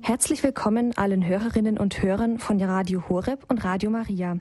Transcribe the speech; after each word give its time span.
Herzlich 0.00 0.42
willkommen 0.42 0.96
allen 0.96 1.24
Hörerinnen 1.24 1.78
und 1.78 2.02
Hörern 2.02 2.38
von 2.38 2.60
Radio 2.60 3.08
Horeb 3.08 3.44
und 3.48 3.62
Radio 3.62 3.90
Maria. 3.90 4.38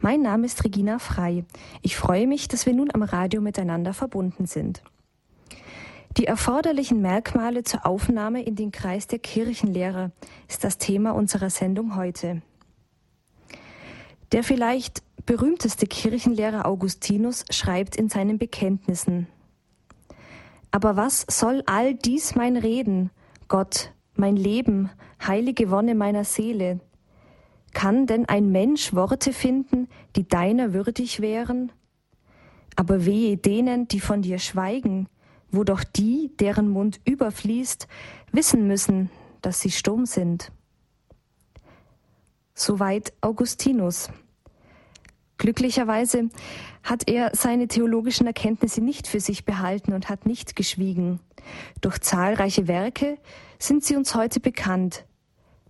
Mein 0.00 0.22
Name 0.22 0.46
ist 0.46 0.64
Regina 0.64 0.98
Frei. 0.98 1.44
Ich 1.82 1.96
freue 1.96 2.26
mich, 2.26 2.48
dass 2.48 2.64
wir 2.64 2.72
nun 2.72 2.90
am 2.94 3.02
Radio 3.02 3.40
miteinander 3.40 3.92
verbunden 3.92 4.46
sind. 4.46 4.82
Die 6.16 6.26
erforderlichen 6.26 7.02
Merkmale 7.02 7.64
zur 7.64 7.84
Aufnahme 7.84 8.42
in 8.44 8.54
den 8.54 8.72
Kreis 8.72 9.06
der 9.06 9.18
Kirchenlehre 9.18 10.12
ist 10.48 10.64
das 10.64 10.78
Thema 10.78 11.10
unserer 11.10 11.50
Sendung 11.50 11.96
heute. 11.96 12.40
Der 14.32 14.42
vielleicht 14.42 15.02
berühmteste 15.26 15.86
Kirchenlehrer 15.86 16.66
Augustinus 16.66 17.44
schreibt 17.50 17.96
in 17.96 18.08
seinen 18.08 18.38
Bekenntnissen, 18.38 19.26
Aber 20.70 20.96
was 20.96 21.26
soll 21.28 21.62
all 21.66 21.94
dies 21.94 22.36
mein 22.36 22.56
Reden, 22.56 23.10
Gott, 23.48 23.93
mein 24.16 24.36
Leben, 24.36 24.90
heilige 25.26 25.70
Wonne 25.70 25.94
meiner 25.94 26.24
Seele. 26.24 26.80
Kann 27.72 28.06
denn 28.06 28.26
ein 28.26 28.52
Mensch 28.52 28.94
Worte 28.94 29.32
finden, 29.32 29.88
die 30.16 30.28
deiner 30.28 30.72
würdig 30.72 31.20
wären? 31.20 31.72
Aber 32.76 33.04
wehe 33.04 33.36
denen, 33.36 33.88
die 33.88 34.00
von 34.00 34.22
dir 34.22 34.38
schweigen, 34.38 35.08
wo 35.50 35.64
doch 35.64 35.84
die, 35.84 36.32
deren 36.38 36.68
Mund 36.68 37.00
überfließt, 37.04 37.86
wissen 38.32 38.66
müssen, 38.66 39.10
dass 39.42 39.60
sie 39.60 39.70
stumm 39.70 40.06
sind. 40.06 40.52
Soweit 42.54 43.12
Augustinus. 43.20 44.10
Glücklicherweise 45.38 46.28
hat 46.82 47.08
er 47.08 47.30
seine 47.34 47.68
theologischen 47.68 48.26
Erkenntnisse 48.26 48.80
nicht 48.80 49.08
für 49.08 49.20
sich 49.20 49.44
behalten 49.44 49.92
und 49.92 50.08
hat 50.08 50.26
nicht 50.26 50.56
geschwiegen. 50.56 51.20
Durch 51.80 51.98
zahlreiche 52.00 52.68
Werke 52.68 53.18
sind 53.58 53.84
sie 53.84 53.96
uns 53.96 54.14
heute 54.14 54.40
bekannt. 54.40 55.04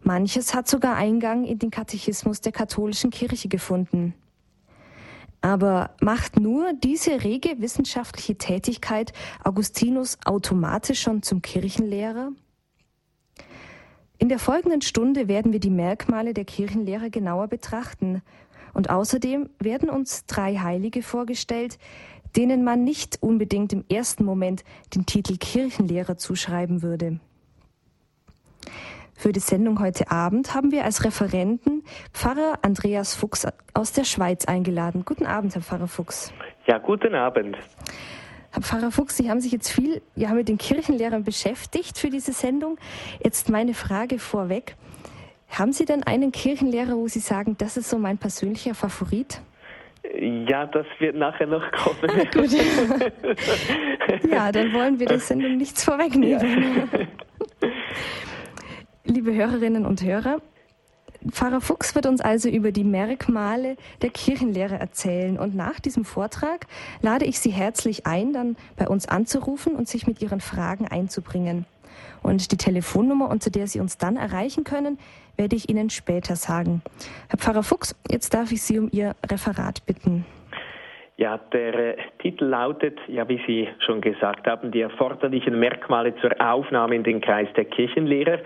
Manches 0.02 0.54
hat 0.54 0.68
sogar 0.68 0.96
Eingang 0.96 1.44
in 1.44 1.58
den 1.58 1.70
Katechismus 1.70 2.42
der 2.42 2.52
katholischen 2.52 3.10
Kirche 3.10 3.48
gefunden. 3.48 4.14
Aber 5.40 5.90
macht 6.00 6.38
nur 6.38 6.72
diese 6.72 7.22
rege 7.22 7.56
wissenschaftliche 7.58 8.36
Tätigkeit 8.36 9.12
Augustinus 9.42 10.18
automatisch 10.24 11.00
schon 11.00 11.22
zum 11.22 11.42
Kirchenlehrer? 11.42 12.32
In 14.16 14.28
der 14.28 14.38
folgenden 14.38 14.80
Stunde 14.80 15.28
werden 15.28 15.52
wir 15.52 15.60
die 15.60 15.68
Merkmale 15.68 16.32
der 16.32 16.46
Kirchenlehre 16.46 17.10
genauer 17.10 17.48
betrachten. 17.48 18.22
Und 18.74 18.90
außerdem 18.90 19.48
werden 19.58 19.88
uns 19.88 20.26
drei 20.26 20.56
Heilige 20.56 21.02
vorgestellt, 21.02 21.78
denen 22.36 22.64
man 22.64 22.84
nicht 22.84 23.22
unbedingt 23.22 23.72
im 23.72 23.84
ersten 23.88 24.24
Moment 24.24 24.64
den 24.94 25.06
Titel 25.06 25.36
Kirchenlehrer 25.38 26.16
zuschreiben 26.16 26.82
würde. 26.82 27.20
Für 29.16 29.30
die 29.32 29.40
Sendung 29.40 29.78
heute 29.78 30.10
Abend 30.10 30.54
haben 30.54 30.72
wir 30.72 30.84
als 30.84 31.04
Referenten 31.04 31.84
Pfarrer 32.12 32.58
Andreas 32.62 33.14
Fuchs 33.14 33.46
aus 33.72 33.92
der 33.92 34.04
Schweiz 34.04 34.44
eingeladen. 34.44 35.04
Guten 35.04 35.24
Abend, 35.24 35.54
Herr 35.54 35.62
Pfarrer 35.62 35.86
Fuchs. 35.86 36.32
Ja, 36.66 36.78
guten 36.78 37.14
Abend. 37.14 37.56
Herr 38.50 38.62
Pfarrer 38.62 38.90
Fuchs, 38.90 39.16
Sie 39.16 39.30
haben 39.30 39.40
sich 39.40 39.52
jetzt 39.52 39.70
viel 39.70 40.02
ja, 40.16 40.32
mit 40.32 40.48
den 40.48 40.58
Kirchenlehrern 40.58 41.22
beschäftigt 41.24 41.98
für 41.98 42.10
diese 42.10 42.32
Sendung. 42.32 42.76
Jetzt 43.22 43.48
meine 43.48 43.72
Frage 43.72 44.18
vorweg. 44.18 44.76
Haben 45.58 45.72
Sie 45.72 45.84
denn 45.84 46.02
einen 46.02 46.32
Kirchenlehrer, 46.32 46.96
wo 46.96 47.06
Sie 47.06 47.20
sagen, 47.20 47.56
das 47.58 47.76
ist 47.76 47.88
so 47.88 47.96
mein 47.98 48.18
persönlicher 48.18 48.74
Favorit? 48.74 49.40
Ja, 50.20 50.66
das 50.66 50.86
wird 50.98 51.16
nachher 51.16 51.46
noch 51.46 51.62
kommen. 51.70 52.10
Ah, 52.10 52.24
gut. 52.32 52.50
ja, 54.30 54.50
dann 54.52 54.72
wollen 54.72 54.98
wir 54.98 55.06
der 55.06 55.20
Sendung 55.20 55.56
nichts 55.56 55.84
vorwegnehmen. 55.84 56.88
Ja. 56.92 57.68
Liebe 59.04 59.32
Hörerinnen 59.32 59.86
und 59.86 60.02
Hörer, 60.02 60.40
Pfarrer 61.30 61.60
Fuchs 61.60 61.94
wird 61.94 62.06
uns 62.06 62.20
also 62.20 62.48
über 62.48 62.70
die 62.70 62.84
Merkmale 62.84 63.76
der 64.02 64.10
Kirchenlehre 64.10 64.78
erzählen. 64.78 65.38
Und 65.38 65.54
nach 65.54 65.80
diesem 65.80 66.04
Vortrag 66.04 66.66
lade 67.00 67.24
ich 67.24 67.38
Sie 67.38 67.50
herzlich 67.50 68.06
ein, 68.06 68.32
dann 68.32 68.56
bei 68.76 68.88
uns 68.88 69.08
anzurufen 69.08 69.74
und 69.74 69.88
sich 69.88 70.06
mit 70.06 70.20
Ihren 70.20 70.40
Fragen 70.40 70.86
einzubringen. 70.86 71.64
Und 72.22 72.52
die 72.52 72.56
Telefonnummer, 72.56 73.30
unter 73.30 73.50
der 73.50 73.66
Sie 73.66 73.80
uns 73.80 73.98
dann 73.98 74.16
erreichen 74.16 74.64
können, 74.64 74.98
werde 75.36 75.56
ich 75.56 75.68
Ihnen 75.68 75.90
später 75.90 76.36
sagen. 76.36 76.82
Herr 77.28 77.38
Pfarrer 77.38 77.62
Fuchs, 77.62 77.94
jetzt 78.10 78.34
darf 78.34 78.52
ich 78.52 78.62
Sie 78.62 78.78
um 78.78 78.88
Ihr 78.92 79.14
Referat 79.30 79.84
bitten. 79.86 80.24
Ja, 81.16 81.38
der 81.52 81.74
äh, 81.74 81.96
Titel 82.18 82.46
lautet, 82.46 82.98
ja, 83.06 83.28
wie 83.28 83.40
Sie 83.46 83.68
schon 83.86 84.00
gesagt 84.00 84.46
haben, 84.48 84.72
die 84.72 84.80
erforderlichen 84.80 85.58
Merkmale 85.60 86.14
zur 86.16 86.32
Aufnahme 86.40 86.96
in 86.96 87.04
den 87.04 87.20
Kreis 87.20 87.48
der 87.56 87.66
Kirchenlehrer. 87.66 88.40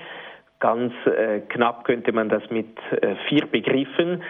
Ganz 0.61 0.93
äh, 1.07 1.41
knapp 1.49 1.85
könnte 1.85 2.13
man 2.13 2.29
das 2.29 2.43
mit 2.51 2.67
äh, 2.91 3.15
vier 3.29 3.47
Begriffen 3.47 4.23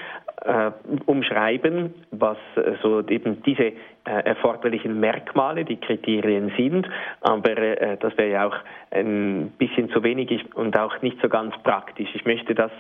äh, 0.45 0.71
umschreiben, 1.07 1.95
was 2.11 2.37
äh, 2.57 2.75
so 2.83 3.01
eben 3.09 3.43
diese 3.43 3.65
äh, 3.65 3.73
erforderlichen 4.05 5.01
Merkmale, 5.01 5.65
die 5.65 5.77
Kriterien 5.77 6.53
sind. 6.57 6.89
Aber 7.21 7.57
äh, 7.59 7.97
das 7.99 8.17
wäre 8.17 8.31
ja 8.31 8.47
auch 8.47 8.57
ein 8.91 9.53
bisschen 9.59 9.91
zu 9.91 10.03
wenig 10.03 10.45
und 10.55 10.79
auch 10.79 11.03
nicht 11.03 11.21
so 11.21 11.29
ganz 11.29 11.55
praktisch. 11.63 12.09
Ich 12.15 12.25
möchte 12.25 12.55
das, 12.55 12.71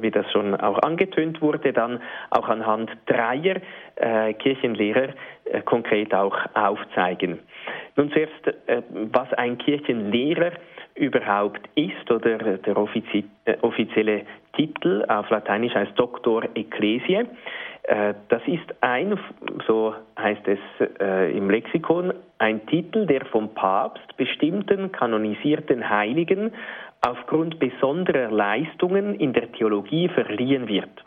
wie 0.00 0.10
das 0.10 0.30
schon 0.32 0.54
auch 0.54 0.78
angetönt 0.82 1.42
wurde, 1.42 1.74
dann 1.74 2.00
auch 2.30 2.48
anhand 2.48 2.90
dreier 3.04 3.56
Kirchenlehrer 4.38 5.08
konkret 5.66 6.14
auch 6.14 6.34
aufzeigen. 6.54 7.40
Nun 7.96 8.10
zuerst, 8.10 8.32
was 9.12 9.30
ein 9.34 9.58
Kirchenlehrer 9.58 10.52
überhaupt 10.94 11.60
ist 11.74 12.10
oder 12.10 12.38
der 12.38 12.76
äh, 12.76 13.56
offizielle 13.62 14.22
Titel 14.54 15.04
auf 15.08 15.28
Lateinisch 15.30 15.74
heißt 15.74 15.98
Doctor 15.98 16.44
Ecclesiae. 16.54 17.26
Äh, 17.84 18.14
das 18.28 18.42
ist 18.46 18.74
ein, 18.80 19.18
so 19.66 19.94
heißt 20.18 20.46
es 20.46 20.58
äh, 21.00 21.36
im 21.36 21.50
Lexikon, 21.50 22.14
ein 22.38 22.64
Titel, 22.66 23.06
der 23.06 23.24
vom 23.26 23.52
Papst 23.54 24.16
bestimmten 24.16 24.92
kanonisierten 24.92 25.88
Heiligen 25.88 26.52
aufgrund 27.00 27.58
besonderer 27.58 28.30
Leistungen 28.30 29.14
in 29.16 29.32
der 29.32 29.50
Theologie 29.52 30.08
verliehen 30.08 30.68
wird. 30.68 31.04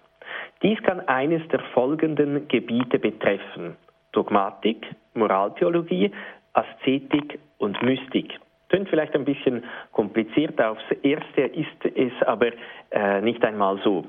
Dies 0.61 0.81
kann 0.83 0.99
eines 1.07 1.47
der 1.49 1.59
folgenden 1.73 2.47
Gebiete 2.47 2.99
betreffen. 2.99 3.77
Dogmatik, 4.11 4.85
Moraltheologie, 5.13 6.11
Aszetik 6.53 7.39
und 7.57 7.81
Mystik. 7.83 8.39
Klingt 8.69 8.89
vielleicht 8.89 9.15
ein 9.15 9.25
bisschen 9.25 9.63
kompliziert 9.91 10.61
aufs 10.61 10.83
Erste, 11.01 11.41
ist 11.41 11.95
es 11.95 12.11
aber 12.25 12.51
äh, 12.91 13.21
nicht 13.21 13.43
einmal 13.43 13.79
so. 13.83 14.05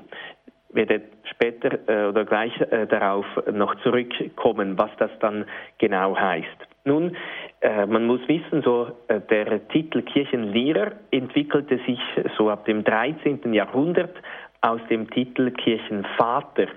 Werde 0.71 1.01
später 1.23 1.79
äh, 1.87 2.09
oder 2.09 2.25
gleich 2.25 2.53
äh, 2.61 2.85
darauf 2.85 3.25
noch 3.51 3.73
zurückkommen, 3.81 4.77
was 4.77 4.91
das 4.97 5.11
dann 5.19 5.45
genau 5.77 6.15
heißt. 6.15 6.47
Nun, 6.85 7.15
äh, 7.61 7.85
man 7.85 8.05
muss 8.05 8.21
wissen, 8.27 8.61
so 8.63 8.87
äh, 9.07 9.19
der 9.29 9.67
Titel 9.69 10.01
Kirchenlehrer 10.01 10.91
entwickelte 11.11 11.77
sich 11.85 11.99
so 12.37 12.49
ab 12.49 12.65
dem 12.65 12.83
13. 12.83 13.53
Jahrhundert 13.53 14.15
aus 14.61 14.81
dem 14.89 15.09
Titel 15.09 15.51
Kirchenvater. 15.51 16.67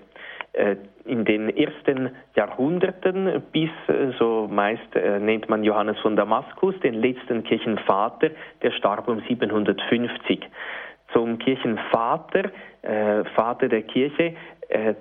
Äh, 0.52 0.76
in 1.04 1.24
den 1.24 1.48
ersten 1.56 2.10
Jahrhunderten 2.36 3.42
bis, 3.52 3.70
äh, 3.88 4.12
so 4.18 4.48
meist 4.50 4.94
äh, 4.94 5.18
nennt 5.18 5.48
man 5.48 5.64
Johannes 5.64 5.98
von 6.00 6.14
Damaskus, 6.14 6.78
den 6.80 6.94
letzten 6.94 7.42
Kirchenvater, 7.42 8.30
der 8.60 8.70
starb 8.72 9.08
um 9.08 9.20
750. 9.20 10.40
Zum 11.12 11.38
Kirchenvater, 11.38 12.50
Vater 13.34 13.68
der 13.68 13.82
Kirche, 13.82 14.34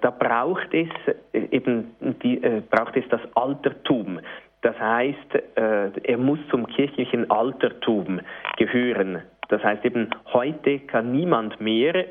da 0.01 0.09
braucht 0.09 0.73
es 0.73 0.89
eben 1.31 1.95
die, 2.21 2.41
braucht 2.69 2.97
es 2.97 3.07
das 3.07 3.21
Altertum. 3.33 4.19
Das 4.61 4.77
heißt, 4.77 5.39
er 5.55 6.17
muss 6.17 6.39
zum 6.49 6.67
kirchlichen 6.67 7.31
Altertum 7.31 8.19
gehören. 8.57 9.21
Das 9.47 9.63
heißt 9.63 9.85
eben, 9.85 10.09
heute 10.33 10.79
kann 10.79 11.13
niemand 11.13 11.61
mehr 11.61 12.07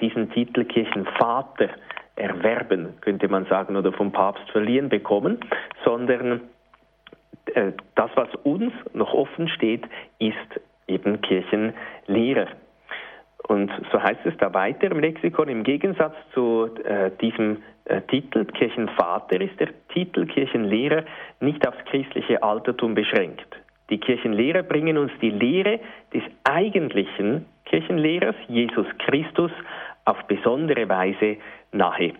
diesen 0.00 0.30
Titel 0.30 0.64
Kirchenvater 0.64 1.68
erwerben, 2.16 2.94
könnte 3.00 3.28
man 3.28 3.46
sagen, 3.46 3.76
oder 3.76 3.92
vom 3.92 4.12
Papst 4.12 4.48
verliehen 4.50 4.88
bekommen, 4.88 5.38
sondern 5.84 6.42
äh, 7.54 7.72
das, 7.94 8.10
was 8.14 8.28
uns 8.42 8.72
noch 8.92 9.12
offen 9.12 9.48
steht, 9.48 9.84
ist 10.18 10.60
eben 10.86 11.20
Kirchenlehrer. 11.20 12.48
Und 13.46 13.70
so 13.92 14.02
heißt 14.02 14.24
es 14.24 14.36
da 14.38 14.54
weiter 14.54 14.90
im 14.90 15.00
Lexikon, 15.00 15.48
im 15.48 15.64
Gegensatz 15.64 16.14
zu 16.32 16.70
äh, 16.84 17.10
diesem 17.20 17.62
äh, 17.84 18.00
Titel 18.02 18.46
Kirchenvater 18.46 19.40
ist 19.40 19.60
der 19.60 19.68
Titel 19.92 20.26
Kirchenlehrer 20.26 21.04
nicht 21.40 21.66
aufs 21.68 21.84
christliche 21.86 22.42
Altertum 22.42 22.94
beschränkt. 22.94 23.46
Die 23.90 23.98
Kirchenlehrer 23.98 24.62
bringen 24.62 24.96
uns 24.96 25.12
die 25.20 25.30
Lehre 25.30 25.78
des 26.14 26.22
eigentlichen 26.44 27.44
Kirchenlehrers, 27.66 28.36
Jesus 28.48 28.86
Christus, 28.98 29.50
auf 30.06 30.22
besondere 30.26 30.88
Weise 30.88 31.36
nahe. 31.74 32.14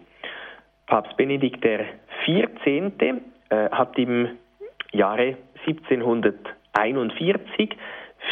Papst 0.87 1.17
Benedikt 1.17 1.63
XIV. 1.63 2.93
Äh, 3.51 3.69
hat 3.71 3.99
im 3.99 4.39
Jahre 4.93 5.37
1741 5.67 7.77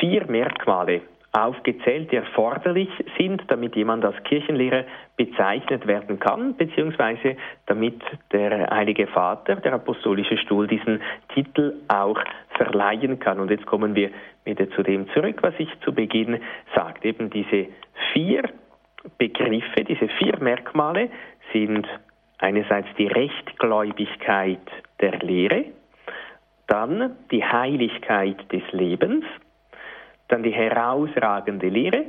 vier 0.00 0.26
Merkmale 0.26 1.02
aufgezählt, 1.32 2.12
die 2.12 2.16
erforderlich 2.16 2.90
sind, 3.18 3.42
damit 3.48 3.74
jemand 3.74 4.04
als 4.04 4.22
Kirchenlehrer 4.24 4.84
bezeichnet 5.16 5.86
werden 5.86 6.18
kann, 6.18 6.54
beziehungsweise 6.56 7.36
damit 7.66 8.02
der 8.32 8.68
Heilige 8.70 9.06
Vater, 9.06 9.56
der 9.56 9.74
Apostolische 9.74 10.36
Stuhl, 10.38 10.66
diesen 10.66 11.00
Titel 11.34 11.74
auch 11.88 12.20
verleihen 12.56 13.18
kann. 13.18 13.40
Und 13.40 13.50
jetzt 13.50 13.64
kommen 13.64 13.94
wir 13.94 14.10
wieder 14.44 14.68
zu 14.70 14.82
dem 14.82 15.08
zurück, 15.10 15.38
was 15.42 15.54
ich 15.58 15.68
zu 15.80 15.94
Beginn 15.94 16.38
sagte. 16.74 17.08
Eben 17.08 17.30
diese 17.30 17.68
vier 18.12 18.42
Begriffe, 19.18 19.84
diese 19.84 20.08
vier 20.08 20.38
Merkmale 20.40 21.10
sind 21.52 21.86
einerseits 22.38 22.88
die 22.98 23.06
Rechtgläubigkeit 23.06 24.60
der 25.00 25.18
Lehre, 25.18 25.64
dann 26.66 27.16
die 27.30 27.44
Heiligkeit 27.44 28.50
des 28.52 28.62
Lebens, 28.72 29.24
dann 30.28 30.42
die 30.42 30.52
herausragende 30.52 31.68
Lehre 31.68 32.06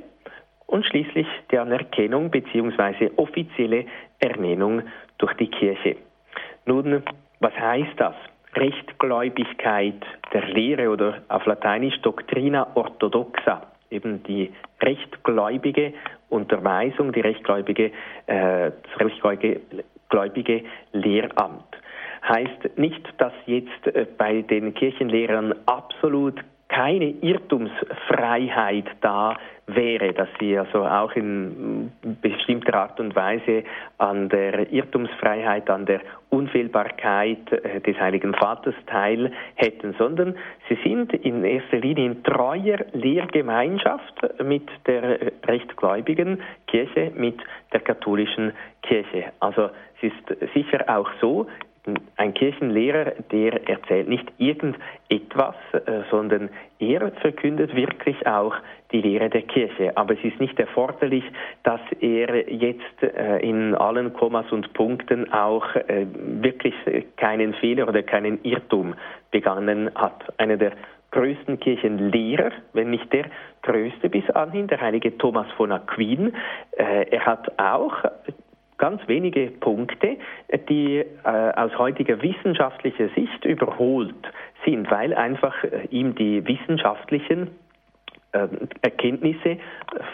und 0.67 0.85
schließlich 0.85 1.27
die 1.51 1.57
Anerkennung 1.57 2.31
bzw. 2.31 3.11
offizielle 3.17 3.85
Ernennung 4.19 4.83
durch 5.17 5.33
die 5.33 5.49
Kirche. 5.49 5.97
Nun, 6.65 7.03
was 7.39 7.53
heißt 7.53 7.93
das? 7.97 8.15
Rechtgläubigkeit 8.55 10.05
der 10.31 10.45
Lehre 10.47 10.89
oder 10.89 11.23
auf 11.27 11.45
Lateinisch 11.45 11.99
Doctrina 12.01 12.67
orthodoxa, 12.75 13.72
eben 13.93 14.23
die 14.23 14.51
rechtgläubige 14.81 15.93
Unterweisung, 16.29 17.13
die 17.13 17.21
rechtgläubige, 17.21 17.91
äh, 18.27 18.71
das 18.71 18.99
rechtgläubige 18.99 20.63
Lehramt. 20.91 21.63
Heißt 22.27 22.77
nicht, 22.77 23.01
dass 23.17 23.33
jetzt 23.45 23.87
äh, 23.87 24.05
bei 24.17 24.41
den 24.41 24.73
Kirchenlehrern 24.73 25.53
absolut 25.65 26.43
keine 26.73 27.13
Irrtumsfreiheit 27.21 28.85
da 29.01 29.37
wäre, 29.67 30.11
dass 30.13 30.27
sie 30.39 30.57
also 30.57 30.83
auch 30.85 31.11
in 31.13 31.91
bestimmter 32.21 32.73
Art 32.73 32.99
und 32.99 33.15
Weise 33.15 33.63
an 33.99 34.27
der 34.27 34.71
Irrtumsfreiheit, 34.71 35.69
an 35.69 35.85
der 35.85 36.01
Unfehlbarkeit 36.29 37.51
äh, 37.51 37.79
des 37.79 37.97
Heiligen 37.99 38.33
Vaters 38.33 38.73
teil 38.87 39.31
hätten, 39.55 39.93
sondern 39.99 40.35
sie 40.67 40.77
sind 40.83 41.13
in 41.13 41.45
erster 41.45 41.77
Linie 41.77 42.07
in 42.07 42.23
treuer 42.23 42.79
Lehrgemeinschaft 42.93 44.41
mit 44.43 44.67
der 44.87 45.31
rechtgläubigen 45.47 46.41
Kirche, 46.67 47.11
mit 47.15 47.37
der 47.71 47.81
katholischen 47.81 48.51
Kirche. 48.81 49.31
Also 49.39 49.69
es 50.01 50.11
ist 50.11 50.53
sicher 50.53 50.83
auch 50.87 51.09
so, 51.21 51.47
ein 52.15 52.33
Kirchenlehrer, 52.33 53.13
der 53.31 53.67
erzählt 53.67 54.07
nicht 54.07 54.31
irgendetwas, 54.37 55.55
äh, 55.73 56.03
sondern 56.09 56.49
er 56.79 57.11
verkündet 57.11 57.75
wirklich 57.75 58.25
auch 58.25 58.55
die 58.91 59.01
Lehre 59.01 59.29
der 59.29 59.41
Kirche. 59.41 59.95
Aber 59.97 60.13
es 60.13 60.23
ist 60.23 60.39
nicht 60.39 60.57
erforderlich, 60.59 61.25
dass 61.63 61.81
er 61.99 62.49
jetzt 62.49 63.03
äh, 63.03 63.39
in 63.39 63.75
allen 63.75 64.13
Kommas 64.13 64.49
und 64.51 64.73
Punkten 64.73 65.31
auch 65.33 65.75
äh, 65.75 66.05
wirklich 66.13 66.75
keinen 67.17 67.53
Fehler 67.55 67.87
oder 67.87 68.01
keinen 68.03 68.41
Irrtum 68.43 68.95
begangen 69.31 69.89
hat. 69.95 70.23
Einer 70.37 70.57
der 70.57 70.73
größten 71.11 71.59
Kirchenlehrer, 71.59 72.51
wenn 72.71 72.91
nicht 72.91 73.11
der 73.11 73.25
größte 73.61 74.09
bis 74.09 74.29
anhin, 74.31 74.67
der 74.67 74.79
heilige 74.81 75.17
Thomas 75.17 75.47
von 75.57 75.71
Aquin. 75.71 76.33
er 76.75 77.25
hat 77.25 77.59
auch 77.59 78.03
ganz 78.77 79.01
wenige 79.07 79.47
Punkte, 79.47 80.17
die 80.69 80.97
äh, 80.97 81.05
aus 81.23 81.77
heutiger 81.77 82.21
wissenschaftlicher 82.21 83.09
Sicht 83.09 83.45
überholt 83.45 84.15
sind, 84.65 84.89
weil 84.91 85.13
einfach 85.13 85.63
äh, 85.63 85.87
ihm 85.89 86.15
die 86.15 86.45
wissenschaftlichen 86.47 87.49
Erkenntnisse 88.81 89.57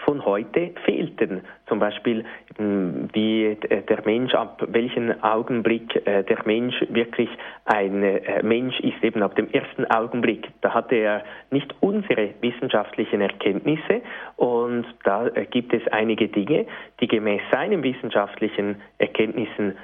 von 0.03 0.25
heute 0.25 0.71
fehlten. 0.85 1.41
Zum 1.67 1.79
Beispiel, 1.79 2.25
wie 2.57 3.57
der 3.61 4.01
Mensch, 4.05 4.33
ab 4.33 4.61
welchem 4.67 5.11
Augenblick 5.21 5.95
äh, 6.05 6.23
der 6.23 6.39
Mensch 6.45 6.75
wirklich 6.89 7.29
ein 7.65 8.03
äh, 8.03 8.43
Mensch 8.43 8.79
ist, 8.81 9.01
eben 9.03 9.23
ab 9.23 9.35
dem 9.35 9.49
ersten 9.51 9.85
Augenblick. 9.85 10.47
Da 10.61 10.73
hatte 10.73 10.95
er 10.95 11.23
nicht 11.51 11.73
unsere 11.79 12.29
wissenschaftlichen 12.41 13.21
Erkenntnisse 13.21 14.01
und 14.35 14.85
da 15.03 15.29
gibt 15.49 15.73
es 15.73 15.87
einige 15.87 16.27
Dinge, 16.27 16.65
die 16.99 17.07
gemäß 17.07 17.41
seinen 17.51 17.83
wissenschaftlichen 17.83 18.81
Erkenntnissen 18.97 19.71
äh, 19.71 19.75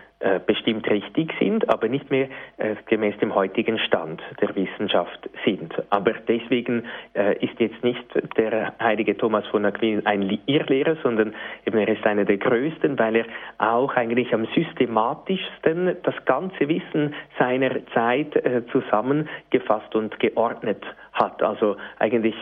bestimmt 0.48 0.90
richtig 0.90 1.34
sind, 1.40 1.68
aber 1.70 1.88
nicht 1.88 2.10
mehr 2.10 2.30
äh, 2.58 2.76
gemäß 2.86 3.18
dem 3.18 3.36
heutigen 3.36 3.78
Stand 3.80 4.22
der 4.42 4.56
Wissenschaft 4.56 5.30
sind. 5.44 5.74
Aber 5.90 6.14
deswegen 6.14 6.86
äh, 7.14 7.38
ist 7.46 7.60
jetzt 7.60 7.84
nicht 7.84 8.06
der 8.38 8.74
heilige 8.80 9.18
Thomas 9.18 9.46
von 9.48 9.66
Aquin 9.66 10.06
ein 10.06 10.40
Irrlehrer, 10.46 10.96
sondern 11.04 11.36
eben 11.66 11.78
er 11.78 11.90
ist 11.90 12.06
einer 12.06 12.26
der 12.26 12.38
größten, 12.38 12.98
weil 12.98 13.18
er 13.18 13.26
auch 13.58 13.94
eigentlich 13.96 14.34
am 14.34 14.48
systematischsten 14.56 15.98
das 16.04 16.16
ganze 16.26 16.68
Wissen 16.70 17.14
seiner 17.38 17.86
Zeit 17.94 18.36
äh, 18.38 18.64
zusammengefasst 18.72 19.96
und 19.96 20.20
geordnet 20.20 20.84
hat. 20.86 20.96
Also 21.16 21.78
eigentlich 22.00 22.36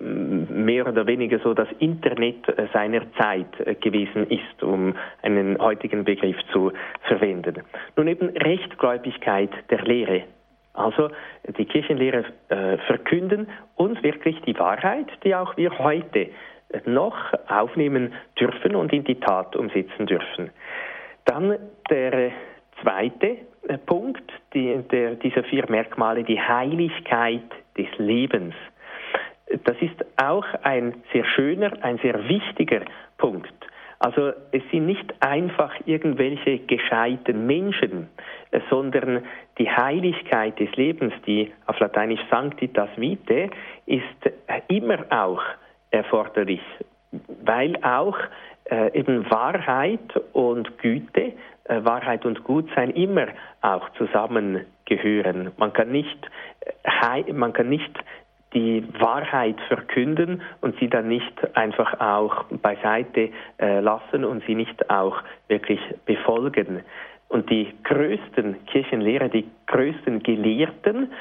mehr 0.00 0.86
oder 0.86 1.06
weniger 1.06 1.38
so 1.38 1.54
das 1.54 1.68
Internet 1.78 2.48
äh, 2.48 2.66
seiner 2.72 3.10
Zeit 3.14 3.46
äh, 3.60 3.74
gewesen 3.74 4.26
ist, 4.28 4.62
um 4.62 4.94
einen 5.22 5.58
heutigen 5.58 6.04
Begriff 6.04 6.36
zu 6.52 6.72
verwenden. 7.02 7.62
Nun 7.96 8.08
eben 8.08 8.28
Rechtgläubigkeit 8.28 9.50
der 9.70 9.82
Lehre. 9.82 10.24
Also 10.74 11.10
die 11.56 11.64
Kirchenlehrer 11.64 12.24
äh, 12.48 12.76
verkünden 12.86 13.48
uns 13.76 14.02
wirklich 14.02 14.40
die 14.42 14.58
Wahrheit, 14.58 15.06
die 15.24 15.34
auch 15.34 15.56
wir 15.56 15.78
heute 15.78 16.28
noch 16.84 17.16
aufnehmen 17.48 18.12
dürfen 18.38 18.76
und 18.76 18.92
in 18.92 19.04
die 19.04 19.18
Tat 19.18 19.56
umsetzen 19.56 20.06
dürfen. 20.06 20.50
Dann 21.24 21.58
der 21.90 22.32
zweite 22.82 23.38
äh, 23.66 23.78
Punkt 23.78 24.30
die, 24.54 24.82
der, 24.90 25.14
dieser 25.16 25.44
vier 25.44 25.64
Merkmale, 25.68 26.24
die 26.24 26.40
Heiligkeit 26.40 27.42
des 27.78 27.88
Lebens. 27.98 28.54
Das 29.64 29.76
ist 29.80 30.04
auch 30.22 30.44
ein 30.62 30.94
sehr 31.12 31.24
schöner, 31.24 31.72
ein 31.82 31.98
sehr 31.98 32.28
wichtiger 32.28 32.82
Punkt. 33.16 33.54
Also 34.00 34.32
es 34.52 34.62
sind 34.70 34.86
nicht 34.86 35.12
einfach 35.20 35.72
irgendwelche 35.86 36.58
gescheiten 36.58 37.46
Menschen, 37.46 38.08
sondern 38.70 39.24
die 39.58 39.68
Heiligkeit 39.68 40.58
des 40.60 40.70
Lebens, 40.76 41.12
die 41.26 41.52
auf 41.66 41.80
Lateinisch 41.80 42.20
Sanctitas 42.30 42.90
Vitae, 42.96 43.50
ist 43.86 44.04
immer 44.68 44.98
auch 45.10 45.42
erforderlich, 45.90 46.62
weil 47.44 47.76
auch 47.82 48.16
äh, 48.70 48.96
eben 48.96 49.28
Wahrheit 49.30 50.16
und 50.32 50.78
Güte, 50.78 51.32
Wahrheit 51.68 52.24
und 52.24 52.44
Gutsein 52.44 52.90
immer 52.90 53.26
auch 53.62 53.88
zusammengehören. 53.98 55.52
Man 55.56 55.72
kann 55.72 55.90
nicht, 55.90 56.30
äh, 56.82 57.32
man 57.32 57.52
kann 57.52 57.68
nicht 57.68 57.92
die 58.54 58.82
Wahrheit 58.98 59.60
verkünden 59.68 60.42
und 60.60 60.78
sie 60.78 60.88
dann 60.88 61.08
nicht 61.08 61.56
einfach 61.56 62.00
auch 62.00 62.44
beiseite 62.62 63.30
äh, 63.60 63.80
lassen 63.80 64.24
und 64.24 64.42
sie 64.46 64.54
nicht 64.54 64.90
auch 64.90 65.18
wirklich 65.48 65.80
befolgen. 66.06 66.82
Und 67.28 67.50
die 67.50 67.74
größten 67.84 68.64
Kirchenlehrer, 68.66 69.28
die 69.28 69.46
größten 69.66 70.22
Gelehrten, 70.22 71.12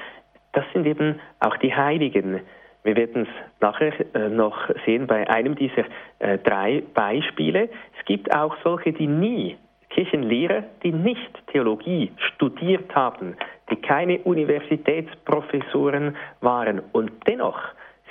das 0.54 0.64
sind 0.72 0.88
eben 0.88 1.20
auch 1.42 1.58
die 1.58 1.76
Heiligen. 1.76 2.40
Wir 2.84 2.96
werden 2.96 3.24
es 3.24 3.62
nachher 3.62 3.94
äh, 4.16 4.30
noch 4.30 4.70
sehen 4.86 5.08
bei 5.08 5.30
einem 5.30 5.56
dieser 5.56 5.84
äh, 6.20 6.38
drei 6.38 6.82
Beispiele. 6.94 7.70
Es 8.00 8.06
gibt 8.06 8.34
auch 8.34 8.56
solche, 8.64 8.94
die 8.94 9.08
nie 9.08 9.58
Kirchenlehrer, 9.90 10.64
die 10.84 10.92
nicht 10.92 11.48
Theologie 11.48 12.12
studiert 12.18 12.94
haben, 12.96 13.36
die 13.72 13.78
keine 13.78 14.20
Universitätsprofessoren 14.20 16.16
waren. 16.42 16.82
Und 16.92 17.12
dennoch 17.28 17.60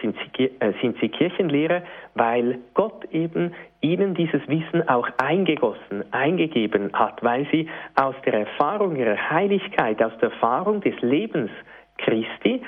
sind 0.00 0.16
sie, 0.36 0.44
äh, 0.60 0.72
sind 0.80 0.98
sie 1.00 1.08
Kirchenlehrer, 1.08 1.82
weil 2.14 2.58
Gott 2.74 3.04
eben 3.12 3.52
ihnen 3.80 4.14
dieses 4.14 4.46
Wissen 4.48 4.86
auch 4.88 5.08
eingegossen, 5.18 6.04
eingegeben 6.12 6.90
hat, 6.92 7.22
weil 7.22 7.46
sie 7.50 7.68
aus 7.94 8.14
der 8.24 8.34
Erfahrung 8.34 8.96
ihrer 8.96 9.30
Heiligkeit, 9.30 10.02
aus 10.02 10.16
der 10.20 10.30
Erfahrung 10.30 10.80
des 10.80 11.00
Lebens 11.00 11.50
Christi 11.98 12.62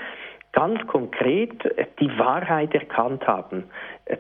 ganz 0.59 0.85
konkret 0.89 1.63
die 2.01 2.19
Wahrheit 2.19 2.75
erkannt 2.75 3.25
haben. 3.29 3.65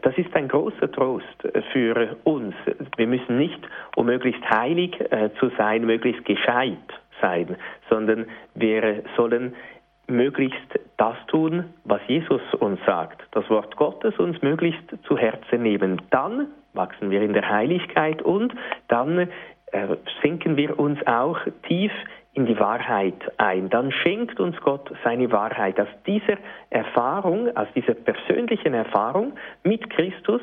Das 0.02 0.16
ist 0.16 0.32
ein 0.36 0.46
großer 0.46 0.90
Trost 0.92 1.26
für 1.72 2.16
uns. 2.22 2.54
Wir 2.96 3.08
müssen 3.08 3.38
nicht, 3.38 3.58
um 3.96 4.06
möglichst 4.06 4.48
heilig 4.48 4.92
äh, 5.10 5.30
zu 5.40 5.50
sein, 5.58 5.84
möglichst 5.84 6.24
gescheit 6.24 6.78
sein, 7.20 7.56
sondern 7.90 8.26
wir 8.54 9.02
sollen 9.16 9.56
möglichst 10.06 10.78
das 10.96 11.16
tun, 11.26 11.64
was 11.84 12.00
Jesus 12.06 12.40
uns 12.60 12.78
sagt, 12.86 13.20
das 13.32 13.50
Wort 13.50 13.74
Gottes 13.74 14.16
uns 14.18 14.40
möglichst 14.40 14.84
zu 15.08 15.18
Herzen 15.18 15.64
nehmen. 15.64 16.00
Dann 16.10 16.46
wachsen 16.72 17.10
wir 17.10 17.20
in 17.20 17.32
der 17.32 17.48
Heiligkeit 17.48 18.22
und 18.22 18.54
dann 18.86 19.28
äh, 19.72 19.96
sinken 20.22 20.56
wir 20.56 20.78
uns 20.78 21.04
auch 21.04 21.38
tief 21.66 21.90
in 22.38 22.46
die 22.46 22.58
Wahrheit 22.60 23.20
ein. 23.38 23.68
Dann 23.68 23.90
schenkt 23.90 24.38
uns 24.38 24.56
Gott 24.60 24.88
seine 25.02 25.32
Wahrheit. 25.32 25.80
Aus 25.80 25.88
dieser 26.06 26.36
Erfahrung, 26.70 27.56
aus 27.56 27.66
dieser 27.74 27.94
persönlichen 27.94 28.74
Erfahrung 28.74 29.32
mit 29.64 29.90
Christus 29.90 30.40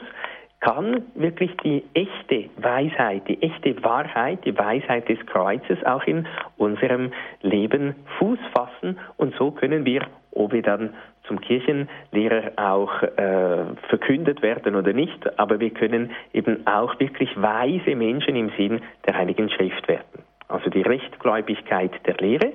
kann 0.60 1.04
wirklich 1.16 1.56
die 1.64 1.86
echte 1.94 2.50
Weisheit, 2.58 3.26
die 3.30 3.42
echte 3.42 3.82
Wahrheit, 3.82 4.44
die 4.44 4.58
Weisheit 4.58 5.08
des 5.08 5.26
Kreuzes 5.26 5.78
auch 5.86 6.04
in 6.04 6.28
unserem 6.58 7.14
Leben 7.42 7.96
Fuß 8.20 8.40
fassen 8.54 9.00
und 9.16 9.34
so 9.36 9.52
können 9.52 9.86
wir, 9.86 10.02
ob 10.32 10.52
wir 10.52 10.64
dann 10.64 10.94
zum 11.28 11.40
Kirchenlehrer 11.40 12.52
auch 12.58 13.02
äh, 13.04 13.66
verkündet 13.88 14.42
werden 14.42 14.76
oder 14.76 14.92
nicht, 14.92 15.40
aber 15.40 15.62
wir 15.62 15.70
können 15.70 16.12
eben 16.34 16.68
auch 16.68 17.00
wirklich 17.00 17.30
weise 17.42 17.96
Menschen 17.96 18.36
im 18.36 18.50
Sinn 18.58 18.82
der 19.08 19.18
Heiligen 19.18 19.50
Schrift 19.50 19.88
werden. 19.88 20.26
Also 20.48 20.70
die 20.70 20.82
Rechtgläubigkeit 20.82 21.92
der 22.06 22.16
Lehre, 22.16 22.54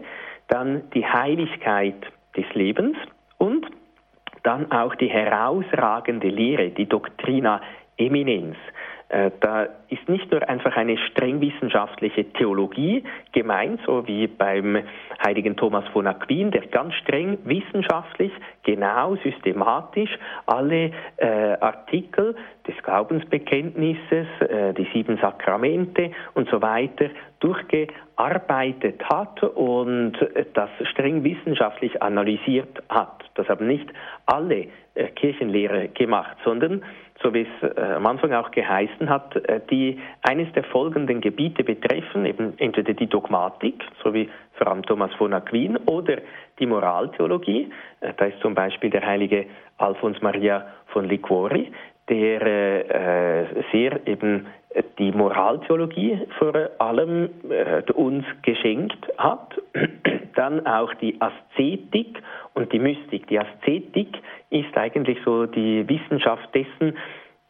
dann 0.49 0.91
die 0.91 1.07
Heiligkeit 1.07 2.07
des 2.37 2.45
Lebens 2.55 2.97
und 3.39 3.67
dann 4.43 4.71
auch 4.73 4.95
die 4.95 5.09
herausragende 5.09 6.29
Lehre, 6.29 6.71
die 6.71 6.87
Doctrina 6.87 7.61
Eminenz. 7.97 8.57
Äh, 9.11 9.33
da 9.41 9.67
ist 9.89 10.09
nicht 10.09 10.31
nur 10.31 10.49
einfach 10.49 10.77
eine 10.77 10.97
streng 10.97 11.41
wissenschaftliche 11.41 12.33
Theologie 12.33 13.03
gemeint, 13.33 13.81
so 13.85 14.07
wie 14.07 14.29
beim 14.29 14.79
heiligen 15.25 15.57
Thomas 15.57 15.85
von 15.89 16.07
Aquin, 16.07 16.53
der 16.53 16.67
ganz 16.69 16.95
streng 16.95 17.37
wissenschaftlich, 17.45 18.31
genau 18.63 19.17
systematisch 19.17 20.17
alle 20.47 20.93
äh, 21.17 21.27
Artikel 21.61 22.37
des 22.69 22.77
Glaubensbekenntnisses, 22.85 24.29
äh, 24.49 24.75
die 24.75 24.87
sieben 24.93 25.19
Sakramente 25.19 26.13
und 26.35 26.49
so 26.49 26.63
weiter 26.63 27.07
durchgearbeitet 27.41 29.03
hat 29.09 29.43
und 29.43 30.13
das 30.55 30.71
streng 30.93 31.25
wissenschaftlich 31.25 32.01
analysiert 32.01 32.81
hat. 32.89 33.25
Das 33.35 33.49
haben 33.49 33.67
nicht 33.67 33.89
alle 34.27 34.67
äh, 34.95 35.09
Kirchenlehrer 35.17 35.89
gemacht, 35.89 36.37
sondern 36.45 36.83
so 37.23 37.35
wie 37.35 37.43
es 37.43 37.77
äh, 37.77 37.81
am 37.81 38.07
Anfang 38.07 38.33
auch 38.33 38.51
geheißen 38.51 39.09
hat, 39.09 39.37
äh, 39.37 39.61
die 39.71 39.99
eines 40.23 40.51
der 40.53 40.65
folgenden 40.65 41.21
Gebiete 41.21 41.65
betreffen, 41.65 42.25
eben 42.25 42.55
entweder 42.59 42.95
die 42.95 43.07
Dogmatik, 43.07 43.85
so 44.03 44.15
wie 44.15 44.29
vor 44.55 44.69
allem 44.69 44.83
Thomas 44.83 45.13
von 45.15 45.35
Aquin, 45.35 45.77
oder 45.87 46.19
die 46.59 46.67
Moraltheologie. 46.67 47.71
Äh, 48.01 48.15
da 48.17 48.27
ist 48.27 48.41
zum 48.41 48.55
Beispiel 48.55 48.91
der 48.91 49.05
heilige 49.05 49.47
Alfons 49.79 50.21
Maria 50.23 50.67
von 50.87 51.05
Liquori, 51.05 51.73
der 52.09 53.47
sehr 53.71 54.05
eben 54.05 54.47
die 54.99 55.13
Moraltheologie 55.13 56.27
vor 56.39 56.55
allem 56.79 57.31
äh, 57.49 57.83
uns 57.93 58.25
geschenkt 58.43 59.09
hat. 59.19 59.61
Dann 60.37 60.65
auch 60.67 60.95
die 60.95 61.17
Aszetik 61.21 62.23
und 62.55 62.73
die 62.73 62.79
Mystik. 62.79 63.27
Die 63.27 63.39
Aszetik 63.39 64.17
ist 64.51 64.77
eigentlich 64.77 65.19
so 65.25 65.47
die 65.47 65.89
Wissenschaft 65.89 66.55
dessen, 66.55 66.97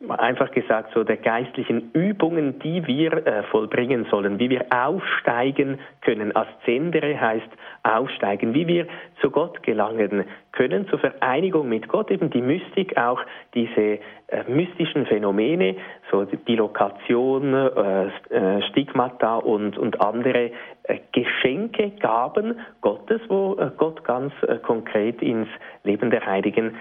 einfach 0.09 0.51
gesagt, 0.51 0.93
so 0.95 1.05
der 1.05 1.19
geistlichen 1.19 1.91
Übungen, 1.93 2.59
die 2.61 2.87
wir 2.87 3.27
äh, 3.27 3.43
vollbringen 3.45 4.07
sollen, 4.11 4.39
wie 4.39 4.49
wir 4.49 4.67
aufsteigen 4.71 5.79
können. 6.01 6.35
Aszendere 6.35 7.21
heißt 7.21 7.49
aufsteigen, 7.83 8.55
wie 8.55 8.67
wir 8.67 8.87
zu 9.21 9.31
Gott 9.31 9.63
gelangen 9.63 10.25
können, 10.53 10.89
zur 10.89 10.99
Vereinigung 10.99 11.69
mit 11.69 11.89
Gott, 11.89 12.11
eben 12.11 12.31
die 12.31 12.41
Mystik, 12.41 12.97
auch 12.97 13.21
diese 13.55 13.99
äh, 14.29 14.45
mystischen 14.49 15.05
Phänomene, 15.07 15.77
so 16.11 16.25
die 16.25 16.37
Bilokation, 16.37 17.53
äh, 17.53 18.07
äh, 18.31 18.63
Stigmata 18.71 19.37
und, 19.37 19.77
und 19.77 20.01
andere 20.01 20.51
äh, 20.85 20.99
Geschenke, 21.13 21.91
Gaben 22.01 22.59
Gottes, 22.81 23.21
wo 23.29 23.57
äh, 23.59 23.71
Gott 23.77 24.03
ganz 24.05 24.33
konkret 24.63 25.21
ins 25.21 25.49
Leben 25.85 26.11
der 26.11 26.25
Heiligen 26.25 26.77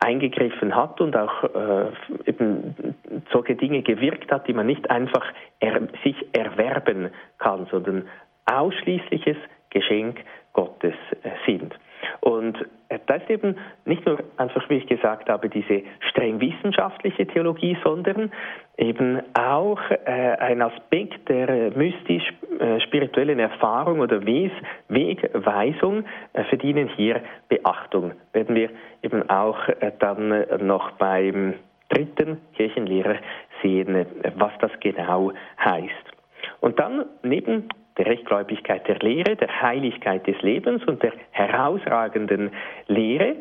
eingegriffen 0.00 0.74
hat 0.74 1.00
und 1.00 1.14
auch 1.16 1.44
äh, 1.44 1.90
eben 2.26 2.74
solche 3.32 3.54
Dinge 3.54 3.82
gewirkt 3.82 4.32
hat, 4.32 4.48
die 4.48 4.54
man 4.54 4.66
nicht 4.66 4.90
einfach 4.90 5.24
er, 5.60 5.88
sich 6.02 6.16
erwerben 6.32 7.10
kann, 7.38 7.66
sondern 7.70 8.08
ausschließliches 8.46 9.36
Geschenk 9.68 10.24
Gottes 10.52 10.94
äh, 11.22 11.30
sind. 11.46 11.74
Und 12.20 12.56
äh, 12.88 12.98
da 13.06 13.14
ist 13.14 13.30
eben 13.30 13.56
nicht 13.84 14.04
nur 14.06 14.18
einfach, 14.36 14.68
wie 14.68 14.76
ich 14.76 14.86
gesagt 14.86 15.28
habe, 15.28 15.48
diese 15.48 15.82
streng 16.10 16.40
wissenschaftliche 16.40 17.26
Theologie, 17.26 17.76
sondern 17.84 18.30
eben 18.76 19.20
auch 19.34 19.80
äh, 19.90 20.36
ein 20.38 20.62
Aspekt 20.62 21.28
der 21.28 21.48
äh, 21.48 21.70
mystisch-spirituellen 21.70 23.38
äh, 23.38 23.42
Erfahrung 23.42 24.00
oder 24.00 24.24
Wes 24.26 24.52
Wegweisung 24.88 26.04
äh, 26.32 26.44
verdienen 26.44 26.88
hier 26.88 27.20
Beachtung. 27.48 28.12
Werden 28.32 28.54
wir 28.54 28.70
eben 29.02 29.28
auch 29.28 29.68
äh, 29.68 29.92
dann 29.98 30.44
noch 30.66 30.92
beim 30.92 31.54
dritten 31.88 32.38
Kirchenlehrer 32.54 33.16
sehen, 33.62 34.06
was 34.36 34.52
das 34.60 34.70
genau 34.80 35.32
heißt. 35.58 35.90
Und 36.60 36.78
dann 36.78 37.06
neben 37.22 37.68
der 38.00 38.06
Rechtgläubigkeit 38.06 38.88
der 38.88 38.98
Lehre, 39.00 39.36
der 39.36 39.60
Heiligkeit 39.60 40.26
des 40.26 40.40
Lebens 40.40 40.82
und 40.84 41.02
der 41.02 41.12
herausragenden 41.32 42.50
Lehre 42.88 43.36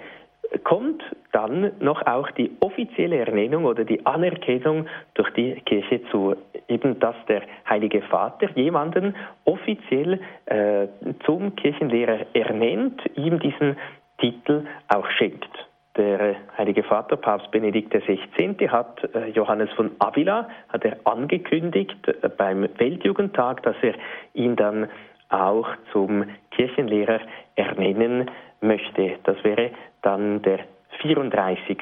kommt 0.65 1.01
dann 1.31 1.71
noch 1.79 2.05
auch 2.05 2.29
die 2.31 2.51
offizielle 2.59 3.19
Ernennung 3.19 3.63
oder 3.63 3.85
die 3.85 4.05
Anerkennung 4.05 4.87
durch 5.13 5.31
die 5.31 5.53
Kirche 5.65 6.01
zu, 6.11 6.35
eben 6.67 6.99
dass 6.99 7.15
der 7.29 7.43
Heilige 7.69 8.01
Vater 8.01 8.49
jemanden 8.55 9.15
offiziell 9.45 10.19
äh, 10.47 10.87
zum 11.25 11.55
Kirchenlehrer 11.55 12.25
ernennt, 12.33 13.01
ihm 13.15 13.39
diesen 13.39 13.77
Titel 14.17 14.65
auch 14.89 15.09
schenkt. 15.11 15.58
Der 15.97 16.35
Heilige 16.57 16.83
Vater, 16.83 17.17
Papst 17.17 17.49
Benedikt 17.51 17.91
XVI., 17.91 18.67
hat 18.69 19.03
äh, 19.15 19.27
Johannes 19.29 19.71
von 19.71 19.91
Avila 19.99 20.47
hat 20.69 20.85
er 20.85 20.97
angekündigt 21.05 22.07
äh, 22.07 22.29
beim 22.29 22.69
Weltjugendtag, 22.77 23.63
dass 23.63 23.75
er 23.81 23.95
ihn 24.33 24.55
dann 24.55 24.87
auch 25.29 25.67
zum 25.91 26.25
Kirchenlehrer 26.51 27.19
ernennen 27.55 28.29
möchte. 28.61 29.17
Das 29.23 29.43
wäre 29.43 29.71
dann 30.01 30.41
der 30.41 30.59
34. 31.01 31.77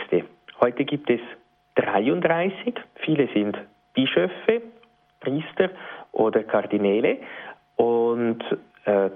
Heute 0.59 0.85
gibt 0.85 1.09
es 1.09 1.21
33. 1.75 2.73
Viele 2.95 3.27
sind 3.33 3.57
Bischöfe, 3.93 4.61
Priester 5.19 5.69
oder 6.11 6.43
Kardinäle 6.43 7.17
und 7.75 8.43
äh, 8.85 9.09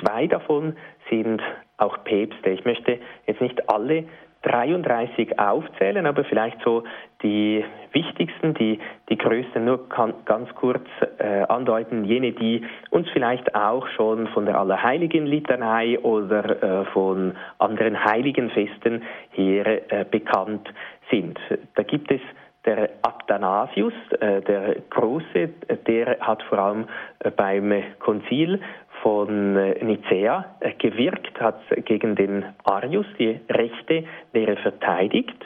zwei 0.00 0.26
davon 0.26 0.76
sind 1.10 1.42
auch 1.82 2.04
Päpste. 2.04 2.50
Ich 2.50 2.64
möchte 2.64 2.98
jetzt 3.26 3.40
nicht 3.40 3.68
alle 3.68 4.04
33 4.42 5.38
aufzählen, 5.38 6.04
aber 6.06 6.24
vielleicht 6.24 6.60
so 6.62 6.82
die 7.22 7.64
wichtigsten, 7.92 8.54
die, 8.54 8.80
die 9.08 9.16
größten 9.16 9.64
nur 9.64 9.88
kann, 9.88 10.14
ganz 10.24 10.52
kurz 10.54 10.86
äh, 11.18 11.42
andeuten, 11.42 12.04
jene, 12.04 12.32
die 12.32 12.64
uns 12.90 13.08
vielleicht 13.10 13.54
auch 13.54 13.86
schon 13.88 14.26
von 14.28 14.46
der 14.46 14.58
Allerheiligen-Litanei 14.58 16.00
oder 16.00 16.62
äh, 16.62 16.84
von 16.86 17.36
anderen 17.58 18.04
Heiligenfesten 18.04 19.02
her 19.30 19.92
äh, 19.92 20.04
bekannt 20.04 20.68
sind. 21.10 21.38
Da 21.76 21.82
gibt 21.84 22.10
es 22.10 22.20
der 22.64 22.90
Athanasius, 23.02 23.94
äh, 24.20 24.40
der 24.42 24.76
Große, 24.90 25.50
der 25.86 26.18
hat 26.20 26.42
vor 26.44 26.58
allem 26.58 26.86
äh, 27.20 27.30
beim 27.30 27.72
Konzil 27.98 28.60
von 29.02 29.56
äh, 29.56 29.84
Nicea 29.84 30.56
äh, 30.60 30.72
gewirkt, 30.74 31.40
hat 31.40 31.60
gegen 31.84 32.14
den 32.14 32.44
Arius 32.64 33.06
die 33.18 33.40
rechte 33.50 34.04
Lehre 34.32 34.56
verteidigt. 34.56 35.36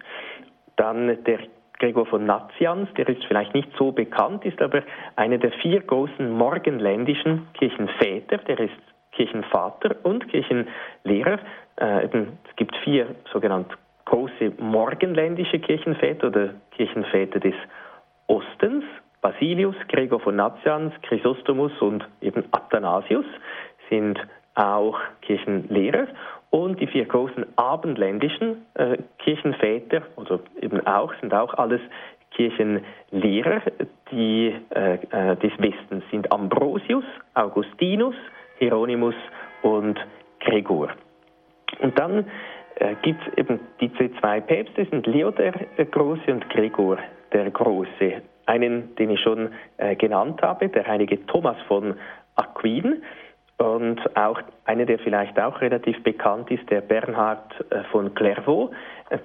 Dann 0.76 1.24
der 1.24 1.38
Gregor 1.78 2.06
von 2.06 2.24
Nazianz, 2.24 2.88
der 2.94 3.08
ist 3.08 3.24
vielleicht 3.24 3.54
nicht 3.54 3.68
so 3.78 3.92
bekannt, 3.92 4.44
ist 4.44 4.60
aber 4.62 4.82
einer 5.16 5.38
der 5.38 5.52
vier 5.52 5.80
großen 5.80 6.30
morgenländischen 6.30 7.48
Kirchenväter, 7.54 8.38
der 8.38 8.60
ist 8.60 8.76
Kirchenvater 9.12 9.96
und 10.02 10.28
Kirchenlehrer. 10.28 11.38
Äh, 11.76 12.08
es 12.08 12.56
gibt 12.56 12.76
vier 12.84 13.14
sogenannte 13.32 13.74
große 14.04 14.52
morgenländische 14.58 15.58
Kirchenväter 15.58 16.28
oder 16.28 16.54
Kirchenväter 16.72 17.40
des 17.40 17.54
Ostens. 18.28 18.84
Basilius, 19.26 19.74
Gregor 19.88 20.20
von 20.20 20.36
Nazianz, 20.36 20.94
Chrysostomus 21.02 21.72
und 21.80 22.06
eben 22.20 22.44
Athanasius 22.52 23.26
sind 23.90 24.20
auch 24.54 25.00
Kirchenlehrer. 25.22 26.06
Und 26.50 26.78
die 26.78 26.86
vier 26.86 27.06
großen 27.06 27.44
abendländischen 27.56 28.66
äh, 28.74 28.98
Kirchenväter 29.18 30.02
oder 30.14 30.38
eben 30.60 30.86
auch 30.86 31.12
sind 31.20 31.34
auch 31.34 31.52
alles 31.54 31.80
Kirchenlehrer. 32.36 33.62
Die, 34.12 34.54
äh, 34.70 34.94
äh, 34.94 35.34
des 35.38 35.52
Westens 35.58 36.04
sind 36.12 36.30
Ambrosius, 36.30 37.04
Augustinus, 37.34 38.14
Hieronymus 38.60 39.16
und 39.62 39.98
Gregor. 40.38 40.90
Und 41.80 41.98
dann 41.98 42.26
äh, 42.76 42.94
gibt 43.02 43.26
es 43.26 43.38
eben 43.38 43.58
diese 43.80 44.08
zwei 44.20 44.40
Päpste, 44.40 44.86
sind 44.88 45.04
Leo 45.08 45.32
der 45.32 45.52
Große 45.90 46.30
und 46.32 46.48
Gregor 46.48 46.98
der 47.32 47.50
Große 47.50 48.22
einen, 48.46 48.94
den 48.96 49.10
ich 49.10 49.20
schon 49.20 49.50
äh, 49.76 49.96
genannt 49.96 50.40
habe, 50.42 50.68
der 50.68 50.86
heilige 50.86 51.24
Thomas 51.26 51.56
von 51.68 51.94
Aquin. 52.36 53.02
Und 53.58 54.00
auch 54.16 54.40
einer, 54.66 54.84
der 54.84 54.98
vielleicht 54.98 55.40
auch 55.40 55.60
relativ 55.62 56.02
bekannt 56.02 56.50
ist, 56.50 56.68
der 56.70 56.82
Bernhard 56.82 57.54
äh, 57.70 57.84
von 57.90 58.14
Clairvaux, 58.14 58.70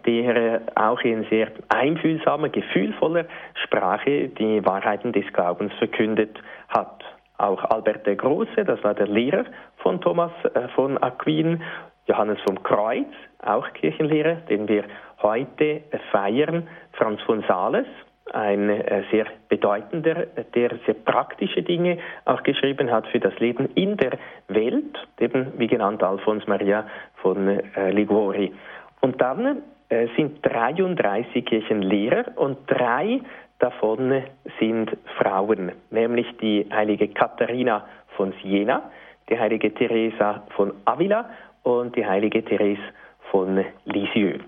der 0.05 0.61
auch 0.75 1.01
in 1.01 1.25
sehr 1.29 1.49
einfühlsamer, 1.67 2.49
gefühlvoller 2.49 3.25
Sprache 3.55 4.29
die 4.29 4.65
Wahrheiten 4.65 5.11
des 5.11 5.25
Glaubens 5.33 5.73
verkündet 5.79 6.37
hat. 6.69 7.03
Auch 7.37 7.63
Albert 7.65 8.05
der 8.05 8.15
Große, 8.15 8.63
das 8.63 8.81
war 8.83 8.93
der 8.93 9.07
Lehrer 9.07 9.45
von 9.77 9.99
Thomas 9.99 10.31
äh, 10.53 10.67
von 10.75 10.97
Aquin, 10.97 11.61
Johannes 12.07 12.39
vom 12.45 12.61
Kreuz, 12.63 13.07
auch 13.43 13.67
Kirchenlehrer, 13.73 14.35
den 14.49 14.67
wir 14.67 14.85
heute 15.21 15.81
feiern, 16.11 16.67
Franz 16.93 17.21
von 17.23 17.43
Sales, 17.47 17.87
ein 18.33 18.69
äh, 18.69 19.03
sehr 19.11 19.25
bedeutender, 19.49 20.25
der 20.55 20.71
sehr 20.85 20.95
praktische 20.95 21.63
Dinge 21.63 21.97
auch 22.25 22.43
geschrieben 22.43 22.91
hat 22.91 23.07
für 23.07 23.19
das 23.19 23.37
Leben 23.39 23.69
in 23.75 23.97
der 23.97 24.17
Welt, 24.47 24.97
eben 25.19 25.53
wie 25.57 25.67
genannt 25.67 26.03
Alfons 26.03 26.47
Maria 26.47 26.85
von 27.15 27.47
äh, 27.47 27.91
Liguori. 27.91 28.53
Und 29.01 29.19
dann 29.21 29.63
äh, 29.89 30.07
sind 30.15 30.45
33 30.45 31.45
Kirchenlehrer 31.45 32.25
und 32.35 32.57
drei 32.67 33.21
davon 33.59 34.23
sind 34.59 34.91
Frauen, 35.17 35.71
nämlich 35.91 36.25
die 36.37 36.65
heilige 36.71 37.07
Katharina 37.09 37.85
von 38.15 38.33
Siena, 38.41 38.89
die 39.29 39.39
heilige 39.39 39.73
Teresa 39.73 40.43
von 40.55 40.73
Avila 40.85 41.29
und 41.63 41.95
die 41.95 42.05
heilige 42.05 42.43
Therese 42.43 42.81
von 43.29 43.63
Lisieux. 43.85 44.39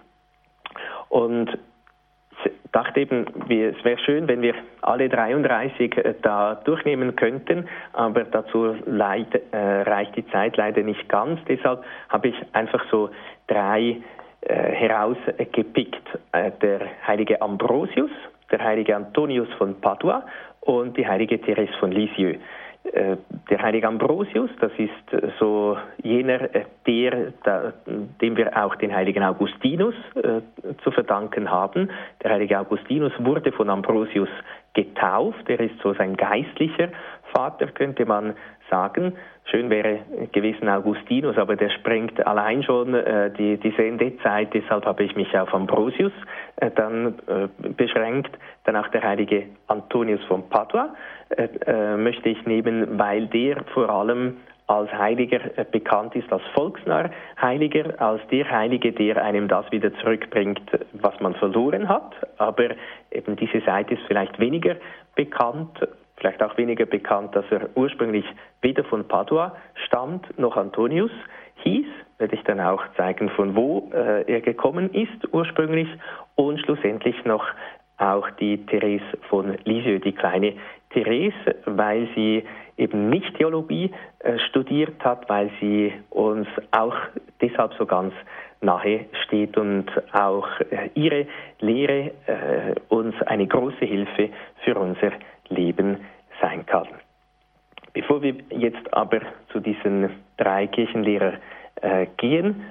Und 1.10 1.58
dachte 2.72 3.02
eben, 3.02 3.26
es 3.50 3.84
wäre 3.84 4.00
schön, 4.00 4.28
wenn 4.28 4.42
wir 4.42 4.56
alle 4.82 5.10
33 5.10 5.98
äh, 5.98 6.16
da 6.22 6.56
durchnehmen 6.56 7.16
könnten, 7.16 7.68
aber 7.94 8.24
dazu 8.24 8.76
leid, 8.86 9.28
äh, 9.52 9.58
reicht 9.58 10.16
die 10.16 10.28
Zeit 10.28 10.58
leider 10.58 10.82
nicht 10.82 11.08
ganz. 11.10 11.40
Deshalb 11.48 11.84
habe 12.10 12.30
ich 12.30 12.36
einfach 12.54 12.84
so 12.90 13.10
drei 13.48 13.98
äh, 14.42 14.54
herausgepickt. 14.72 16.20
Äh, 16.32 16.52
der 16.62 16.82
heilige 17.08 17.42
Ambrosius, 17.42 18.12
der 18.52 18.64
heilige 18.64 18.96
Antonius 18.96 19.48
von 19.58 19.80
Padua 19.80 20.26
und 20.62 20.98
die 20.98 21.08
heilige 21.08 21.40
Therese 21.40 21.74
von 21.80 21.92
Lisieux. 21.92 22.40
Äh, 22.84 23.16
der 23.50 23.62
heilige 23.62 23.88
Ambrosius, 23.88 24.50
das 24.60 24.72
ist 24.78 25.38
so 25.40 25.78
jener, 26.02 26.54
äh, 26.54 26.66
der, 26.86 27.32
dem 28.22 28.36
wir 28.36 28.62
auch 28.62 28.76
den 28.76 28.94
heiligen 28.94 29.24
Augustinus 29.24 29.96
äh, 30.16 30.42
zu 30.84 30.92
verdanken 30.92 31.50
haben. 31.50 31.90
Der 32.22 32.32
heilige 32.32 32.60
Augustinus 32.60 33.14
wurde 33.20 33.54
von 33.54 33.70
Ambrosius 33.70 34.30
getauft, 34.74 35.50
er 35.50 35.60
ist 35.60 35.80
so 35.82 35.94
sein 35.94 36.18
geistlicher 36.18 36.90
Vater, 37.32 37.68
könnte 37.68 38.06
man 38.06 38.34
sagen. 38.70 39.14
Schön 39.46 39.70
wäre 39.70 40.00
gewesen 40.32 40.70
Augustinus, 40.70 41.38
aber 41.38 41.56
der 41.56 41.70
sprengt 41.70 42.26
allein 42.26 42.64
schon 42.64 42.94
äh, 42.94 43.30
die, 43.32 43.58
die 43.58 43.72
Sendezeit, 43.72 44.54
deshalb 44.54 44.86
habe 44.86 45.04
ich 45.04 45.16
mich 45.16 45.38
auf 45.38 45.54
Ambrosius 45.54 46.14
äh, 46.58 46.72
dann 46.72 47.16
äh, 47.28 47.48
beschränkt. 47.74 48.32
Dann 48.64 48.78
auch 48.78 48.88
der 48.88 49.04
heilige 49.04 49.48
Antonius 49.68 50.24
von 50.26 50.48
Padua 50.50 50.96
äh, 51.38 51.50
äh, 51.66 51.98
möchte 51.98 52.30
ich 52.30 52.46
nehmen, 52.46 52.98
weil 52.98 53.28
der 53.28 53.64
vor 53.74 53.90
allem 53.90 54.38
als 54.68 54.92
Heiliger 54.94 55.40
äh, 55.58 55.66
bekannt 55.70 56.16
ist, 56.16 56.32
als 56.32 56.44
volksnah 56.54 57.10
Heiliger, 57.42 58.00
als 58.02 58.22
der 58.32 58.50
Heilige, 58.50 58.92
der 58.92 59.24
einem 59.24 59.48
das 59.48 59.70
wieder 59.72 59.94
zurückbringt, 59.96 60.62
was 60.94 61.20
man 61.20 61.36
verloren 61.36 61.90
hat. 61.90 62.14
Aber 62.38 62.70
eben 63.12 63.36
diese 63.36 63.62
Seite 63.62 63.96
ist 63.96 64.04
vielleicht 64.08 64.40
weniger 64.40 64.76
bekannt 65.16 65.80
vielleicht 66.24 66.42
auch 66.42 66.58
weniger 66.58 66.86
bekannt, 66.86 67.36
dass 67.36 67.44
er 67.52 67.70
ursprünglich 67.76 68.26
weder 68.62 68.86
von 68.86 69.06
Padua 69.06 69.58
stammt 69.88 70.40
noch 70.40 70.56
Antonius 70.56 71.12
hieß, 71.64 71.86
werde 72.18 72.36
ich 72.36 72.44
dann 72.44 72.62
auch 72.62 72.82
zeigen, 72.96 73.30
von 73.30 73.56
wo 73.58 73.92
äh, 73.94 74.24
er 74.32 74.40
gekommen 74.40 74.90
ist 74.94 75.34
ursprünglich 75.34 75.88
und 76.36 76.60
schlussendlich 76.62 77.26
noch 77.26 77.46
auch 77.98 78.30
die 78.40 78.66
Therese 78.66 79.04
von 79.30 79.58
Lisieux, 79.66 80.02
die 80.02 80.14
kleine 80.14 80.54
Therese, 80.94 81.56
weil 81.66 82.08
sie 82.16 82.44
eben 82.78 83.10
nicht 83.10 83.36
Theologie 83.36 83.92
äh, 84.20 84.40
studiert 84.50 85.04
hat, 85.04 85.30
weil 85.30 85.52
sie 85.60 85.94
uns 86.10 86.48
auch 86.72 86.96
deshalb 87.42 87.74
so 87.74 87.86
ganz 87.86 88.14
nahe 88.62 89.06
steht 89.26 89.58
und 89.58 89.86
auch 90.14 90.48
äh, 90.72 90.90
ihre 90.96 91.28
Lehre 91.60 92.12
äh, 92.26 92.76
uns 92.90 93.16
eine 93.26 93.48
große 93.48 93.86
Hilfe 93.86 94.30
für 94.64 94.76
unser 94.78 95.12
Leben 95.50 95.98
sein 96.42 96.66
kann. 96.66 96.88
Bevor 97.94 98.22
wir 98.24 98.36
jetzt 98.50 98.92
aber 98.94 99.22
zu 99.52 99.60
diesen 99.60 100.10
drei 100.38 100.66
Kirchenlehrern 100.68 101.38
äh, 101.82 102.08
gehen, 102.18 102.64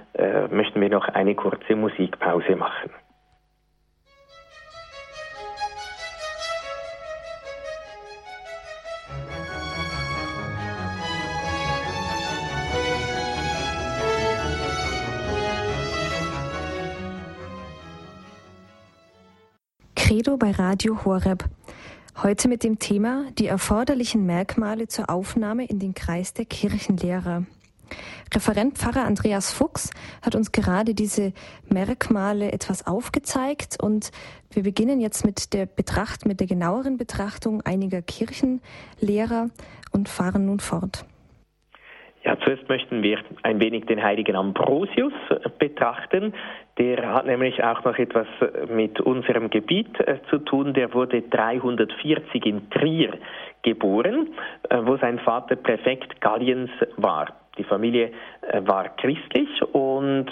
möchten 0.50 0.80
wir 0.80 0.90
noch 0.90 1.08
eine 1.08 1.34
kurze 1.34 1.74
Musikpause 1.74 2.54
machen. 2.56 2.90
Credo 20.12 20.36
bei 20.36 20.50
Radio 20.50 21.06
Horeb. 21.06 21.48
Heute 22.22 22.46
mit 22.48 22.64
dem 22.64 22.78
Thema 22.78 23.24
die 23.38 23.46
erforderlichen 23.46 24.26
Merkmale 24.26 24.86
zur 24.86 25.08
Aufnahme 25.08 25.64
in 25.64 25.78
den 25.78 25.94
Kreis 25.94 26.34
der 26.34 26.44
Kirchenlehrer. 26.44 27.46
Referent 28.34 28.76
Pfarrer 28.76 29.06
Andreas 29.06 29.54
Fuchs 29.54 29.88
hat 30.20 30.34
uns 30.34 30.52
gerade 30.52 30.92
diese 30.92 31.32
Merkmale 31.70 32.52
etwas 32.52 32.86
aufgezeigt 32.86 33.82
und 33.82 34.10
wir 34.50 34.62
beginnen 34.62 35.00
jetzt 35.00 35.24
mit 35.24 35.54
der 35.54 35.64
Betracht, 35.64 36.26
mit 36.26 36.40
der 36.40 36.46
genaueren 36.46 36.98
Betrachtung 36.98 37.62
einiger 37.62 38.02
Kirchenlehrer 38.02 39.48
und 39.92 40.10
fahren 40.10 40.44
nun 40.44 40.60
fort. 40.60 41.06
Ja, 42.24 42.38
zuerst 42.38 42.68
möchten 42.68 43.02
wir 43.02 43.18
ein 43.42 43.60
wenig 43.60 43.86
den 43.86 44.00
heiligen 44.00 44.36
Ambrosius 44.36 45.12
betrachten. 45.58 46.32
Der 46.78 47.12
hat 47.12 47.26
nämlich 47.26 47.62
auch 47.64 47.82
noch 47.84 47.98
etwas 47.98 48.28
mit 48.68 49.00
unserem 49.00 49.50
Gebiet 49.50 49.98
äh, 50.00 50.18
zu 50.30 50.38
tun. 50.38 50.72
Der 50.72 50.94
wurde 50.94 51.22
340 51.22 52.46
in 52.46 52.70
Trier 52.70 53.14
geboren, 53.62 54.28
äh, 54.70 54.78
wo 54.82 54.96
sein 54.98 55.18
Vater 55.18 55.56
Präfekt 55.56 56.20
Galliens 56.20 56.70
war. 56.96 57.26
Die 57.58 57.64
Familie 57.64 58.12
äh, 58.42 58.60
war 58.64 58.88
christlich 58.96 59.48
und 59.72 60.26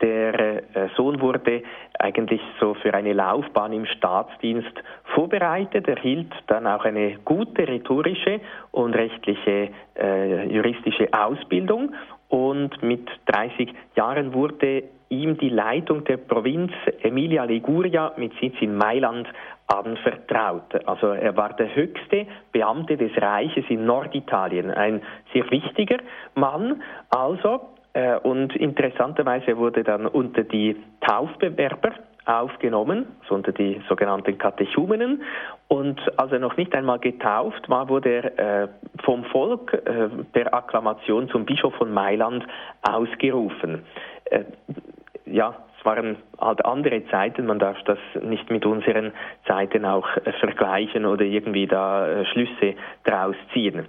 der 0.00 0.62
Sohn 0.96 1.20
wurde 1.20 1.62
eigentlich 1.98 2.40
so 2.60 2.74
für 2.74 2.92
eine 2.92 3.14
Laufbahn 3.14 3.72
im 3.72 3.86
Staatsdienst 3.86 4.72
vorbereitet. 5.14 5.88
Er 5.88 5.96
hielt 5.96 6.32
dann 6.48 6.66
auch 6.66 6.84
eine 6.84 7.18
gute 7.24 7.66
rhetorische 7.66 8.40
und 8.72 8.94
rechtliche 8.94 9.70
äh, 9.96 10.46
juristische 10.48 11.08
Ausbildung 11.12 11.94
und 12.28 12.82
mit 12.82 13.08
30 13.26 13.72
Jahren 13.96 14.34
wurde 14.34 14.84
ihm 15.08 15.38
die 15.38 15.50
Leitung 15.50 16.04
der 16.04 16.16
Provinz 16.16 16.72
Emilia 17.02 17.44
Liguria 17.44 18.12
mit 18.16 18.32
Sitz 18.40 18.54
in 18.60 18.76
Mailand 18.76 19.28
anvertraut. 19.66 20.74
Also 20.86 21.08
er 21.08 21.36
war 21.36 21.54
der 21.54 21.74
höchste 21.74 22.26
Beamte 22.52 22.96
des 22.96 23.12
Reiches 23.16 23.64
in 23.68 23.86
Norditalien, 23.86 24.70
ein 24.70 25.02
sehr 25.32 25.48
wichtiger 25.50 25.98
Mann. 26.34 26.82
Also 27.10 27.60
äh, 27.92 28.16
und 28.16 28.54
interessanterweise 28.56 29.56
wurde 29.56 29.84
dann 29.84 30.06
unter 30.06 30.42
die 30.42 30.76
Taufbewerber 31.00 31.92
aufgenommen, 32.26 33.06
so 33.28 33.34
unter 33.34 33.52
die 33.52 33.80
sogenannten 33.88 34.38
Katechumenen. 34.38 35.22
Und 35.68 36.00
als 36.18 36.32
er 36.32 36.38
noch 36.38 36.56
nicht 36.56 36.74
einmal 36.74 36.98
getauft 36.98 37.68
war, 37.68 37.88
wurde 37.88 38.32
er 38.36 38.62
äh, 38.64 38.68
vom 39.04 39.24
Volk 39.24 39.72
äh, 39.72 40.08
per 40.32 40.52
Akklamation 40.54 41.28
zum 41.28 41.44
Bischof 41.44 41.74
von 41.74 41.92
Mailand 41.92 42.44
ausgerufen. 42.82 43.84
Äh, 44.26 44.44
ja, 45.26 45.54
es 45.78 45.84
waren 45.84 46.16
halt 46.40 46.64
andere 46.64 47.06
Zeiten, 47.08 47.46
man 47.46 47.58
darf 47.58 47.76
das 47.84 47.98
nicht 48.22 48.50
mit 48.50 48.64
unseren 48.64 49.12
Zeiten 49.46 49.84
auch 49.84 50.08
äh, 50.16 50.32
vergleichen 50.40 51.04
oder 51.04 51.24
irgendwie 51.24 51.66
da 51.66 52.08
äh, 52.08 52.24
Schlüsse 52.26 52.74
draus 53.04 53.36
ziehen. 53.52 53.86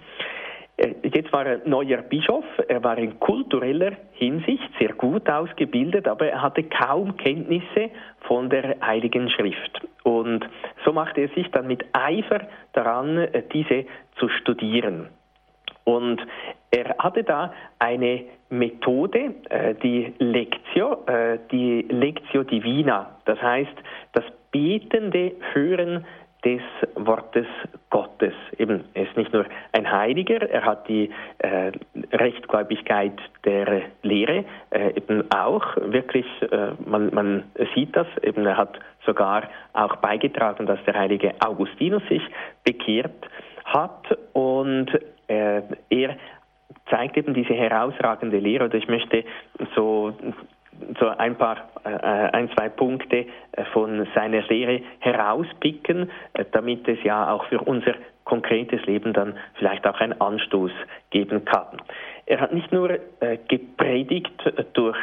Äh, 0.77 0.93
jetzt 1.03 1.31
war 1.31 1.45
er 1.45 1.61
neuer 1.65 2.01
Bischof, 2.01 2.45
er 2.67 2.83
war 2.83 2.97
in 2.97 3.19
kultureller 3.19 3.93
Hinsicht 4.13 4.69
sehr 4.79 4.93
gut 4.93 5.29
ausgebildet, 5.29 6.07
aber 6.07 6.27
er 6.27 6.41
hatte 6.41 6.63
kaum 6.63 7.15
Kenntnisse 7.17 7.91
von 8.21 8.49
der 8.49 8.75
Heiligen 8.81 9.29
Schrift. 9.29 9.81
Und 10.03 10.45
so 10.83 10.91
machte 10.91 11.21
er 11.21 11.29
sich 11.29 11.49
dann 11.51 11.67
mit 11.67 11.85
Eifer 11.93 12.41
daran, 12.73 13.17
äh, 13.17 13.43
diese 13.53 13.85
zu 14.19 14.27
studieren. 14.29 15.09
Und 15.85 16.19
er 16.71 16.95
hatte 16.97 17.23
da 17.23 17.53
eine 17.79 18.23
Methode, 18.49 19.35
äh, 19.49 19.75
die 19.75 20.13
Lectio, 20.17 21.05
die 21.51 21.85
Lectio 21.89 22.43
Divina, 22.43 23.17
das 23.25 23.41
heißt 23.41 23.75
das 24.13 24.23
betende 24.51 25.33
Hören 25.53 26.05
des 26.45 26.61
Wortes 26.93 27.47
Gottes. 27.89 28.33
Eben, 28.57 28.85
er 28.93 29.03
ist 29.03 29.17
nicht 29.17 29.33
nur 29.33 29.45
ein 29.71 29.91
Heiliger, 29.91 30.47
er 30.49 30.63
hat 30.63 30.87
die 30.87 31.09
äh, 31.39 31.71
Rechtgläubigkeit 32.13 33.19
der 33.43 33.81
Lehre 34.03 34.45
äh, 34.69 34.95
eben 34.95 35.29
auch. 35.31 35.75
Wirklich, 35.77 36.25
äh, 36.41 36.71
man, 36.85 37.13
man 37.13 37.43
sieht 37.73 37.95
das, 37.95 38.07
eben 38.21 38.45
er 38.45 38.57
hat 38.57 38.79
sogar 39.05 39.43
auch 39.73 39.95
beigetragen, 39.97 40.67
dass 40.67 40.83
der 40.85 40.93
heilige 40.93 41.33
Augustinus 41.39 42.03
sich 42.09 42.21
bekehrt 42.63 43.27
hat. 43.65 44.17
Und 44.33 44.87
äh, 45.27 45.61
er 45.89 46.17
zeigt 46.89 47.17
eben 47.17 47.33
diese 47.33 47.53
herausragende 47.53 48.37
Lehre. 48.37 48.65
Oder 48.65 48.75
ich 48.75 48.87
möchte 48.87 49.23
so 49.75 50.13
so 50.99 51.07
ein 51.07 51.35
paar, 51.35 51.69
äh, 51.83 51.89
ein, 51.89 52.49
zwei 52.55 52.69
Punkte 52.69 53.25
äh, 53.51 53.65
von 53.73 54.07
seiner 54.15 54.41
Lehre 54.43 54.81
herauspicken, 54.99 56.09
äh, 56.33 56.45
damit 56.51 56.87
es 56.87 57.01
ja 57.03 57.31
auch 57.31 57.45
für 57.45 57.59
unser 57.61 57.93
konkretes 58.23 58.83
Leben 58.85 59.13
dann 59.13 59.37
vielleicht 59.55 59.85
auch 59.85 59.99
einen 59.99 60.19
Anstoß 60.19 60.71
geben 61.11 61.45
kann. 61.45 61.77
Er 62.25 62.41
hat 62.41 62.53
nicht 62.53 62.71
nur 62.71 62.97
gepredigt 63.47 64.33
durch 64.73 64.97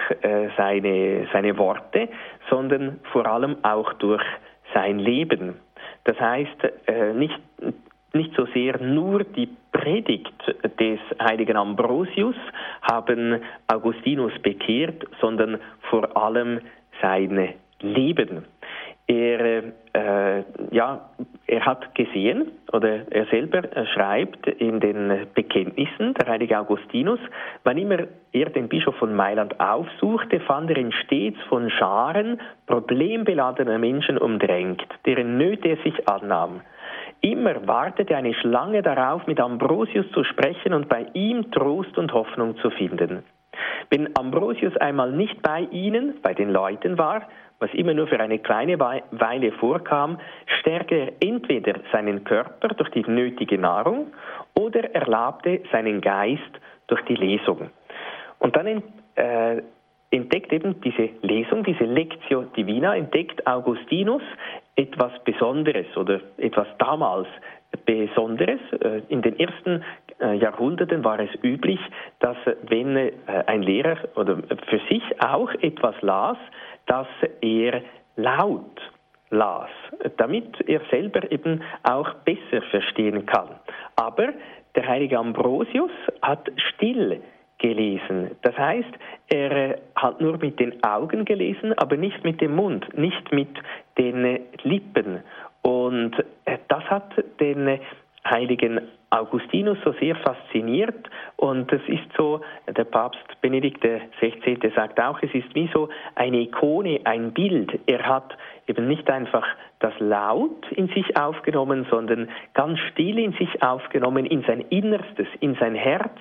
seine, 0.56 1.28
seine 1.32 1.56
Worte, 1.56 2.08
sondern 2.50 2.98
vor 3.12 3.24
allem 3.26 3.58
auch 3.62 3.92
durch 3.92 4.24
sein 4.74 4.98
Leben. 4.98 5.60
Das 6.02 6.18
heißt, 6.18 6.50
nicht 7.14 7.38
nicht 8.14 8.34
so 8.36 8.46
sehr 8.46 8.80
nur 8.80 9.24
die 9.24 9.48
Predigt 9.72 10.32
des 10.78 11.00
heiligen 11.20 11.56
Ambrosius 11.56 12.36
haben 12.82 13.40
Augustinus 13.66 14.32
bekehrt, 14.42 15.04
sondern 15.20 15.58
vor 15.90 16.16
allem 16.16 16.60
sein 17.00 17.54
Leben. 17.80 18.44
Er, 19.08 19.64
äh, 19.94 20.44
ja, 20.70 21.10
er 21.46 21.66
hat 21.66 21.94
gesehen, 21.94 22.52
oder 22.72 23.00
er 23.10 23.26
selber 23.26 23.62
schreibt 23.92 24.46
in 24.46 24.78
den 24.80 25.26
Bekenntnissen, 25.34 26.14
der 26.14 26.28
heilige 26.28 26.58
Augustinus, 26.58 27.18
wann 27.64 27.78
immer 27.78 27.98
er 28.32 28.50
den 28.50 28.68
Bischof 28.68 28.94
von 28.96 29.14
Mailand 29.14 29.58
aufsuchte, 29.58 30.40
fand 30.40 30.70
er 30.70 30.78
ihn 30.78 30.92
stets 30.92 31.38
von 31.48 31.68
Scharen 31.68 32.40
problembeladener 32.66 33.78
Menschen 33.78 34.18
umdrängt, 34.18 34.82
deren 35.04 35.36
Nöte 35.36 35.68
er 35.68 35.76
sich 35.78 36.08
annahm. 36.08 36.60
Immer 37.22 37.68
wartete 37.68 38.16
eine 38.16 38.34
Schlange 38.34 38.82
darauf, 38.82 39.26
mit 39.28 39.40
Ambrosius 39.40 40.10
zu 40.10 40.24
sprechen 40.24 40.74
und 40.74 40.88
bei 40.88 41.06
ihm 41.14 41.52
Trost 41.52 41.96
und 41.96 42.12
Hoffnung 42.12 42.56
zu 42.56 42.70
finden. 42.70 43.22
Wenn 43.90 44.16
Ambrosius 44.16 44.76
einmal 44.78 45.12
nicht 45.12 45.40
bei 45.40 45.60
ihnen, 45.70 46.14
bei 46.20 46.34
den 46.34 46.50
Leuten 46.50 46.98
war, 46.98 47.28
was 47.60 47.72
immer 47.74 47.94
nur 47.94 48.08
für 48.08 48.18
eine 48.18 48.40
kleine 48.40 48.80
Weile 48.80 49.52
vorkam, 49.52 50.18
stärkte 50.60 50.94
er 50.96 51.12
entweder 51.20 51.74
seinen 51.92 52.24
Körper 52.24 52.68
durch 52.68 52.90
die 52.90 53.08
nötige 53.08 53.56
Nahrung 53.56 54.08
oder 54.54 54.92
erlabte 54.92 55.60
seinen 55.70 56.00
Geist 56.00 56.60
durch 56.88 57.02
die 57.02 57.14
Lesung. 57.14 57.70
Und 58.40 58.56
dann 58.56 58.82
äh, 59.14 59.62
entdeckt 60.10 60.52
eben 60.52 60.80
diese 60.80 61.10
Lesung, 61.22 61.62
diese 61.62 61.84
Lectio 61.84 62.42
Divina, 62.56 62.96
entdeckt 62.96 63.46
Augustinus 63.46 64.22
etwas 64.76 65.12
Besonderes 65.24 65.86
oder 65.96 66.20
etwas 66.38 66.66
damals 66.78 67.28
Besonderes. 67.84 68.60
Äh, 68.80 69.02
in 69.08 69.22
den 69.22 69.38
ersten 69.38 69.84
äh, 70.20 70.34
Jahrhunderten 70.34 71.04
war 71.04 71.18
es 71.20 71.30
üblich, 71.42 71.80
dass 72.20 72.36
äh, 72.46 72.56
wenn 72.68 73.12
ein 73.46 73.62
Lehrer 73.62 73.96
oder 74.16 74.38
für 74.68 74.80
sich 74.88 75.02
auch 75.22 75.50
etwas 75.60 75.94
las, 76.02 76.36
dass 76.86 77.06
er 77.40 77.82
laut 78.16 78.80
las, 79.30 79.70
damit 80.18 80.60
er 80.68 80.82
selber 80.90 81.30
eben 81.32 81.62
auch 81.82 82.12
besser 82.24 82.62
verstehen 82.70 83.24
kann. 83.24 83.48
Aber 83.96 84.28
der 84.74 84.86
heilige 84.86 85.18
Ambrosius 85.18 85.90
hat 86.20 86.50
still 86.74 87.22
gelesen. 87.62 88.32
Das 88.42 88.56
heißt, 88.58 88.90
er 89.28 89.78
hat 89.94 90.20
nur 90.20 90.36
mit 90.36 90.60
den 90.60 90.82
Augen 90.84 91.24
gelesen, 91.24 91.72
aber 91.78 91.96
nicht 91.96 92.22
mit 92.24 92.40
dem 92.40 92.54
Mund, 92.56 92.86
nicht 92.98 93.32
mit 93.32 93.48
den 93.96 94.40
Lippen. 94.64 95.20
Und 95.62 96.12
äh, 96.44 96.58
das 96.68 96.84
hat 96.84 97.14
den 97.40 97.78
heiligen 98.28 98.80
Augustinus 99.12 99.76
so 99.84 99.92
sehr 100.00 100.16
fasziniert 100.16 101.10
und 101.36 101.70
es 101.70 101.82
ist 101.86 102.08
so, 102.16 102.40
der 102.66 102.84
Papst 102.84 103.20
Benedikt 103.42 103.82
XVI. 103.82 104.72
sagt 104.74 104.98
auch, 104.98 105.18
es 105.22 105.34
ist 105.34 105.54
wie 105.54 105.68
so 105.74 105.90
eine 106.14 106.38
Ikone, 106.38 107.00
ein 107.04 107.32
Bild. 107.32 107.78
Er 107.86 108.06
hat 108.06 108.36
eben 108.66 108.88
nicht 108.88 109.10
einfach 109.10 109.46
das 109.80 109.92
Laut 109.98 110.70
in 110.70 110.88
sich 110.88 111.16
aufgenommen, 111.16 111.86
sondern 111.90 112.28
ganz 112.54 112.78
still 112.92 113.18
in 113.18 113.32
sich 113.32 113.62
aufgenommen, 113.62 114.24
in 114.24 114.44
sein 114.44 114.60
Innerstes, 114.70 115.26
in 115.40 115.56
sein 115.56 115.74
Herz 115.74 116.16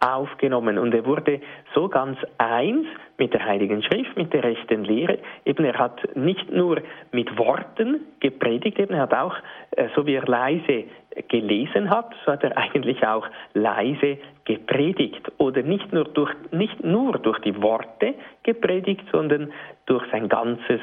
aufgenommen. 0.00 0.78
Und 0.78 0.94
er 0.94 1.04
wurde 1.04 1.40
so 1.74 1.88
ganz 1.88 2.18
eins 2.38 2.86
mit 3.18 3.32
der 3.32 3.44
Heiligen 3.44 3.82
Schrift, 3.82 4.16
mit 4.16 4.32
der 4.32 4.44
rechten 4.44 4.84
Lehre. 4.84 5.18
Eben 5.44 5.64
er 5.64 5.78
hat 5.78 6.14
nicht 6.14 6.52
nur 6.52 6.82
mit 7.12 7.36
Worten 7.38 8.02
gepredigt, 8.20 8.78
eben 8.78 8.94
er 8.94 9.02
hat 9.02 9.14
auch, 9.14 9.34
äh, 9.72 9.88
so 9.96 10.06
wie 10.06 10.14
er 10.14 10.26
leise 10.26 10.84
gelesen 11.28 11.88
hat, 11.88 12.14
so 12.24 12.32
hat 12.36 12.44
er 12.44 12.56
eigentlich 12.58 13.06
auch 13.06 13.26
leise 13.54 14.18
gepredigt 14.44 15.32
oder 15.38 15.62
nicht 15.62 15.92
nur 15.92 16.04
durch, 16.04 16.32
nicht 16.50 16.84
nur 16.84 17.18
durch 17.18 17.38
die 17.40 17.60
Worte 17.62 18.14
gepredigt, 18.42 19.04
sondern 19.10 19.52
durch 19.86 20.04
sein 20.10 20.28
ganzes 20.28 20.80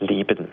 Leben. 0.00 0.52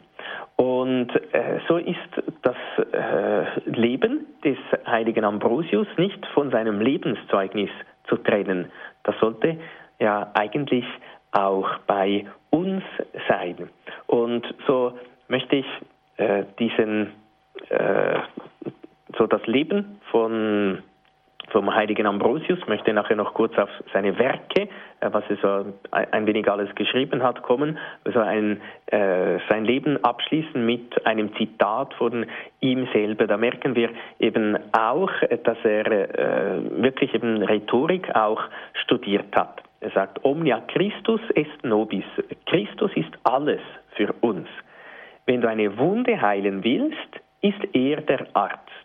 Und 0.55 1.09
äh, 1.33 1.59
so 1.67 1.77
ist 1.77 1.97
das 2.43 2.55
äh, 2.91 3.69
Leben 3.69 4.27
des 4.43 4.57
heiligen 4.85 5.25
Ambrosius 5.25 5.87
nicht 5.97 6.23
von 6.27 6.51
seinem 6.51 6.79
Lebenszeugnis 6.79 7.71
zu 8.07 8.17
trennen. 8.17 8.71
Das 9.03 9.15
sollte 9.19 9.57
ja 9.99 10.29
eigentlich 10.35 10.85
auch 11.31 11.67
bei 11.87 12.25
uns 12.51 12.83
sein. 13.27 13.69
Und 14.05 14.45
so 14.67 14.93
möchte 15.27 15.55
ich 15.55 15.65
äh, 16.17 16.43
diesen 16.59 17.11
äh, 17.69 18.19
so 19.17 19.27
das 19.27 19.45
Leben 19.47 19.99
von 20.11 20.83
vom 21.49 21.73
heiligen 21.73 22.07
Ambrosius, 22.07 22.59
möchte 22.67 22.93
nachher 22.93 23.15
noch 23.15 23.33
kurz 23.33 23.57
auf 23.57 23.69
seine 23.93 24.17
Werke, 24.17 24.61
äh, 24.61 25.09
was 25.11 25.23
er 25.29 25.37
so 25.37 25.73
ein 25.91 26.25
wenig 26.25 26.49
alles 26.49 26.73
geschrieben 26.75 27.21
hat, 27.21 27.43
kommen, 27.43 27.77
also 28.05 28.19
ein, 28.19 28.61
äh, 28.87 29.39
sein 29.49 29.65
Leben 29.65 30.03
abschließen 30.03 30.65
mit 30.65 31.05
einem 31.05 31.35
Zitat 31.35 31.93
von 31.95 32.25
ihm 32.59 32.87
selber. 32.93 33.27
Da 33.27 33.37
merken 33.37 33.75
wir 33.75 33.89
eben 34.19 34.57
auch, 34.71 35.11
dass 35.43 35.57
er 35.63 35.91
äh, 35.91 36.81
wirklich 36.81 37.13
eben 37.13 37.43
Rhetorik 37.43 38.15
auch 38.15 38.41
studiert 38.73 39.35
hat. 39.35 39.61
Er 39.81 39.91
sagt, 39.91 40.23
Omnia 40.23 40.61
Christus 40.69 41.21
est 41.35 41.63
nobis. 41.63 42.05
Christus 42.45 42.91
ist 42.95 43.11
alles 43.23 43.59
für 43.95 44.13
uns. 44.21 44.47
Wenn 45.25 45.41
du 45.41 45.49
eine 45.49 45.77
Wunde 45.77 46.21
heilen 46.21 46.63
willst, 46.63 46.97
ist 47.41 47.59
er 47.73 48.01
der 48.01 48.27
Arzt. 48.33 48.82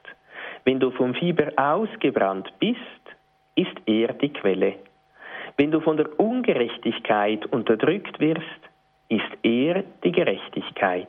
Wenn 0.68 0.80
du 0.80 0.90
vom 0.90 1.14
Fieber 1.14 1.50
ausgebrannt 1.56 2.52
bist, 2.58 3.02
ist 3.54 3.74
er 3.86 4.12
die 4.12 4.28
Quelle. 4.28 4.74
Wenn 5.56 5.70
du 5.70 5.80
von 5.80 5.96
der 5.96 6.20
Ungerechtigkeit 6.20 7.46
unterdrückt 7.46 8.20
wirst, 8.20 8.60
ist 9.08 9.32
er 9.42 9.82
die 10.04 10.12
Gerechtigkeit. 10.12 11.08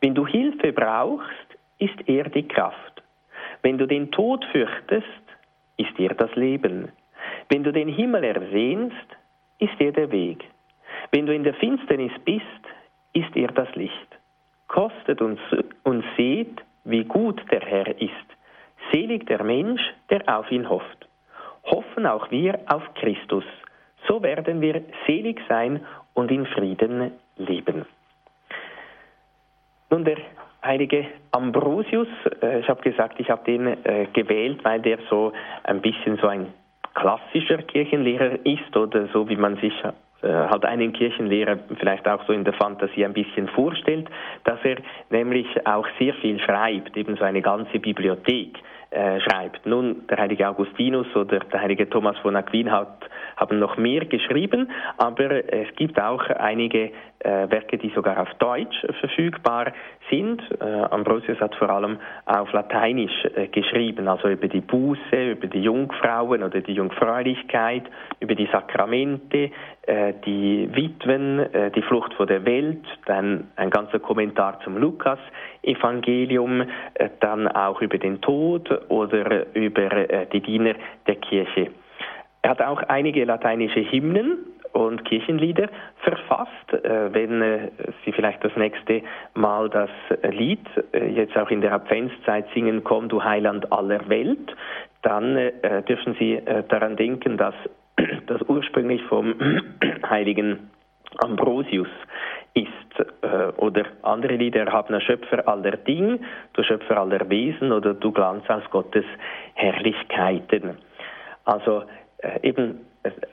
Wenn 0.00 0.16
du 0.16 0.26
Hilfe 0.26 0.72
brauchst, 0.72 1.48
ist 1.78 2.00
er 2.08 2.30
die 2.30 2.48
Kraft. 2.48 3.00
Wenn 3.62 3.78
du 3.78 3.86
den 3.86 4.10
Tod 4.10 4.44
fürchtest, 4.46 5.24
ist 5.76 5.96
er 6.00 6.14
das 6.14 6.34
Leben. 6.34 6.90
Wenn 7.48 7.62
du 7.62 7.72
den 7.72 7.90
Himmel 7.90 8.24
ersehnst, 8.24 9.06
ist 9.60 9.80
er 9.80 9.92
der 9.92 10.10
Weg. 10.10 10.42
Wenn 11.12 11.26
du 11.26 11.32
in 11.32 11.44
der 11.44 11.54
Finsternis 11.54 12.18
bist, 12.24 12.64
ist 13.12 13.36
er 13.36 13.52
das 13.52 13.72
Licht. 13.76 14.18
Kostet 14.66 15.22
uns 15.22 15.38
und 15.84 16.04
seht, 16.16 16.60
wie 16.82 17.04
gut 17.04 17.40
der 17.52 17.60
Herr 17.60 17.86
ist. 18.02 18.39
Selig 18.92 19.26
der 19.26 19.42
Mensch, 19.42 19.82
der 20.10 20.22
auf 20.26 20.50
ihn 20.50 20.68
hofft. 20.68 21.08
Hoffen 21.64 22.06
auch 22.06 22.30
wir 22.30 22.58
auf 22.66 22.82
Christus. 22.94 23.44
So 24.08 24.22
werden 24.22 24.60
wir 24.60 24.82
selig 25.06 25.40
sein 25.48 25.80
und 26.14 26.30
in 26.30 26.46
Frieden 26.46 27.12
leben. 27.36 27.86
Nun, 29.90 30.04
der 30.04 30.18
heilige 30.62 31.06
Ambrosius, 31.32 32.08
äh, 32.42 32.60
ich 32.60 32.68
habe 32.68 32.82
gesagt, 32.82 33.18
ich 33.18 33.30
habe 33.30 33.44
den 33.44 33.66
äh, 33.84 34.06
gewählt, 34.12 34.60
weil 34.64 34.80
der 34.80 34.98
so 35.08 35.32
ein 35.64 35.80
bisschen 35.80 36.16
so 36.18 36.28
ein 36.28 36.46
klassischer 36.94 37.58
Kirchenlehrer 37.58 38.44
ist 38.44 38.76
oder 38.76 39.08
so, 39.12 39.28
wie 39.28 39.36
man 39.36 39.56
sich 39.56 39.72
äh, 40.22 40.28
halt 40.28 40.64
einen 40.64 40.92
Kirchenlehrer 40.92 41.58
vielleicht 41.78 42.06
auch 42.06 42.24
so 42.26 42.32
in 42.32 42.44
der 42.44 42.52
Fantasie 42.54 43.04
ein 43.04 43.12
bisschen 43.12 43.48
vorstellt, 43.48 44.08
dass 44.44 44.58
er 44.64 44.76
nämlich 45.08 45.46
auch 45.66 45.86
sehr 45.98 46.14
viel 46.14 46.38
schreibt, 46.40 46.96
eben 46.96 47.16
so 47.16 47.24
eine 47.24 47.42
ganze 47.42 47.78
Bibliothek 47.78 48.58
äh, 48.90 49.20
schreibt. 49.20 49.66
Nun, 49.66 50.06
der 50.08 50.18
heilige 50.18 50.48
Augustinus 50.48 51.06
oder 51.14 51.38
der 51.38 51.60
heilige 51.60 51.88
Thomas 51.88 52.18
von 52.18 52.34
Aquin 52.34 52.70
hat, 52.70 53.08
haben 53.36 53.58
noch 53.58 53.76
mehr 53.76 54.04
geschrieben, 54.04 54.70
aber 54.98 55.52
es 55.52 55.74
gibt 55.76 56.00
auch 56.00 56.22
einige 56.28 56.90
äh, 57.20 57.50
Werke, 57.50 57.78
die 57.78 57.90
sogar 57.90 58.20
auf 58.20 58.32
Deutsch 58.38 58.76
verfügbar 59.00 59.72
sind. 60.10 60.42
Äh, 60.60 60.64
Ambrosius 60.64 61.38
hat 61.40 61.54
vor 61.54 61.70
allem 61.70 61.98
auf 62.26 62.52
Lateinisch 62.52 63.12
äh, 63.34 63.46
geschrieben, 63.48 64.08
also 64.08 64.28
über 64.28 64.48
die 64.48 64.60
Buße, 64.60 65.32
über 65.32 65.46
die 65.46 65.62
Jungfrauen 65.62 66.42
oder 66.42 66.60
die 66.60 66.72
Jungfräulichkeit, 66.72 67.84
über 68.20 68.34
die 68.34 68.48
Sakramente, 68.50 69.50
die 70.24 70.68
Witwen, 70.72 71.38
äh, 71.38 71.70
die 71.70 71.82
Flucht 71.82 72.14
vor 72.14 72.26
der 72.26 72.44
Welt, 72.44 72.84
dann 73.06 73.48
ein 73.56 73.70
ganzer 73.70 73.98
Kommentar 73.98 74.60
zum 74.62 74.76
Lukas-Evangelium, 74.76 76.62
äh, 76.94 77.08
dann 77.20 77.48
auch 77.48 77.80
über 77.80 77.98
den 77.98 78.20
Tod 78.20 78.70
oder 78.88 79.54
über 79.54 79.90
die 80.32 80.40
Diener 80.40 80.74
der 81.06 81.16
Kirche. 81.16 81.70
Er 82.42 82.50
hat 82.50 82.62
auch 82.62 82.82
einige 82.84 83.24
lateinische 83.24 83.80
Hymnen 83.80 84.38
und 84.72 85.04
Kirchenlieder 85.04 85.68
verfasst. 86.02 86.50
Wenn 86.72 87.70
Sie 88.04 88.12
vielleicht 88.12 88.42
das 88.44 88.54
nächste 88.56 89.02
Mal 89.34 89.68
das 89.68 89.90
Lied 90.30 90.64
jetzt 90.92 91.36
auch 91.36 91.50
in 91.50 91.60
der 91.60 91.72
Adventszeit 91.72 92.46
singen, 92.54 92.84
Komm 92.84 93.08
du 93.08 93.22
Heiland 93.22 93.70
aller 93.72 94.08
Welt, 94.08 94.56
dann 95.02 95.34
dürfen 95.88 96.14
Sie 96.18 96.40
daran 96.68 96.96
denken, 96.96 97.36
dass 97.36 97.54
das 98.26 98.42
ursprünglich 98.42 99.02
vom 99.04 99.34
heiligen 100.08 100.70
Ambrosius 101.18 101.88
ist 102.54 102.68
äh, 103.22 103.52
oder 103.56 103.84
andere 104.02 104.34
Lieder 104.34 104.66
haben 104.72 105.00
Schöpfer 105.00 105.46
aller 105.46 105.76
Dinge, 105.76 106.18
du 106.52 106.62
Schöpfer 106.62 106.98
aller 106.98 107.28
Wesen 107.28 107.72
oder 107.72 107.94
du 107.94 108.10
Glanz 108.12 108.48
aus 108.48 108.62
Gottes 108.70 109.04
Herrlichkeiten. 109.54 110.76
Also 111.44 111.84
äh, 112.18 112.40
eben 112.42 112.80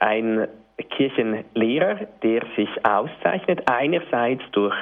ein 0.00 0.48
Kirchenlehrer, 0.90 2.06
der 2.22 2.42
sich 2.56 2.68
auszeichnet 2.84 3.62
einerseits 3.66 4.42
durch 4.52 4.74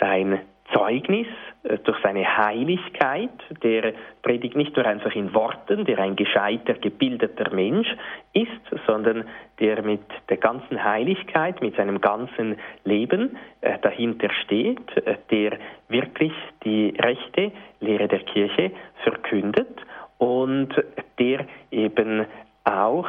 sein 0.00 0.40
Zeugnis, 0.72 1.26
äh, 1.62 1.78
durch 1.78 1.98
seine 2.02 2.36
Heiligkeit, 2.36 3.30
der 3.62 3.92
predigt 4.22 4.56
nicht 4.56 4.76
nur 4.76 4.86
einfach 4.86 5.14
in 5.14 5.32
Worten, 5.34 5.84
der 5.84 5.98
ein 5.98 6.16
gescheiter, 6.16 6.74
gebildeter 6.74 7.52
Mensch 7.54 7.88
ist, 8.32 8.50
sondern 8.86 9.24
der 9.60 9.82
mit 9.82 10.02
der 10.28 10.36
ganzen 10.36 10.82
Heiligkeit, 10.82 11.60
mit 11.60 11.76
seinem 11.76 12.00
ganzen 12.00 12.56
Leben 12.84 13.36
äh, 13.60 13.78
dahinter 13.80 14.30
steht, 14.44 14.96
äh, 14.96 15.16
der 15.30 15.58
wirklich 15.88 16.32
die 16.64 16.94
rechte 16.98 17.50
Lehre 17.80 18.08
der 18.08 18.20
Kirche 18.20 18.70
verkündet 19.02 19.80
und 20.18 20.74
der 21.18 21.46
eben 21.70 22.26
auch 22.64 23.08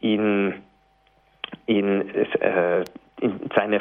in, 0.00 0.54
in, 1.66 2.10
in 3.20 3.40
seiner 3.54 3.80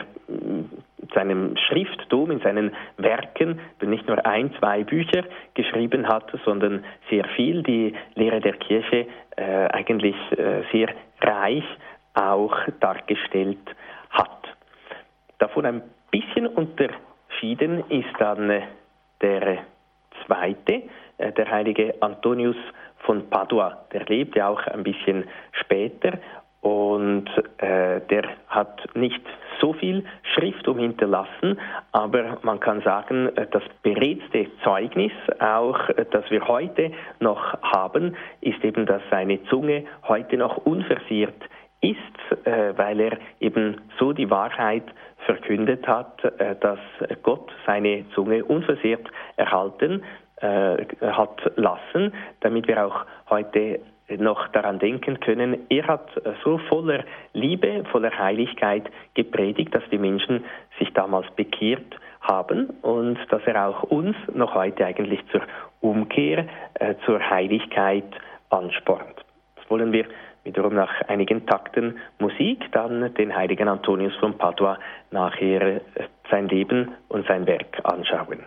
seinem 1.13 1.55
Schrifttum, 1.57 2.31
in 2.31 2.39
seinen 2.39 2.71
Werken 2.97 3.59
nicht 3.81 4.07
nur 4.07 4.25
ein, 4.25 4.53
zwei 4.59 4.83
Bücher 4.83 5.23
geschrieben 5.53 6.07
hat, 6.07 6.31
sondern 6.45 6.83
sehr 7.09 7.25
viel 7.35 7.63
die 7.63 7.93
Lehre 8.15 8.41
der 8.41 8.53
Kirche 8.53 9.07
äh, 9.35 9.67
eigentlich 9.71 10.15
äh, 10.31 10.63
sehr 10.71 10.89
reich 11.21 11.65
auch 12.13 12.55
dargestellt 12.79 13.75
hat. 14.11 14.43
Davon 15.39 15.65
ein 15.65 15.81
bisschen 16.11 16.47
unterschieden 16.47 17.83
ist 17.89 18.13
dann 18.19 18.49
äh, 18.49 18.61
der 19.21 19.59
zweite, 20.25 20.83
äh, 21.17 21.31
der 21.31 21.49
heilige 21.49 21.95
Antonius 22.01 22.55
von 22.99 23.29
Padua. 23.29 23.85
Der 23.91 24.05
lebte 24.05 24.45
auch 24.45 24.65
ein 24.67 24.83
bisschen 24.83 25.25
später 25.51 26.19
und 26.63 27.29
äh, 27.57 27.99
der 28.09 28.23
hat 28.47 28.83
nicht 28.95 29.21
so 29.59 29.73
viel 29.73 30.03
Schrift 30.33 30.65
hinterlassen, 30.65 31.59
aber 31.91 32.37
man 32.41 32.59
kann 32.59 32.81
sagen, 32.81 33.29
äh, 33.35 33.47
das 33.51 33.63
beredste 33.81 34.47
Zeugnis, 34.63 35.11
auch 35.39 35.89
äh, 35.89 36.05
das 36.09 36.29
wir 36.31 36.47
heute 36.47 36.91
noch 37.19 37.61
haben, 37.61 38.15
ist 38.41 38.63
eben, 38.63 38.85
dass 38.85 39.01
seine 39.11 39.43
Zunge 39.45 39.83
heute 40.07 40.37
noch 40.37 40.57
unversehrt 40.57 41.41
ist, 41.81 41.97
äh, 42.45 42.77
weil 42.77 42.99
er 43.01 43.17
eben 43.41 43.81
so 43.99 44.13
die 44.13 44.29
Wahrheit 44.29 44.85
verkündet 45.25 45.87
hat, 45.87 46.21
dass 46.59 46.79
Gott 47.21 47.49
seine 47.65 48.03
Zunge 48.13 48.43
unversehrt 48.43 49.07
erhalten 49.37 50.03
hat 50.41 51.51
lassen, 51.55 52.13
damit 52.41 52.67
wir 52.67 52.85
auch 52.85 53.05
heute 53.29 53.79
noch 54.17 54.47
daran 54.49 54.79
denken 54.79 55.19
können, 55.19 55.65
er 55.69 55.87
hat 55.87 56.09
so 56.43 56.57
voller 56.57 57.03
Liebe, 57.33 57.83
voller 57.91 58.17
Heiligkeit 58.17 58.89
gepredigt, 59.13 59.73
dass 59.73 59.83
die 59.91 59.97
Menschen 59.97 60.43
sich 60.79 60.91
damals 60.93 61.29
bekehrt 61.35 61.99
haben 62.21 62.69
und 62.81 63.17
dass 63.29 63.41
er 63.45 63.67
auch 63.67 63.83
uns 63.83 64.15
noch 64.33 64.55
heute 64.55 64.85
eigentlich 64.85 65.19
zur 65.31 65.41
Umkehr, 65.81 66.45
äh, 66.75 66.95
zur 67.05 67.19
Heiligkeit 67.29 68.05
anspornt. 68.49 69.25
Das 69.55 69.69
wollen 69.69 69.91
wir 69.91 70.05
wiederum 70.43 70.75
nach 70.75 71.01
einigen 71.07 71.45
Takten 71.45 71.97
Musik 72.19 72.71
dann 72.71 73.13
den 73.15 73.35
heiligen 73.35 73.67
Antonius 73.67 74.15
von 74.15 74.37
Padua 74.37 74.77
nachher 75.11 75.61
äh, 75.61 75.81
sein 76.31 76.47
Leben 76.47 76.91
und 77.09 77.27
sein 77.27 77.45
Werk 77.45 77.79
anschauen. 77.83 78.43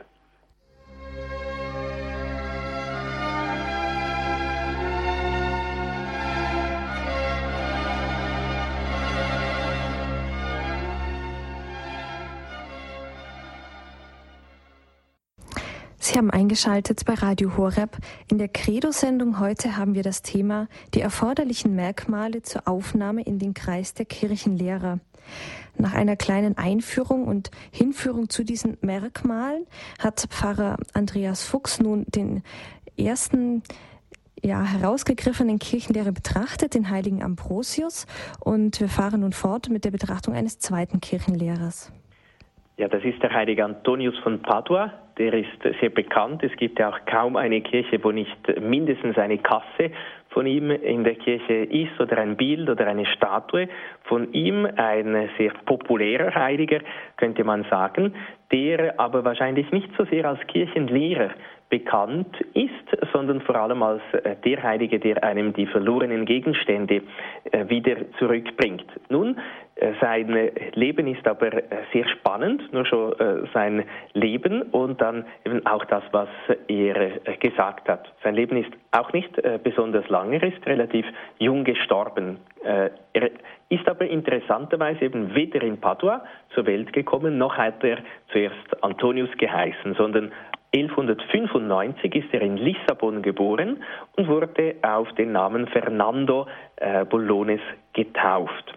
Sie 16.17 16.19
haben 16.19 16.31
eingeschaltet 16.31 17.05
bei 17.05 17.13
Radio 17.13 17.59
Horeb. 17.59 17.99
In 18.31 18.39
der 18.39 18.49
Credo-Sendung 18.49 19.39
heute 19.39 19.77
haben 19.77 19.95
wir 19.95 20.03
das 20.03 20.23
Thema 20.23 20.67
die 20.95 21.03
erforderlichen 21.03 21.77
Merkmale 21.77 22.41
zur 22.41 22.67
Aufnahme 22.67 23.21
in 23.21 23.39
den 23.39 23.53
Kreis 23.53 23.93
der 23.93 24.07
Kirchenlehrer. 24.07 24.99
Nach 25.77 25.93
einer 25.93 26.17
kleinen 26.17 26.57
Einführung 26.57 27.27
und 27.27 27.51
Hinführung 27.71 28.31
zu 28.31 28.45
diesen 28.45 28.79
Merkmalen 28.81 29.67
hat 29.99 30.27
Pfarrer 30.31 30.79
Andreas 30.95 31.45
Fuchs 31.47 31.81
nun 31.81 32.07
den 32.09 32.43
ersten 32.97 33.63
ja, 34.43 34.63
herausgegriffenen 34.63 35.59
Kirchenlehre 35.59 36.13
betrachtet, 36.13 36.73
den 36.73 36.89
heiligen 36.89 37.23
Ambrosius. 37.23 38.07
Und 38.41 38.81
wir 38.81 38.89
fahren 38.89 39.21
nun 39.21 39.35
fort 39.35 39.69
mit 39.69 39.85
der 39.85 39.91
Betrachtung 39.91 40.33
eines 40.33 40.61
zweiten 40.61 41.03
Kirchenlehrers. 41.03 41.93
Ja, 42.79 42.89
das 42.89 43.05
ist 43.05 43.23
der 43.23 43.35
heilige 43.35 43.67
Antonius 43.67 44.17
von 44.21 44.41
Padua. 44.41 44.95
Der 45.19 45.33
ist 45.33 45.79
sehr 45.81 45.91
bekannt. 45.91 46.43
Es 46.43 46.55
gibt 46.57 46.79
ja 46.79 46.91
auch 46.91 46.99
kaum 47.07 47.37
eine 47.37 47.61
Kirche, 47.63 48.03
wo 48.05 48.11
nicht 48.11 48.61
mindestens 48.61 49.17
eine 49.17 49.39
Kasse 49.39 49.91
von 50.37 50.47
ihm 50.47 50.71
in 50.71 51.03
der 51.03 51.15
Kirche 51.15 51.65
ist 51.65 51.99
oder 51.99 52.19
ein 52.19 52.37
Bild 52.37 52.69
oder 52.69 52.87
eine 52.87 53.07
Statue 53.07 53.69
von 54.05 54.31
ihm, 54.35 54.69
ein 54.77 55.31
sehr 55.39 55.53
populärer 55.65 56.35
Heiliger, 56.35 56.81
könnte 57.17 57.43
man 57.43 57.65
sagen, 57.71 58.15
der 58.53 59.01
aber 59.01 59.25
wahrscheinlich 59.25 59.73
nicht 59.73 59.89
so 59.97 60.05
sehr 60.05 60.27
als 60.27 60.47
Kirchenlehrer 60.49 61.31
bekannt 61.71 62.37
ist, 62.53 63.11
sondern 63.15 63.41
vor 63.41 63.57
allem 63.57 63.83
als 63.83 64.03
äh, 64.13 64.37
der 64.45 64.63
Heilige, 64.63 64.99
der 65.01 65.25
einem 65.25 65.55
die 65.55 65.67
verlorenen 65.67 66.27
Gegenstände 66.27 67.03
äh, 67.51 67.69
wieder 67.69 67.97
zurückbringt. 68.19 68.87
Nun, 69.09 69.41
sein 70.01 70.51
Leben 70.73 71.07
ist 71.07 71.27
aber 71.29 71.51
sehr 71.93 72.09
spannend, 72.09 72.73
nur 72.73 72.87
schon 72.87 73.15
sein 73.53 73.85
Leben 74.15 74.63
und 74.63 75.01
dann 75.03 75.27
eben 75.45 75.67
auch 75.67 75.85
das, 75.85 76.03
was 76.13 76.29
er 76.67 77.11
gesagt 77.41 77.87
hat. 77.89 78.11
Sein 78.25 78.35
Leben 78.35 78.57
ist 78.57 78.71
auch 78.93 79.13
nicht 79.13 79.31
besonders 79.63 80.09
lang, 80.09 80.33
er 80.33 80.43
ist 80.45 80.67
relativ 80.67 81.05
jung 81.39 81.65
gestorben. 81.65 82.39
Er 82.63 83.31
ist 83.69 83.87
aber 83.89 84.07
interessanterweise 84.07 85.05
eben 85.05 85.35
weder 85.35 85.63
in 85.63 85.79
Padua 85.79 86.25
zur 86.55 86.67
Welt 86.67 86.93
gekommen, 86.93 87.37
noch 87.37 87.57
hat 87.57 87.85
er 87.85 87.99
zuerst 88.33 88.83
Antonius 88.83 89.31
geheißen, 89.37 89.95
sondern 89.95 90.33
1195 90.75 92.15
ist 92.15 92.33
er 92.33 92.43
in 92.43 92.57
Lissabon 92.57 93.23
geboren 93.23 93.83
und 94.17 94.29
wurde 94.29 94.75
auf 94.83 95.11
den 95.15 95.33
Namen 95.33 95.67
Fernando 95.69 96.47
äh, 96.77 97.05
Bolones 97.05 97.61
getauft. 97.93 98.75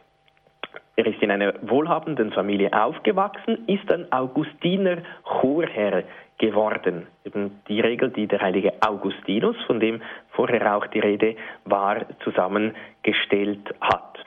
Er 0.99 1.05
ist 1.05 1.23
in 1.23 1.31
einer 1.31 1.53
wohlhabenden 1.62 2.33
Familie 2.33 2.73
aufgewachsen, 2.73 3.59
ist 3.67 3.89
ein 3.89 4.12
Augustiner 4.12 4.97
Chorherr 5.23 6.03
geworden. 6.39 7.07
Eben 7.23 7.62
die 7.69 7.79
Regel, 7.79 8.09
die 8.09 8.27
der 8.27 8.41
heilige 8.41 8.73
Augustinus, 8.85 9.55
von 9.65 9.79
dem 9.79 10.01
vorher 10.31 10.75
auch 10.75 10.85
die 10.88 10.99
Rede 10.99 11.38
war, 11.63 12.05
zusammengestellt 12.25 13.73
hat. 13.79 14.17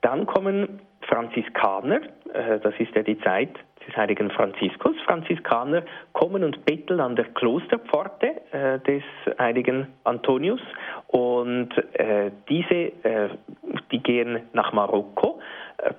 Dann 0.00 0.26
kommen 0.26 0.80
Franziskaner, 1.02 2.00
äh, 2.34 2.58
das 2.58 2.74
ist 2.80 2.92
ja 2.96 3.04
die 3.04 3.20
Zeit 3.20 3.50
des 3.86 3.96
heiligen 3.96 4.32
Franziskus. 4.32 4.96
Franziskaner 5.04 5.84
kommen 6.12 6.42
und 6.42 6.64
betteln 6.64 6.98
an 6.98 7.14
der 7.14 7.26
Klosterpforte. 7.26 8.32
äh, 8.50 8.80
des 8.80 9.04
heiligen 9.38 9.86
Antonius 10.02 10.60
und 11.06 11.70
äh, 11.94 12.32
diese, 12.48 12.92
die 13.92 14.02
gehen 14.02 14.40
nach 14.52 14.72
Marokko 14.72 15.40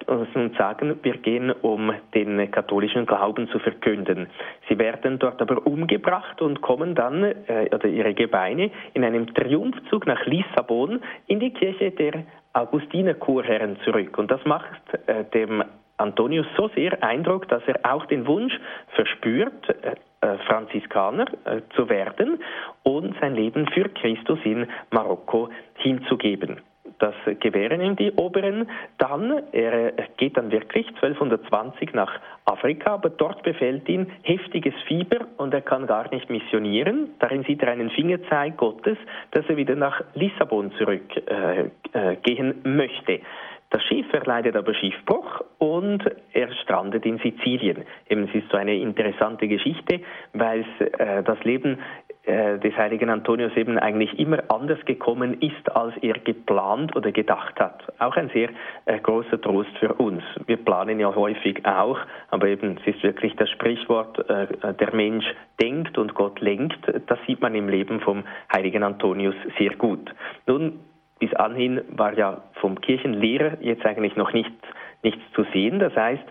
und 0.07 0.55
sagen, 0.57 0.99
wir 1.01 1.17
gehen, 1.17 1.51
um 1.51 1.93
den 2.13 2.51
katholischen 2.51 3.05
Glauben 3.05 3.47
zu 3.49 3.59
verkünden. 3.59 4.27
Sie 4.69 4.77
werden 4.77 5.19
dort 5.19 5.41
aber 5.41 5.65
umgebracht 5.65 6.41
und 6.41 6.61
kommen 6.61 6.95
dann, 6.95 7.23
äh, 7.23 7.69
oder 7.73 7.87
ihre 7.87 8.13
Gebeine, 8.13 8.71
in 8.93 9.03
einem 9.03 9.33
Triumphzug 9.33 10.05
nach 10.05 10.25
Lissabon 10.25 11.01
in 11.27 11.39
die 11.39 11.51
Kirche 11.51 11.91
der 11.91 12.23
Augustinerchorherren 12.53 13.77
zurück. 13.83 14.17
Und 14.17 14.29
das 14.29 14.43
macht 14.45 14.81
äh, 15.07 15.23
dem 15.33 15.63
Antonius 15.97 16.47
so 16.57 16.67
sehr 16.69 17.01
Eindruck, 17.03 17.47
dass 17.47 17.63
er 17.67 17.79
auch 17.83 18.05
den 18.05 18.27
Wunsch 18.27 18.53
verspürt, 18.95 19.69
äh, 19.69 19.95
äh, 20.21 20.37
Franziskaner 20.45 21.25
äh, 21.45 21.61
zu 21.75 21.89
werden 21.89 22.39
und 22.83 23.15
sein 23.19 23.35
Leben 23.35 23.67
für 23.67 23.89
Christus 23.89 24.39
in 24.43 24.67
Marokko 24.91 25.49
hinzugeben. 25.75 26.61
Das 27.01 27.15
gewähren 27.39 27.81
ihm 27.81 27.95
die 27.95 28.11
Oberen. 28.11 28.69
Dann, 28.99 29.41
er 29.51 29.91
geht 30.17 30.37
dann 30.37 30.51
wirklich 30.51 30.87
1220 30.87 31.95
nach 31.95 32.11
Afrika, 32.45 32.93
aber 32.93 33.09
dort 33.09 33.41
befällt 33.41 33.89
ihn 33.89 34.05
heftiges 34.21 34.75
Fieber 34.87 35.25
und 35.37 35.51
er 35.51 35.61
kann 35.61 35.87
gar 35.87 36.13
nicht 36.13 36.29
missionieren. 36.29 37.09
Darin 37.17 37.43
sieht 37.43 37.63
er 37.63 37.71
einen 37.71 37.89
Fingerzeig 37.89 38.55
Gottes, 38.57 38.99
dass 39.31 39.43
er 39.49 39.57
wieder 39.57 39.75
nach 39.75 39.99
Lissabon 40.13 40.71
zurückgehen 40.73 41.71
äh, 41.93 42.31
äh, 42.31 42.53
möchte. 42.63 43.21
Das 43.71 43.81
Schiff 43.85 44.11
erleidet 44.11 44.57
aber 44.57 44.73
Schiffbruch 44.73 45.45
und 45.57 46.03
er 46.33 46.51
strandet 46.61 47.05
in 47.05 47.19
Sizilien. 47.19 47.85
Eben, 48.09 48.27
es 48.27 48.35
ist 48.35 48.51
so 48.51 48.57
eine 48.57 48.75
interessante 48.75 49.47
Geschichte, 49.47 50.01
weil 50.33 50.65
äh, 50.97 51.23
das 51.23 51.41
Leben 51.45 51.79
äh, 52.23 52.59
des 52.59 52.77
heiligen 52.77 53.09
Antonius 53.09 53.55
eben 53.57 53.79
eigentlich 53.79 54.19
immer 54.19 54.43
anders 54.49 54.77
gekommen 54.85 55.41
ist, 55.41 55.75
als 55.75 55.95
er 56.03 56.13
geplant 56.19 56.95
oder 56.95 57.11
gedacht 57.11 57.59
hat. 57.59 57.81
Auch 57.97 58.15
ein 58.15 58.29
sehr 58.29 58.49
äh, 58.85 58.99
großer 58.99 59.41
Trost 59.41 59.75
für 59.79 59.93
uns. 59.93 60.21
Wir 60.45 60.57
planen 60.57 60.99
ja 60.99 61.15
häufig 61.15 61.65
auch, 61.65 61.97
aber 62.29 62.47
eben 62.47 62.77
es 62.79 62.93
ist 62.93 63.01
wirklich 63.01 63.35
das 63.37 63.49
Sprichwort, 63.49 64.19
äh, 64.29 64.45
der 64.75 64.93
Mensch 64.93 65.25
denkt 65.59 65.97
und 65.97 66.13
Gott 66.13 66.39
lenkt. 66.41 66.79
Das 67.07 67.17
sieht 67.25 67.41
man 67.41 67.55
im 67.55 67.67
Leben 67.67 67.99
vom 68.01 68.23
heiligen 68.53 68.83
Antonius 68.83 69.35
sehr 69.57 69.73
gut. 69.75 70.13
Nun 70.45 70.79
bis 71.17 71.33
anhin 71.33 71.81
war 71.89 72.13
ja 72.17 72.43
vom 72.55 72.79
Kirchenlehrer 72.81 73.57
jetzt 73.61 73.85
eigentlich 73.85 74.15
noch 74.15 74.31
nicht, 74.33 74.51
nichts 75.01 75.21
zu 75.33 75.43
sehen. 75.53 75.79
Das 75.79 75.95
heißt, 75.95 76.23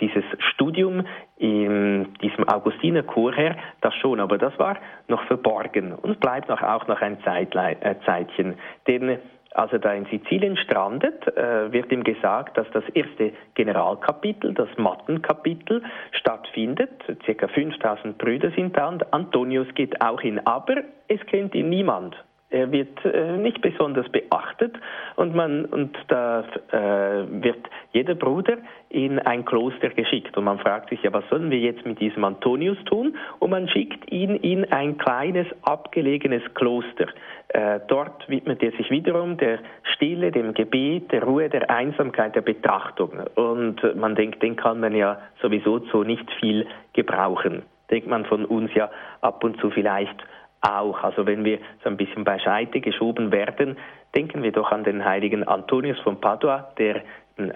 dieses 0.00 0.24
Studium 0.52 1.06
in 1.36 2.14
diesem 2.22 2.48
Augustiner 2.48 3.02
Chorherr, 3.02 3.56
das 3.80 3.94
schon, 3.96 4.20
aber 4.20 4.38
das 4.38 4.56
war 4.58 4.76
noch 5.08 5.22
verborgen 5.24 5.92
und 5.92 6.20
bleibt 6.20 6.48
noch, 6.48 6.62
auch 6.62 6.86
noch 6.86 7.00
ein 7.00 7.18
äh, 7.24 7.94
Zeitchen. 8.04 8.54
Denn 8.86 9.18
als 9.54 9.72
er 9.72 9.80
da 9.80 9.92
in 9.92 10.06
Sizilien 10.06 10.56
strandet, 10.56 11.26
äh, 11.36 11.72
wird 11.72 11.92
ihm 11.92 12.04
gesagt, 12.04 12.56
dass 12.56 12.66
das 12.72 12.84
erste 12.94 13.32
Generalkapitel, 13.54 14.54
das 14.54 14.68
Mattenkapitel, 14.76 15.82
stattfindet. 16.12 16.90
Circa 17.24 17.48
5000 17.48 18.16
Brüder 18.16 18.50
sind 18.52 18.76
da 18.76 18.88
und 18.88 19.12
Antonius 19.12 19.68
geht 19.74 20.00
auch 20.00 20.20
hin. 20.20 20.40
Aber 20.46 20.76
es 21.08 21.20
kennt 21.26 21.54
ihn 21.54 21.68
niemand. 21.68 22.16
Er 22.52 22.70
wird 22.70 23.02
äh, 23.06 23.38
nicht 23.38 23.62
besonders 23.62 24.06
beachtet 24.10 24.76
und, 25.16 25.34
man, 25.34 25.64
und 25.64 25.96
da 26.08 26.44
äh, 26.70 27.42
wird 27.42 27.66
jeder 27.92 28.14
Bruder 28.14 28.58
in 28.90 29.18
ein 29.18 29.46
Kloster 29.46 29.88
geschickt. 29.88 30.36
Und 30.36 30.44
man 30.44 30.58
fragt 30.58 30.90
sich 30.90 31.02
ja, 31.02 31.10
was 31.14 31.24
sollen 31.30 31.50
wir 31.50 31.58
jetzt 31.58 31.86
mit 31.86 31.98
diesem 31.98 32.24
Antonius 32.24 32.76
tun? 32.84 33.16
Und 33.38 33.50
man 33.50 33.68
schickt 33.68 34.12
ihn 34.12 34.36
in 34.36 34.70
ein 34.70 34.98
kleines, 34.98 35.46
abgelegenes 35.62 36.42
Kloster. 36.52 37.06
Äh, 37.48 37.80
dort 37.88 38.28
widmet 38.28 38.62
er 38.62 38.72
sich 38.72 38.90
wiederum 38.90 39.38
der 39.38 39.58
Stille, 39.94 40.30
dem 40.30 40.52
Gebet, 40.52 41.10
der 41.10 41.22
Ruhe, 41.22 41.48
der 41.48 41.70
Einsamkeit, 41.70 42.34
der 42.36 42.42
Betrachtung. 42.42 43.12
Und 43.34 43.96
man 43.96 44.14
denkt, 44.14 44.42
den 44.42 44.56
kann 44.56 44.80
man 44.80 44.94
ja 44.94 45.18
sowieso 45.40 45.78
so 45.90 46.02
nicht 46.02 46.30
viel 46.38 46.66
gebrauchen. 46.92 47.62
Denkt 47.90 48.08
man 48.08 48.26
von 48.26 48.44
uns 48.44 48.74
ja 48.74 48.90
ab 49.22 49.42
und 49.42 49.58
zu 49.58 49.70
vielleicht 49.70 50.22
auch. 50.62 51.02
Also 51.02 51.26
wenn 51.26 51.44
wir 51.44 51.58
so 51.82 51.90
ein 51.90 51.96
bisschen 51.96 52.24
beiseite 52.24 52.80
geschoben 52.80 53.32
werden, 53.32 53.76
denken 54.14 54.42
wir 54.42 54.52
doch 54.52 54.72
an 54.72 54.84
den 54.84 55.04
heiligen 55.04 55.46
Antonius 55.46 55.98
von 56.00 56.20
Padua, 56.20 56.72
der 56.78 57.02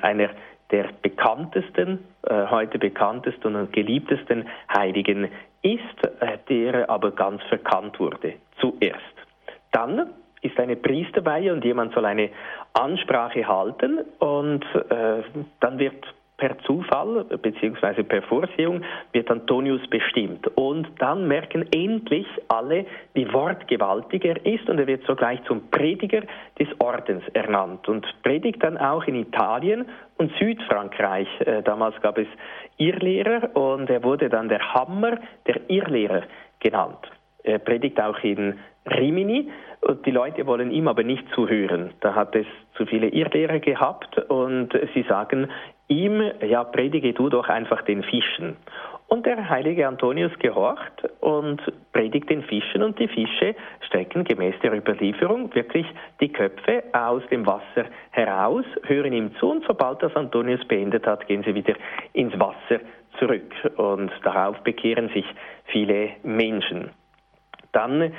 einer 0.03 0.31
der 0.71 0.89
bekanntesten, 1.01 2.05
äh, 2.23 2.47
heute 2.51 2.79
bekanntesten 2.79 3.55
und 3.55 3.73
geliebtesten 3.73 4.49
Heiligen 4.75 5.29
ist, 5.63 6.21
äh, 6.21 6.39
der 6.49 6.91
aber 6.91 7.13
ganz 7.13 7.43
verkannt 7.45 8.01
wurde. 8.01 8.35
Zuerst. 8.61 9.01
Dann 9.71 10.11
ist 10.43 10.59
eine 10.59 10.77
Priesterweihe 10.77 11.53
und 11.53 11.65
jemand 11.65 11.95
soll 11.95 12.05
eine 12.05 12.31
Ansprache 12.73 13.47
halten 13.47 14.01
und 14.19 14.65
äh, 14.91 15.23
dann 15.61 15.79
wird 15.79 16.05
per 16.37 16.59
Zufall 16.61 17.25
bzw. 17.25 18.03
per 18.03 18.23
Vorsehung 18.23 18.83
wird 19.13 19.31
Antonius 19.31 19.87
bestimmt. 19.89 20.47
Und 20.57 20.89
dann 20.99 21.27
merken 21.27 21.67
endlich 21.73 22.27
alle, 22.49 22.87
wie 23.15 23.33
wortgewaltig 23.33 24.25
er 24.25 24.45
ist 24.45 24.69
und 24.69 24.79
er 24.79 24.87
wird 24.87 25.05
sogleich 25.05 25.43
zum 25.45 25.71
Prediger 25.71 26.23
des 26.59 26.69
Ordens 26.79 27.23
ernannt 27.33 27.89
und 27.89 28.07
predigt 28.23 28.63
dann 28.63 28.77
auch 28.77 29.05
in 29.05 29.15
Italien 29.15 29.87
und 30.19 30.33
Südfrankreich. 30.39 31.29
Äh, 31.41 31.63
damals 31.63 32.01
gab 32.03 32.19
es 32.19 32.29
Irrlehrer 32.77 33.57
und 33.57 33.89
er 33.89 34.03
wurde 34.03 34.29
dann 34.29 34.49
der 34.49 34.75
Hammer 34.75 35.19
der 35.47 35.71
Irrlehrer 35.71 36.23
genannt. 36.61 37.11
Er 37.43 37.59
predigt 37.59 38.01
auch 38.01 38.19
in 38.25 38.59
Rimini 38.87 39.51
und 39.81 40.05
die 40.05 40.11
Leute 40.11 40.47
wollen 40.47 40.71
ihm 40.71 40.89
aber 40.89 41.05
nicht 41.05 41.25
zuhören. 41.35 41.93
Da 42.01 42.15
hat 42.15 42.35
es 42.35 42.47
zu 42.77 42.87
viele 42.87 43.09
Irrlehrer 43.09 43.61
gehabt 43.61 44.19
und 44.29 44.71
sie 44.95 45.03
sagen 45.09 45.49
ihm, 45.89 46.33
ja, 46.41 46.65
predige 46.65 47.13
du 47.13 47.29
doch 47.29 47.49
einfach 47.49 47.83
den 47.83 48.03
Fischen. 48.03 48.57
Und 49.09 49.25
der 49.25 49.49
heilige 49.49 49.87
Antonius 49.87 50.37
gehorcht 50.41 51.09
und 51.21 51.63
predigt 51.93 52.29
den 52.29 52.43
Fischen 52.43 52.83
und 52.83 52.99
die 52.99 53.07
Fische 53.07 53.55
strecken 53.87 54.25
gemäß 54.25 54.57
der 54.65 54.77
Überlieferung 54.77 55.55
wirklich 55.55 55.87
die 56.21 56.29
Köpfe 56.29 56.83
aus 56.93 57.23
dem 57.31 57.47
Wasser 57.47 57.85
heraus, 58.11 58.65
hören 58.83 59.13
ihm 59.13 59.35
zu 59.37 59.49
und 59.49 59.65
sobald 59.65 60.03
das 60.03 60.15
Antonius 60.17 60.65
beendet 60.67 61.07
hat, 61.07 61.27
gehen 61.29 61.45
sie 61.45 61.55
wieder 61.55 61.75
ins 62.15 62.37
Wasser 62.39 62.81
zurück 63.21 63.55
und 63.77 64.11
darauf 64.25 64.59
bekehren 64.65 65.09
sich 65.11 65.27
viele 65.67 66.11
Menschen. 66.25 66.91
Dann 67.71 68.13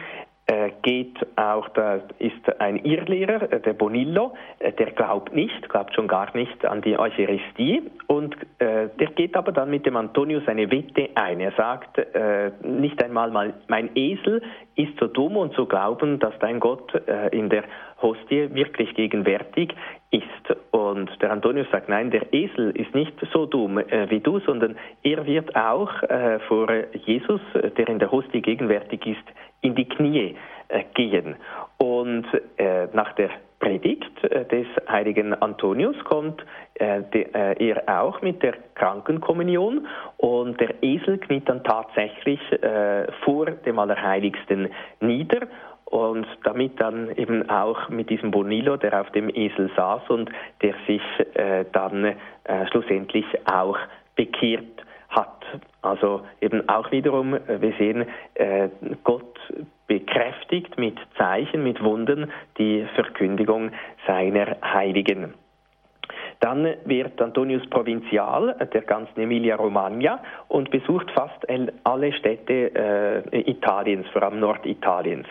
geht 0.81 1.17
auch, 1.35 1.67
da 1.69 1.99
ist 2.19 2.59
ein 2.59 2.77
Irrlehrer, 2.77 3.51
äh, 3.51 3.59
der 3.59 3.73
Bonillo, 3.73 4.33
äh, 4.59 4.71
der 4.71 4.91
glaubt 4.91 5.35
nicht, 5.35 5.67
glaubt 5.67 5.93
schon 5.93 6.07
gar 6.07 6.35
nicht 6.35 6.65
an 6.65 6.81
die 6.81 6.97
Eucharistie 6.97 7.83
und 8.07 8.35
äh, 8.59 8.87
der 8.97 9.07
geht 9.07 9.35
aber 9.35 9.51
dann 9.51 9.69
mit 9.69 9.85
dem 9.85 9.97
Antonius 9.97 10.47
eine 10.47 10.71
Wette 10.71 11.09
ein. 11.15 11.41
Er 11.41 11.51
sagt, 11.51 11.97
äh, 11.97 12.51
nicht 12.63 13.03
einmal 13.03 13.29
mal, 13.31 13.53
mein 13.67 13.89
Esel 13.95 14.41
ist 14.75 14.97
so 14.99 15.07
dumm 15.07 15.35
und 15.35 15.53
so 15.53 15.65
glauben, 15.65 16.19
dass 16.19 16.37
dein 16.39 16.59
Gott 16.59 16.93
äh, 17.07 17.27
in 17.37 17.49
der 17.49 17.63
Hostie 18.01 18.53
wirklich 18.53 18.93
gegenwärtig 18.93 19.73
ist. 20.11 20.57
Und 20.71 21.09
der 21.21 21.31
Antonius 21.31 21.67
sagt, 21.71 21.89
nein, 21.89 22.11
der 22.11 22.33
Esel 22.33 22.71
ist 22.71 22.93
nicht 22.95 23.13
so 23.33 23.45
dumm 23.45 23.77
äh, 23.77 24.09
wie 24.09 24.19
du, 24.19 24.39
sondern 24.39 24.77
er 25.03 25.25
wird 25.25 25.55
auch 25.55 26.01
äh, 26.03 26.39
vor 26.47 26.69
Jesus, 27.05 27.41
der 27.53 27.89
in 27.89 27.99
der 27.99 28.11
Hostie 28.11 28.41
gegenwärtig 28.41 29.05
ist, 29.05 29.23
in 29.61 29.75
die 29.75 29.87
Knie 29.87 30.35
äh, 30.69 30.83
gehen. 30.93 31.35
Und 31.77 32.25
äh, 32.57 32.87
nach 32.93 33.13
der 33.13 33.29
Predigt 33.59 34.23
äh, 34.23 34.45
des 34.45 34.67
heiligen 34.87 35.33
Antonius 35.33 35.97
kommt 36.03 36.45
äh, 36.75 37.01
de, 37.01 37.23
äh, 37.33 37.69
er 37.69 38.01
auch 38.01 38.21
mit 38.21 38.43
der 38.43 38.53
Krankenkommunion 38.75 39.87
und 40.17 40.59
der 40.59 40.83
Esel 40.83 41.17
kniet 41.17 41.49
dann 41.49 41.63
tatsächlich 41.63 42.39
äh, 42.61 43.11
vor 43.23 43.47
dem 43.47 43.79
Allerheiligsten 43.79 44.69
nieder 44.99 45.47
und 45.89 46.27
damit 46.43 46.79
dann 46.79 47.09
eben 47.15 47.49
auch 47.49 47.89
mit 47.89 48.09
diesem 48.09 48.31
Bonillo, 48.31 48.77
der 48.77 49.01
auf 49.01 49.09
dem 49.11 49.29
Esel 49.29 49.71
saß 49.75 50.09
und 50.09 50.29
der 50.61 50.73
sich 50.85 51.01
dann 51.71 52.15
schlussendlich 52.69 53.25
auch 53.45 53.77
bekehrt 54.15 54.83
hat. 55.09 55.45
Also 55.81 56.21
eben 56.41 56.67
auch 56.67 56.91
wiederum, 56.91 57.33
äh, 57.33 57.61
wir 57.61 57.73
sehen, 57.77 58.05
äh, 58.35 58.69
Gott 59.03 59.39
bekräftigt 59.87 60.77
mit 60.77 60.97
Zeichen, 61.17 61.63
mit 61.63 61.81
Wunden 61.81 62.31
die 62.57 62.85
Verkündigung 62.95 63.71
seiner 64.05 64.57
Heiligen. 64.61 65.33
Dann 66.39 66.67
wird 66.85 67.19
Antonius 67.21 67.67
Provinzial 67.69 68.55
der 68.71 68.81
ganzen 68.81 69.19
Emilia-Romagna 69.21 70.19
und 70.49 70.69
besucht 70.69 71.09
fast 71.11 71.47
alle 71.83 72.13
Städte 72.13 73.23
äh, 73.33 73.39
Italiens, 73.49 74.07
vor 74.09 74.21
allem 74.21 74.39
Norditaliens. 74.39 75.25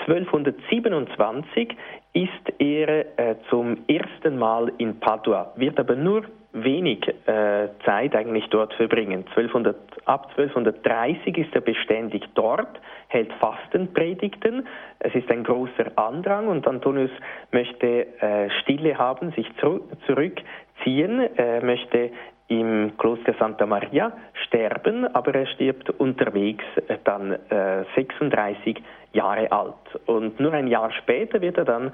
1227 0.00 1.76
ist 2.12 2.30
er 2.58 3.18
äh, 3.18 3.36
zum 3.50 3.78
ersten 3.88 4.38
Mal 4.38 4.72
in 4.78 5.00
Padua, 5.00 5.52
wird 5.56 5.78
aber 5.78 5.96
nur 5.96 6.24
wenig 6.52 7.06
äh, 7.26 7.68
Zeit 7.84 8.14
eigentlich 8.14 8.46
dort 8.48 8.72
verbringen. 8.74 9.24
1200, 9.28 9.76
ab 10.06 10.28
1230 10.36 11.36
ist 11.38 11.54
er 11.54 11.60
beständig 11.60 12.22
dort, 12.34 12.80
hält 13.08 13.32
Fastenpredigten. 13.34 14.66
Es 15.00 15.14
ist 15.14 15.30
ein 15.30 15.44
großer 15.44 15.92
Andrang 15.96 16.48
und 16.48 16.66
Antonius 16.66 17.10
möchte 17.50 18.06
äh, 18.20 18.48
Stille 18.62 18.96
haben, 18.96 19.32
sich 19.32 19.46
zu, 19.60 19.86
zurückziehen, 20.06 21.28
möchte 21.62 22.10
im 22.48 22.96
Kloster 22.96 23.34
Santa 23.38 23.66
Maria 23.66 24.12
sterben, 24.46 25.06
aber 25.14 25.34
er 25.34 25.46
stirbt 25.46 25.90
unterwegs 25.90 26.64
äh, 26.88 26.98
dann 27.04 27.32
äh, 27.32 27.84
36 27.96 28.82
Jahre 29.12 29.50
alt. 29.50 29.74
Und 30.06 30.38
nur 30.38 30.52
ein 30.52 30.68
Jahr 30.68 30.92
später 30.92 31.40
wird 31.40 31.58
er 31.58 31.64
dann 31.64 31.92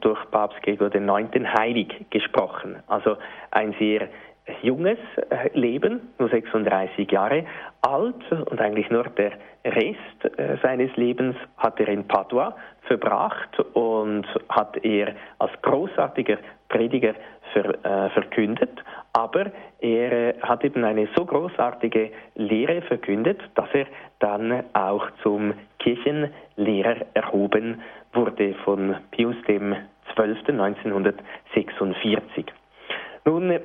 durch 0.00 0.18
Papst 0.30 0.60
Gregor 0.62 0.94
IX. 0.94 1.30
heilig 1.56 1.88
gesprochen. 2.10 2.76
Also 2.86 3.16
ein 3.50 3.74
sehr 3.78 4.08
junges 4.60 4.98
äh, 5.30 5.58
Leben, 5.58 6.12
nur 6.18 6.28
36 6.28 7.10
Jahre 7.10 7.46
alt 7.80 8.30
und 8.30 8.60
eigentlich 8.60 8.90
nur 8.90 9.04
der 9.04 9.32
Rest 9.64 10.38
äh, 10.38 10.58
seines 10.62 10.94
Lebens 10.96 11.36
hat 11.56 11.80
er 11.80 11.88
in 11.88 12.06
Padua 12.06 12.54
verbracht 12.82 13.58
und 13.72 14.26
hat 14.50 14.76
er 14.84 15.14
als 15.38 15.52
großartiger 15.62 16.36
Prediger 16.68 17.14
ver, 17.54 18.10
verkündet 18.10 18.82
aber 19.14 19.52
er 19.80 20.12
äh, 20.12 20.34
hat 20.42 20.64
eben 20.64 20.84
eine 20.84 21.08
so 21.16 21.24
großartige 21.24 22.10
Lehre 22.34 22.82
verkündet, 22.82 23.40
dass 23.54 23.68
er 23.72 23.86
dann 24.18 24.64
auch 24.74 25.08
zum 25.22 25.54
Kirchenlehrer 25.78 27.06
erhoben 27.14 27.80
wurde 28.12 28.54
von 28.64 28.96
Pius 29.12 29.36
dem 29.48 29.76
12. 30.14 30.48
1946. 30.48 32.46
Nun, 33.24 33.58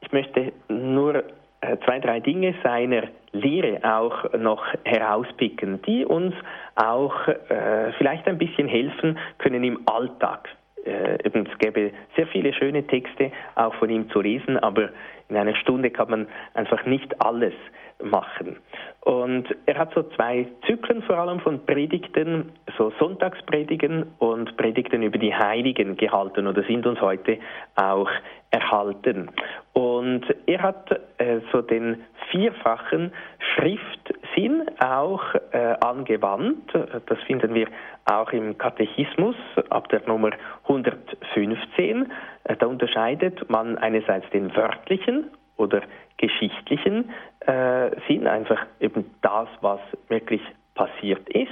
ich 0.00 0.12
möchte 0.12 0.52
nur 0.68 1.22
äh, 1.60 1.76
zwei, 1.84 2.00
drei 2.00 2.20
Dinge 2.20 2.54
seiner 2.62 3.04
Lehre 3.32 3.78
auch 3.82 4.32
noch 4.34 4.64
herauspicken, 4.84 5.82
die 5.82 6.04
uns 6.04 6.34
auch 6.74 7.28
äh, 7.28 7.92
vielleicht 7.98 8.26
ein 8.26 8.38
bisschen 8.38 8.68
helfen 8.68 9.18
können 9.38 9.62
im 9.62 9.80
Alltag 9.86 10.48
äh, 10.86 11.18
es 11.22 11.58
gäbe 11.58 11.90
sehr 12.16 12.26
viele 12.28 12.52
schöne 12.52 12.86
Texte 12.86 13.32
auch 13.54 13.74
von 13.74 13.90
ihm 13.90 14.08
zu 14.10 14.20
lesen, 14.20 14.58
aber 14.58 14.90
in 15.28 15.36
einer 15.36 15.56
Stunde 15.56 15.90
kann 15.90 16.10
man 16.10 16.28
einfach 16.54 16.86
nicht 16.86 17.20
alles 17.20 17.54
machen. 18.02 18.56
Und 19.00 19.46
er 19.66 19.78
hat 19.78 19.94
so 19.94 20.02
zwei 20.02 20.46
Zyklen 20.66 21.02
vor 21.02 21.16
allem 21.16 21.40
von 21.40 21.64
Predigten, 21.64 22.52
so 22.76 22.92
Sonntagspredigen 22.98 24.06
und 24.18 24.56
Predigten 24.56 25.02
über 25.02 25.18
die 25.18 25.34
Heiligen 25.34 25.96
gehalten 25.96 26.46
oder 26.46 26.62
sind 26.64 26.86
uns 26.86 27.00
heute 27.00 27.38
auch 27.76 28.10
erhalten. 28.50 29.30
Und 29.72 30.24
er 30.46 30.62
hat 30.62 30.90
äh, 31.18 31.40
so 31.52 31.62
den 31.62 32.02
vierfachen 32.30 33.12
Schriftsinn 33.38 34.64
auch 34.80 35.22
äh, 35.52 35.74
angewandt. 35.80 36.72
Das 36.74 37.18
finden 37.26 37.54
wir 37.54 37.68
auch 38.04 38.32
im 38.32 38.58
Katechismus 38.58 39.36
ab 39.70 39.88
der 39.88 40.06
Nummer 40.06 40.30
115. 40.64 42.10
Äh, 42.44 42.56
da 42.56 42.66
unterscheidet 42.66 43.48
man 43.48 43.78
einerseits 43.78 44.28
den 44.30 44.54
wörtlichen 44.54 45.30
oder 45.56 45.82
geschichtlichen 46.18 47.10
äh, 47.40 47.90
Sinn, 48.08 48.26
einfach 48.26 48.66
eben 48.80 49.10
das, 49.22 49.48
was 49.60 49.80
wirklich 50.08 50.40
passiert 50.74 51.28
ist. 51.28 51.50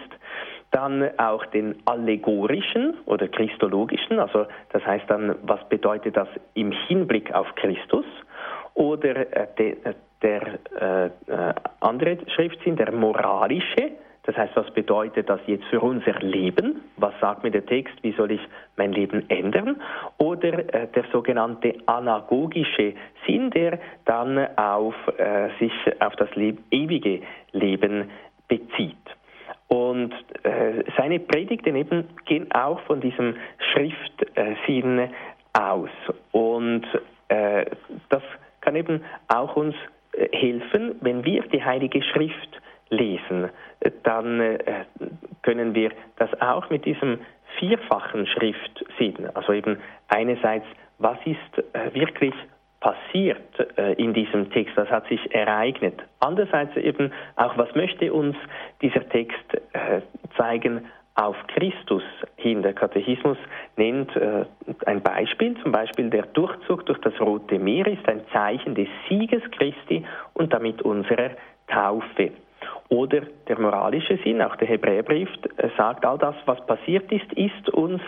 Dann 0.70 1.08
auch 1.18 1.46
den 1.46 1.76
allegorischen 1.84 2.94
oder 3.06 3.28
christologischen, 3.28 4.18
also 4.18 4.46
das 4.70 4.84
heißt 4.84 5.08
dann, 5.08 5.36
was 5.42 5.66
bedeutet 5.68 6.16
das 6.16 6.28
im 6.54 6.72
Hinblick 6.72 7.32
auf 7.32 7.54
Christus? 7.54 8.06
Oder 8.74 9.32
äh, 9.36 9.46
de, 9.56 9.70
äh, 9.84 9.94
der 10.22 10.58
äh, 10.80 11.06
äh, 11.06 11.54
andere 11.80 12.18
Schriftsinn, 12.34 12.76
der 12.76 12.90
moralische, 12.92 13.92
das 14.26 14.36
heißt, 14.36 14.56
was 14.56 14.70
bedeutet 14.72 15.28
das 15.28 15.40
jetzt 15.46 15.66
für 15.66 15.80
unser 15.80 16.18
Leben? 16.20 16.80
Was 16.96 17.12
sagt 17.20 17.44
mir 17.44 17.50
der 17.50 17.66
Text? 17.66 17.94
Wie 18.02 18.12
soll 18.12 18.30
ich 18.30 18.40
mein 18.76 18.92
Leben 18.92 19.28
ändern? 19.28 19.80
Oder 20.18 20.74
äh, 20.74 20.88
der 20.88 21.04
sogenannte 21.12 21.74
anagogische 21.86 22.94
Sinn, 23.26 23.50
der 23.50 23.78
dann 24.06 24.38
auf 24.56 24.94
äh, 25.18 25.50
sich 25.58 25.72
auf 26.00 26.16
das 26.16 26.34
Le 26.36 26.56
ewige 26.70 27.20
Leben 27.52 28.10
bezieht. 28.48 28.96
Und 29.68 30.14
äh, 30.42 30.84
seine 30.96 31.20
Predigten 31.20 31.76
eben 31.76 32.04
gehen 32.24 32.50
auch 32.52 32.80
von 32.80 33.00
diesem 33.00 33.36
Schriftsinn 33.72 35.10
aus. 35.52 35.90
Und 36.32 36.84
äh, 37.28 37.66
das 38.08 38.22
kann 38.62 38.76
eben 38.76 39.02
auch 39.28 39.56
uns 39.56 39.74
äh, 40.12 40.28
helfen, 40.34 40.96
wenn 41.00 41.24
wir 41.24 41.42
die 41.42 41.62
Heilige 41.62 42.02
Schrift 42.02 42.60
lesen, 42.90 43.50
dann 44.02 44.40
äh, 44.40 44.84
können 45.42 45.74
wir 45.74 45.90
das 46.16 46.30
auch 46.40 46.70
mit 46.70 46.84
diesem 46.84 47.18
vierfachen 47.58 48.26
Schriftsinn, 48.26 49.28
also 49.34 49.52
eben 49.52 49.78
einerseits, 50.08 50.66
was 50.98 51.18
ist 51.24 51.74
äh, 51.74 51.94
wirklich 51.94 52.34
passiert 52.80 53.78
äh, 53.78 53.94
in 53.94 54.12
diesem 54.12 54.50
Text, 54.50 54.76
was 54.76 54.88
hat 54.90 55.06
sich 55.08 55.34
ereignet. 55.34 56.02
Andererseits 56.20 56.76
eben 56.76 57.12
auch, 57.36 57.56
was 57.56 57.74
möchte 57.74 58.12
uns 58.12 58.36
dieser 58.82 59.08
Text 59.08 59.34
zeigen 60.36 60.86
auf 61.14 61.36
Christus 61.46 62.02
hin. 62.36 62.62
Der 62.62 62.74
Katechismus 62.74 63.38
nennt 63.76 64.10
ein 64.84 65.00
Beispiel, 65.00 65.56
zum 65.62 65.70
Beispiel 65.70 66.10
der 66.10 66.26
Durchzug 66.26 66.84
durch 66.86 66.98
das 67.00 67.18
Rote 67.20 67.58
Meer 67.58 67.86
ist 67.86 68.06
ein 68.08 68.22
Zeichen 68.32 68.74
des 68.74 68.88
Sieges 69.08 69.42
Christi 69.52 70.04
und 70.34 70.52
damit 70.52 70.82
unserer 70.82 71.30
Taufe. 71.68 72.32
Oder 72.88 73.22
der 73.48 73.58
moralische 73.58 74.18
Sinn, 74.24 74.42
auch 74.42 74.56
der 74.56 74.68
Hebräerbrief 74.68 75.28
äh, 75.56 75.68
sagt, 75.76 76.04
all 76.04 76.18
das, 76.18 76.34
was 76.46 76.64
passiert 76.66 77.10
ist, 77.12 77.32
ist 77.32 77.68
uns 77.70 78.00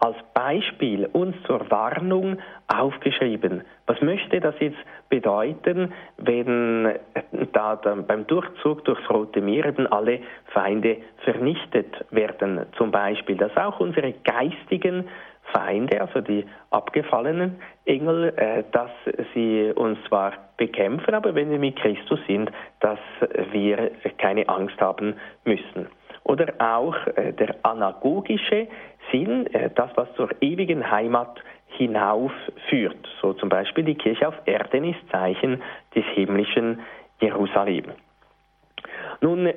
als 0.00 0.16
Beispiel, 0.32 1.06
uns 1.12 1.36
zur 1.46 1.70
Warnung 1.70 2.38
aufgeschrieben. 2.68 3.62
Was 3.86 4.00
möchte 4.00 4.40
das 4.40 4.54
jetzt 4.58 4.78
bedeuten, 5.10 5.92
wenn 6.16 6.86
äh, 6.86 7.46
da 7.52 7.74
beim 7.74 8.26
Durchzug 8.26 8.84
durchs 8.86 9.08
Rote 9.10 9.42
Meer 9.42 9.66
eben 9.66 9.86
alle 9.86 10.20
Feinde 10.54 10.96
vernichtet 11.24 11.94
werden? 12.10 12.64
Zum 12.78 12.90
Beispiel, 12.90 13.36
dass 13.36 13.54
auch 13.58 13.78
unsere 13.78 14.14
geistigen 14.24 15.06
Feinde, 15.52 16.00
also 16.00 16.20
die 16.20 16.44
abgefallenen 16.70 17.60
Engel, 17.84 18.32
äh, 18.36 18.64
dass 18.72 18.90
sie 19.34 19.72
uns 19.74 19.98
zwar 20.08 20.32
bekämpfen, 20.56 21.14
aber 21.14 21.34
wenn 21.34 21.50
wir 21.50 21.58
mit 21.58 21.76
Christus 21.76 22.20
sind, 22.26 22.50
dass 22.80 22.98
wir 23.52 23.90
keine 24.18 24.48
Angst 24.48 24.80
haben 24.80 25.14
müssen. 25.44 25.88
Oder 26.24 26.52
auch 26.58 26.94
äh, 27.16 27.32
der 27.32 27.56
anagogische 27.62 28.68
Sinn, 29.10 29.46
äh, 29.54 29.70
das, 29.74 29.90
was 29.96 30.12
zur 30.14 30.30
ewigen 30.40 30.90
Heimat 30.90 31.40
hinaufführt. 31.68 33.08
So 33.20 33.32
zum 33.32 33.48
Beispiel 33.48 33.84
die 33.84 33.94
Kirche 33.94 34.28
auf 34.28 34.34
Erden 34.44 34.84
ist 34.84 35.00
Zeichen 35.10 35.62
des 35.94 36.04
himmlischen 36.14 36.80
Jerusalem. 37.20 37.86
Nun, 39.20 39.52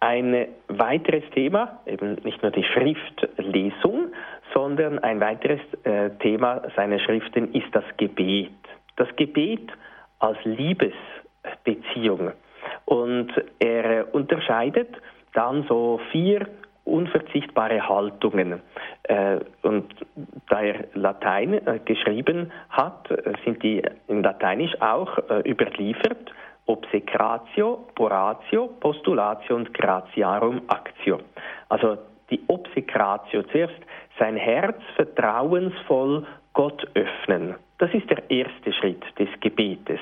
ein 0.00 0.48
weiteres 0.68 1.24
Thema, 1.30 1.80
eben 1.86 2.16
nicht 2.24 2.42
nur 2.42 2.50
die 2.50 2.64
Schriftlesung, 2.64 4.12
sondern 4.54 5.00
ein 5.00 5.20
weiteres 5.20 5.60
äh, 5.82 6.10
Thema 6.20 6.62
seiner 6.76 6.98
Schriften 7.00 7.52
ist 7.52 7.66
das 7.72 7.84
Gebet. 7.96 8.52
Das 8.96 9.08
Gebet 9.16 9.70
als 10.20 10.38
Liebesbeziehung. 10.44 12.32
Und 12.86 13.32
er 13.58 14.14
unterscheidet 14.14 14.88
dann 15.34 15.64
so 15.68 16.00
vier 16.12 16.46
unverzichtbare 16.84 17.88
Haltungen. 17.88 18.60
Äh, 19.04 19.40
und 19.62 19.92
da 20.48 20.60
er 20.60 20.84
Latein 20.94 21.54
äh, 21.66 21.80
geschrieben 21.84 22.52
hat, 22.70 23.10
äh, 23.10 23.32
sind 23.44 23.62
die 23.62 23.82
in 24.06 24.22
Lateinisch 24.22 24.80
auch 24.80 25.18
äh, 25.30 25.40
überliefert. 25.50 26.32
Obsecratio, 26.66 27.86
Oratio, 27.98 28.68
Postulatio 28.80 29.56
und 29.56 29.74
Gratiarum 29.74 30.62
Actio. 30.68 31.18
Also 31.68 31.98
die 32.30 32.40
Obsecratio, 32.46 33.42
zuerst 33.44 33.74
sein 34.18 34.36
Herz 34.36 34.80
vertrauensvoll 34.96 36.26
Gott 36.52 36.86
öffnen. 36.94 37.56
Das 37.78 37.92
ist 37.92 38.08
der 38.08 38.30
erste 38.30 38.72
Schritt 38.72 39.02
des 39.18 39.28
Gebetes. 39.40 40.00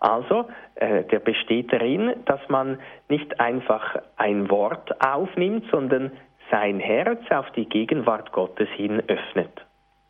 Also, 0.00 0.46
äh, 0.74 1.04
der 1.04 1.20
besteht 1.20 1.72
darin, 1.72 2.14
dass 2.26 2.40
man 2.48 2.78
nicht 3.08 3.40
einfach 3.40 3.96
ein 4.16 4.50
Wort 4.50 4.94
aufnimmt, 5.04 5.64
sondern 5.70 6.12
sein 6.50 6.78
Herz 6.78 7.22
auf 7.30 7.50
die 7.52 7.66
Gegenwart 7.66 8.32
Gottes 8.32 8.68
hin 8.76 9.02
öffnet. 9.08 9.64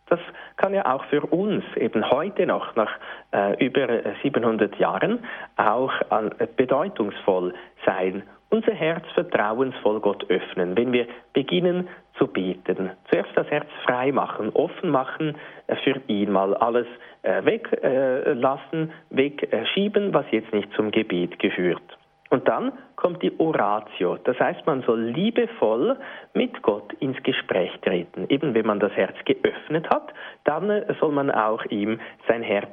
Das 0.07 0.21
kann 0.57 0.75
ja 0.75 0.93
auch 0.93 1.05
für 1.07 1.23
uns 1.23 1.65
eben 1.77 2.11
heute 2.11 2.47
noch, 2.47 2.75
nach 2.77 2.91
äh, 3.33 3.65
über 3.65 3.89
700 4.23 4.77
Jahren, 4.77 5.25
auch 5.57 5.93
äh, 6.11 6.47
bedeutungsvoll 6.57 7.55
sein 7.87 8.25
unser 8.55 8.73
Herz 8.73 9.05
vertrauensvoll 9.15 9.99
Gott 10.01 10.31
öffnen, 10.31 10.77
wenn 10.77 10.93
wir 10.93 11.09
beginnen 11.33 11.89
zu 12.17 12.29
beten. 12.29 12.93
Zuerst 13.11 13.31
das 13.35 13.51
Herz 13.51 13.67
frei 13.85 14.13
machen, 14.13 14.51
offen 14.51 14.91
machen 14.91 15.37
äh, 15.67 15.75
für 15.83 16.01
ihn, 16.07 16.31
mal 16.31 16.55
alles 16.55 16.87
äh, 17.23 17.45
weglassen, 17.45 18.93
wegschieben, 19.11 20.15
was 20.15 20.25
jetzt 20.31 20.53
nicht 20.53 20.73
zum 20.75 20.93
Gebet 20.93 21.41
gehört. 21.41 21.99
Und 22.31 22.47
dann 22.47 22.73
kommt 22.95 23.23
die 23.23 23.33
Oratio. 23.39 24.19
Das 24.23 24.39
heißt, 24.39 24.65
man 24.67 24.83
soll 24.83 25.03
liebevoll 25.03 25.97
mit 26.33 26.63
Gott 26.63 26.93
ins 26.95 27.21
Gespräch 27.25 27.73
treten. 27.83 28.27
Eben 28.29 28.55
wenn 28.55 28.67
man 28.67 28.79
das 28.79 28.93
Herz 28.93 29.17
geöffnet 29.25 29.89
hat, 29.91 30.15
dann 30.45 30.71
äh, 30.71 30.95
soll 31.01 31.11
man 31.11 31.33
auch 31.33 31.65
ihm 31.67 31.99
sein 32.29 32.43
Herz 32.43 32.71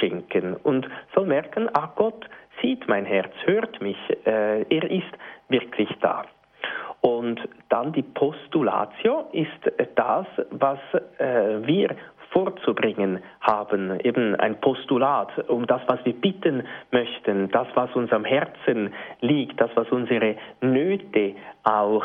schenken 0.00 0.56
und 0.56 0.88
soll 1.14 1.26
merken, 1.26 1.68
ach 1.74 1.94
Gott 1.96 2.24
sieht 2.62 2.88
mein 2.88 3.04
Herz, 3.04 3.32
hört 3.44 3.80
mich, 3.80 3.98
er 4.24 4.90
ist 4.90 5.12
wirklich 5.48 5.88
da. 6.00 6.24
Und 7.00 7.40
dann 7.68 7.92
die 7.92 8.02
Postulatio 8.02 9.28
ist 9.32 9.72
das, 9.94 10.26
was 10.50 10.78
äh, 11.18 11.64
wir 11.66 11.94
vorzubringen 12.30 13.20
haben, 13.40 13.98
eben 14.00 14.34
ein 14.36 14.60
Postulat 14.60 15.48
um 15.48 15.66
das, 15.66 15.80
was 15.86 16.04
wir 16.04 16.12
bitten 16.12 16.64
möchten, 16.90 17.50
das, 17.50 17.68
was 17.74 17.94
uns 17.94 18.12
am 18.12 18.24
Herzen 18.24 18.92
liegt, 19.20 19.60
das, 19.60 19.70
was 19.76 19.88
unsere 19.90 20.36
Nöte 20.60 21.34
auch 21.62 22.04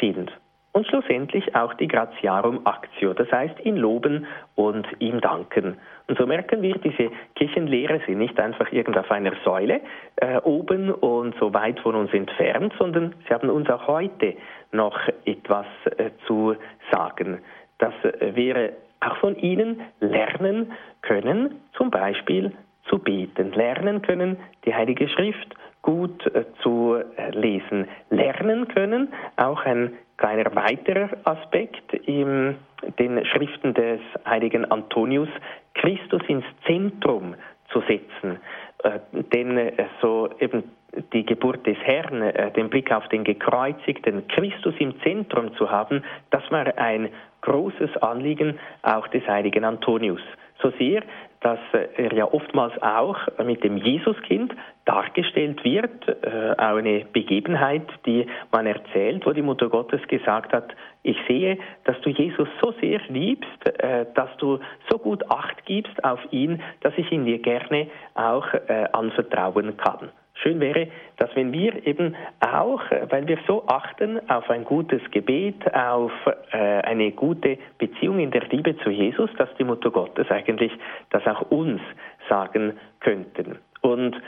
sind 0.00 0.30
und 0.74 0.88
schlussendlich 0.88 1.54
auch 1.54 1.72
die 1.74 1.86
Gratiarum 1.86 2.66
Actio, 2.66 3.14
das 3.14 3.30
heißt 3.30 3.64
ihn 3.64 3.76
loben 3.76 4.26
und 4.56 4.86
ihm 4.98 5.20
danken. 5.20 5.78
Und 6.08 6.18
so 6.18 6.26
merken 6.26 6.62
wir, 6.62 6.74
diese 6.78 7.10
Kirchenlehre 7.36 8.00
sind 8.06 8.18
nicht 8.18 8.38
einfach 8.40 8.70
irgend 8.72 8.98
auf 8.98 9.08
einer 9.10 9.32
Säule 9.44 9.80
äh, 10.16 10.38
oben 10.38 10.90
und 10.90 11.36
so 11.38 11.54
weit 11.54 11.78
von 11.78 11.94
uns 11.94 12.12
entfernt, 12.12 12.74
sondern 12.76 13.14
sie 13.26 13.32
haben 13.32 13.50
uns 13.50 13.70
auch 13.70 13.86
heute 13.86 14.34
noch 14.72 14.98
etwas 15.24 15.66
äh, 15.96 16.10
zu 16.26 16.56
sagen. 16.90 17.38
Das 17.78 17.94
äh, 18.02 18.34
wäre 18.34 18.72
auch 18.98 19.16
von 19.18 19.36
Ihnen 19.36 19.80
lernen 20.00 20.72
können, 21.02 21.60
zum 21.74 21.90
Beispiel 21.92 22.50
zu 22.88 22.98
beten, 22.98 23.52
lernen 23.52 24.02
können, 24.02 24.38
die 24.64 24.74
Heilige 24.74 25.08
Schrift 25.08 25.54
gut 25.82 26.26
äh, 26.34 26.44
zu 26.62 26.96
äh, 27.16 27.30
lesen, 27.30 27.86
lernen 28.10 28.66
können, 28.68 29.12
auch 29.36 29.64
ein 29.64 29.92
kleiner 30.16 30.54
weiterer 30.54 31.10
Aspekt 31.24 31.92
in 31.92 32.56
den 32.98 33.24
Schriften 33.26 33.74
des 33.74 34.00
heiligen 34.26 34.64
Antonius, 34.70 35.28
Christus 35.74 36.22
ins 36.28 36.44
Zentrum 36.66 37.34
zu 37.72 37.80
setzen. 37.80 38.38
Äh, 38.82 39.00
denn 39.32 39.56
äh, 39.56 39.72
so 40.00 40.30
eben 40.38 40.64
die 41.12 41.24
Geburt 41.24 41.66
des 41.66 41.78
Herrn, 41.78 42.22
äh, 42.22 42.50
den 42.52 42.68
Blick 42.68 42.92
auf 42.92 43.08
den 43.08 43.24
gekreuzigten 43.24 44.28
Christus 44.28 44.74
im 44.78 45.00
Zentrum 45.00 45.54
zu 45.56 45.70
haben, 45.70 46.04
das 46.30 46.42
war 46.50 46.78
ein 46.78 47.08
großes 47.40 47.96
Anliegen 47.98 48.58
auch 48.82 49.08
des 49.08 49.26
heiligen 49.26 49.64
Antonius. 49.64 50.22
So 50.62 50.70
sehr, 50.78 51.02
dass 51.44 51.58
er 51.98 52.14
ja 52.14 52.24
oftmals 52.24 52.72
auch 52.82 53.18
mit 53.44 53.62
dem 53.62 53.76
Jesuskind 53.76 54.54
dargestellt 54.86 55.62
wird, 55.62 56.08
äh, 56.08 56.52
auch 56.56 56.76
eine 56.78 57.04
Begebenheit, 57.12 57.86
die 58.06 58.26
man 58.50 58.66
erzählt, 58.66 59.26
wo 59.26 59.32
die 59.32 59.42
Mutter 59.42 59.68
Gottes 59.68 60.00
gesagt 60.08 60.54
hat, 60.54 60.74
ich 61.02 61.18
sehe, 61.28 61.58
dass 61.84 62.00
du 62.00 62.08
Jesus 62.08 62.48
so 62.62 62.72
sehr 62.80 62.98
liebst, 63.08 63.66
äh, 63.78 64.06
dass 64.14 64.34
du 64.38 64.58
so 64.88 64.98
gut 64.98 65.30
Acht 65.30 65.66
gibst 65.66 66.02
auf 66.02 66.20
ihn, 66.30 66.62
dass 66.80 66.94
ich 66.96 67.12
ihn 67.12 67.26
dir 67.26 67.38
gerne 67.38 67.88
auch 68.14 68.46
äh, 68.54 68.86
anvertrauen 68.92 69.76
kann. 69.76 70.10
Schön 70.42 70.60
wäre, 70.60 70.88
dass 71.16 71.34
wenn 71.36 71.52
wir 71.52 71.86
eben 71.86 72.16
auch, 72.40 72.82
weil 73.08 73.26
wir 73.28 73.38
so 73.46 73.64
achten 73.66 74.18
auf 74.28 74.50
ein 74.50 74.64
gutes 74.64 75.00
Gebet, 75.10 75.72
auf 75.72 76.12
äh, 76.50 76.56
eine 76.56 77.12
gute 77.12 77.56
Beziehung 77.78 78.18
in 78.18 78.30
der 78.30 78.42
Liebe 78.48 78.76
zu 78.78 78.90
Jesus, 78.90 79.30
dass 79.38 79.48
die 79.58 79.64
Mutter 79.64 79.90
Gottes 79.90 80.28
eigentlich 80.30 80.72
das 81.10 81.24
auch 81.26 81.50
uns 81.50 81.80
sagen 82.28 82.74
könnten. 83.00 83.58
Und 83.80 84.20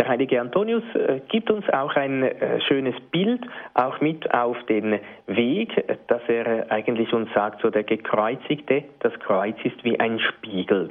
der 0.00 0.08
heilige 0.08 0.40
Antonius 0.40 0.82
äh, 0.94 1.20
gibt 1.28 1.50
uns 1.50 1.68
auch 1.68 1.94
ein 1.94 2.22
äh, 2.24 2.60
schönes 2.62 2.98
Bild, 3.12 3.42
auch 3.74 4.00
mit 4.00 4.32
auf 4.34 4.56
den 4.64 4.98
Weg, 5.26 5.70
dass 6.08 6.22
er 6.28 6.72
eigentlich 6.72 7.12
uns 7.12 7.32
sagt, 7.34 7.60
so 7.62 7.70
der 7.70 7.84
Gekreuzigte, 7.84 8.84
das 9.00 9.12
Kreuz 9.20 9.56
ist 9.64 9.84
wie 9.84 10.00
ein 10.00 10.18
Spiegel. 10.18 10.90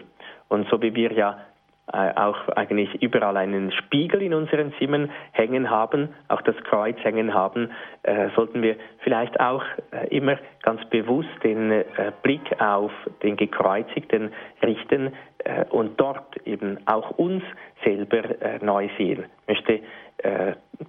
Und 0.50 0.68
so 0.70 0.82
wie 0.82 0.94
wir 0.96 1.12
ja 1.14 1.40
auch 1.92 2.48
eigentlich 2.56 3.02
überall 3.02 3.38
einen 3.38 3.72
Spiegel 3.72 4.22
in 4.22 4.34
unseren 4.34 4.74
Zimmern 4.80 5.12
hängen 5.32 5.70
haben, 5.70 6.10
auch 6.30 6.42
das 6.42 6.56
Kreuz 6.64 6.98
hängen 7.04 7.34
haben, 7.34 7.72
äh, 8.04 8.30
sollten 8.36 8.62
wir 8.62 8.76
vielleicht 9.00 9.40
auch 9.40 9.64
äh, 9.92 10.08
immer 10.16 10.38
ganz 10.64 10.84
bewusst 10.86 11.30
den 11.44 11.72
äh, 11.72 11.84
Blick 12.24 12.42
auf 12.62 12.92
den 13.24 13.36
Gekreuzigten 13.36 14.32
richten 14.64 15.14
äh, 15.40 15.66
und 15.70 16.00
dort 16.00 16.38
eben 16.46 16.78
auch 16.86 17.12
uns 17.12 17.44
selber 17.84 18.42
äh, 18.42 18.64
neu 18.64 18.90
sehen. 18.98 19.26
Ich 19.48 19.48
möchte 19.48 19.82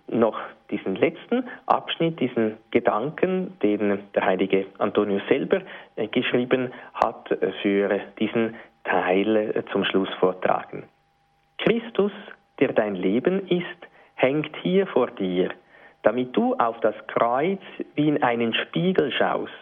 noch 0.08 0.38
diesen 0.70 0.94
letzten 0.94 1.48
Abschnitt, 1.64 2.20
diesen 2.20 2.58
Gedanken, 2.70 3.56
den 3.62 4.00
der 4.14 4.26
heilige 4.26 4.66
Antonius 4.76 5.22
selber 5.26 5.62
geschrieben 6.10 6.70
hat, 6.92 7.34
für 7.62 7.98
diesen 8.18 8.56
Teil 8.84 9.64
zum 9.72 9.84
Schluss 9.84 10.10
vortragen. 10.20 10.84
Christus, 11.62 12.12
der 12.58 12.72
dein 12.72 12.96
Leben 12.96 13.46
ist, 13.48 13.64
hängt 14.14 14.54
hier 14.62 14.86
vor 14.88 15.08
dir, 15.12 15.50
damit 16.02 16.36
du 16.36 16.54
auf 16.54 16.78
das 16.80 16.94
Kreuz 17.06 17.60
wie 17.94 18.08
in 18.08 18.22
einen 18.22 18.52
Spiegel 18.52 19.12
schaust. 19.12 19.52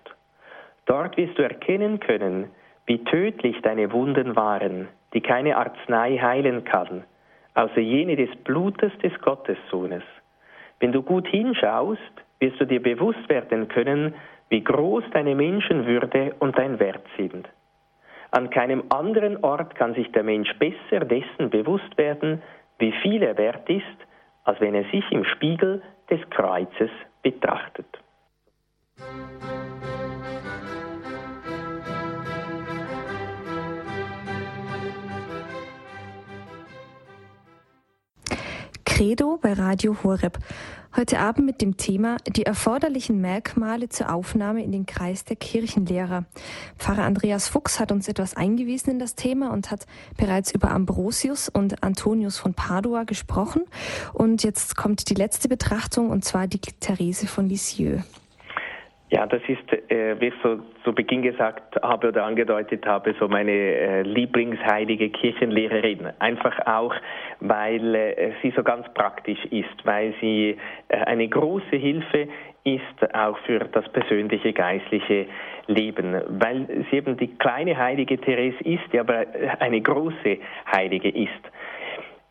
Dort 0.86 1.16
wirst 1.18 1.38
du 1.38 1.42
erkennen 1.42 2.00
können, 2.00 2.50
wie 2.86 3.04
tödlich 3.04 3.60
deine 3.62 3.92
Wunden 3.92 4.34
waren, 4.34 4.88
die 5.12 5.20
keine 5.20 5.56
Arznei 5.56 6.16
heilen 6.16 6.64
kann, 6.64 7.04
außer 7.54 7.80
jene 7.80 8.16
des 8.16 8.34
Blutes 8.44 8.96
des 9.02 9.12
Gottessohnes. 9.20 10.02
Wenn 10.78 10.92
du 10.92 11.02
gut 11.02 11.28
hinschaust, 11.28 12.00
wirst 12.38 12.58
du 12.60 12.64
dir 12.64 12.82
bewusst 12.82 13.28
werden 13.28 13.68
können, 13.68 14.14
wie 14.48 14.64
groß 14.64 15.04
deine 15.12 15.34
Menschenwürde 15.34 16.34
und 16.38 16.56
dein 16.56 16.80
Wert 16.80 17.04
sind. 17.18 17.46
An 18.32 18.50
keinem 18.50 18.84
anderen 18.90 19.42
Ort 19.42 19.74
kann 19.74 19.94
sich 19.94 20.10
der 20.12 20.22
Mensch 20.22 20.52
besser 20.58 21.04
dessen 21.04 21.50
bewusst 21.50 21.98
werden, 21.98 22.42
wie 22.78 22.92
viel 23.02 23.22
er 23.22 23.36
wert 23.36 23.68
ist, 23.68 23.84
als 24.44 24.60
wenn 24.60 24.74
er 24.74 24.84
sich 24.84 25.04
im 25.10 25.24
Spiegel 25.24 25.82
des 26.08 26.20
Kreuzes 26.30 26.90
betrachtet. 27.22 27.86
Credo 38.84 39.38
bei 39.40 39.54
Radio 39.54 39.96
Horeb. 40.04 40.38
Heute 40.96 41.20
Abend 41.20 41.46
mit 41.46 41.62
dem 41.62 41.76
Thema 41.76 42.16
die 42.26 42.44
erforderlichen 42.44 43.20
Merkmale 43.20 43.88
zur 43.88 44.12
Aufnahme 44.12 44.64
in 44.64 44.72
den 44.72 44.86
Kreis 44.86 45.24
der 45.24 45.36
Kirchenlehrer. 45.36 46.24
Pfarrer 46.78 47.04
Andreas 47.04 47.46
Fuchs 47.46 47.78
hat 47.78 47.92
uns 47.92 48.08
etwas 48.08 48.36
eingewiesen 48.36 48.90
in 48.90 48.98
das 48.98 49.14
Thema 49.14 49.52
und 49.52 49.70
hat 49.70 49.86
bereits 50.16 50.52
über 50.52 50.72
Ambrosius 50.72 51.48
und 51.48 51.84
Antonius 51.84 52.38
von 52.38 52.54
Padua 52.54 53.04
gesprochen. 53.04 53.62
Und 54.12 54.42
jetzt 54.42 54.76
kommt 54.76 55.08
die 55.08 55.14
letzte 55.14 55.48
Betrachtung 55.48 56.10
und 56.10 56.24
zwar 56.24 56.48
die 56.48 56.58
Therese 56.58 57.28
von 57.28 57.48
Lisieux. 57.48 58.02
Ja, 59.12 59.26
das 59.26 59.42
ist, 59.48 59.90
äh, 59.90 60.20
wie 60.20 60.28
ich 60.28 60.34
so 60.40 60.60
zu 60.84 60.92
Beginn 60.92 61.22
gesagt 61.22 61.82
habe 61.82 62.08
oder 62.08 62.24
angedeutet 62.24 62.86
habe, 62.86 63.12
so 63.18 63.26
meine 63.26 63.50
äh, 63.50 64.02
Lieblingsheilige 64.02 65.10
Kirchenlehrerin. 65.10 66.12
Einfach 66.20 66.56
auch, 66.64 66.94
weil 67.40 67.94
äh, 67.96 68.32
sie 68.40 68.52
so 68.54 68.62
ganz 68.62 68.86
praktisch 68.94 69.44
ist, 69.46 69.84
weil 69.84 70.14
sie 70.20 70.56
äh, 70.88 70.96
eine 70.96 71.26
große 71.26 71.74
Hilfe 71.74 72.28
ist 72.62 73.14
auch 73.14 73.36
für 73.46 73.58
das 73.58 73.88
persönliche 73.88 74.52
geistliche 74.52 75.26
Leben, 75.66 76.20
weil 76.28 76.84
sie 76.90 76.96
eben 76.98 77.16
die 77.16 77.34
kleine 77.36 77.76
heilige 77.76 78.16
Therese 78.16 78.62
ist, 78.62 78.92
die 78.92 79.00
aber 79.00 79.24
eine 79.58 79.80
große 79.80 80.38
Heilige 80.72 81.08
ist. 81.08 81.50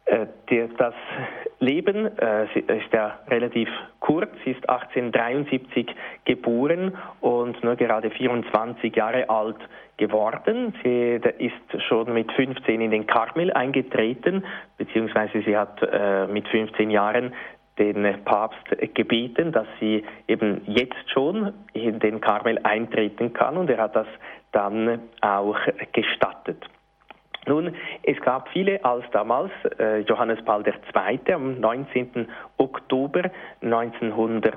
Äh, 0.09 0.25
das 0.77 0.93
Leben 1.59 2.17
äh, 2.17 2.45
ist 2.45 2.91
ja 2.91 3.19
relativ 3.27 3.69
kurz, 3.99 4.31
sie 4.43 4.51
ist 4.51 4.67
1873 4.67 5.87
geboren 6.25 6.97
und 7.21 7.63
nur 7.63 7.75
gerade 7.75 8.09
24 8.09 8.95
Jahre 8.95 9.29
alt 9.29 9.57
geworden. 9.97 10.73
Sie 10.83 11.19
ist 11.37 11.83
schon 11.87 12.11
mit 12.13 12.31
15 12.31 12.81
in 12.81 12.91
den 12.91 13.05
Karmel 13.05 13.51
eingetreten, 13.53 14.43
beziehungsweise 14.77 15.43
sie 15.43 15.55
hat 15.55 15.79
äh, 15.83 16.25
mit 16.27 16.47
15 16.47 16.89
Jahren 16.89 17.33
den 17.77 18.23
Papst 18.25 18.65
gebeten, 18.95 19.51
dass 19.51 19.67
sie 19.79 20.03
eben 20.27 20.61
jetzt 20.65 21.09
schon 21.13 21.53
in 21.73 21.99
den 21.99 22.19
Karmel 22.19 22.59
eintreten 22.63 23.31
kann 23.33 23.57
und 23.57 23.69
er 23.69 23.77
hat 23.77 23.95
das 23.95 24.07
dann 24.51 24.99
auch 25.21 25.57
gestattet. 25.93 26.65
Nun, 27.47 27.75
es 28.03 28.19
gab 28.21 28.49
viele, 28.49 28.83
als 28.83 29.05
damals 29.11 29.51
äh, 29.79 29.99
Johannes 29.99 30.43
Paul 30.43 30.63
II. 30.65 31.33
am 31.33 31.59
19. 31.59 32.27
Oktober 32.57 33.31
1900 33.61 34.55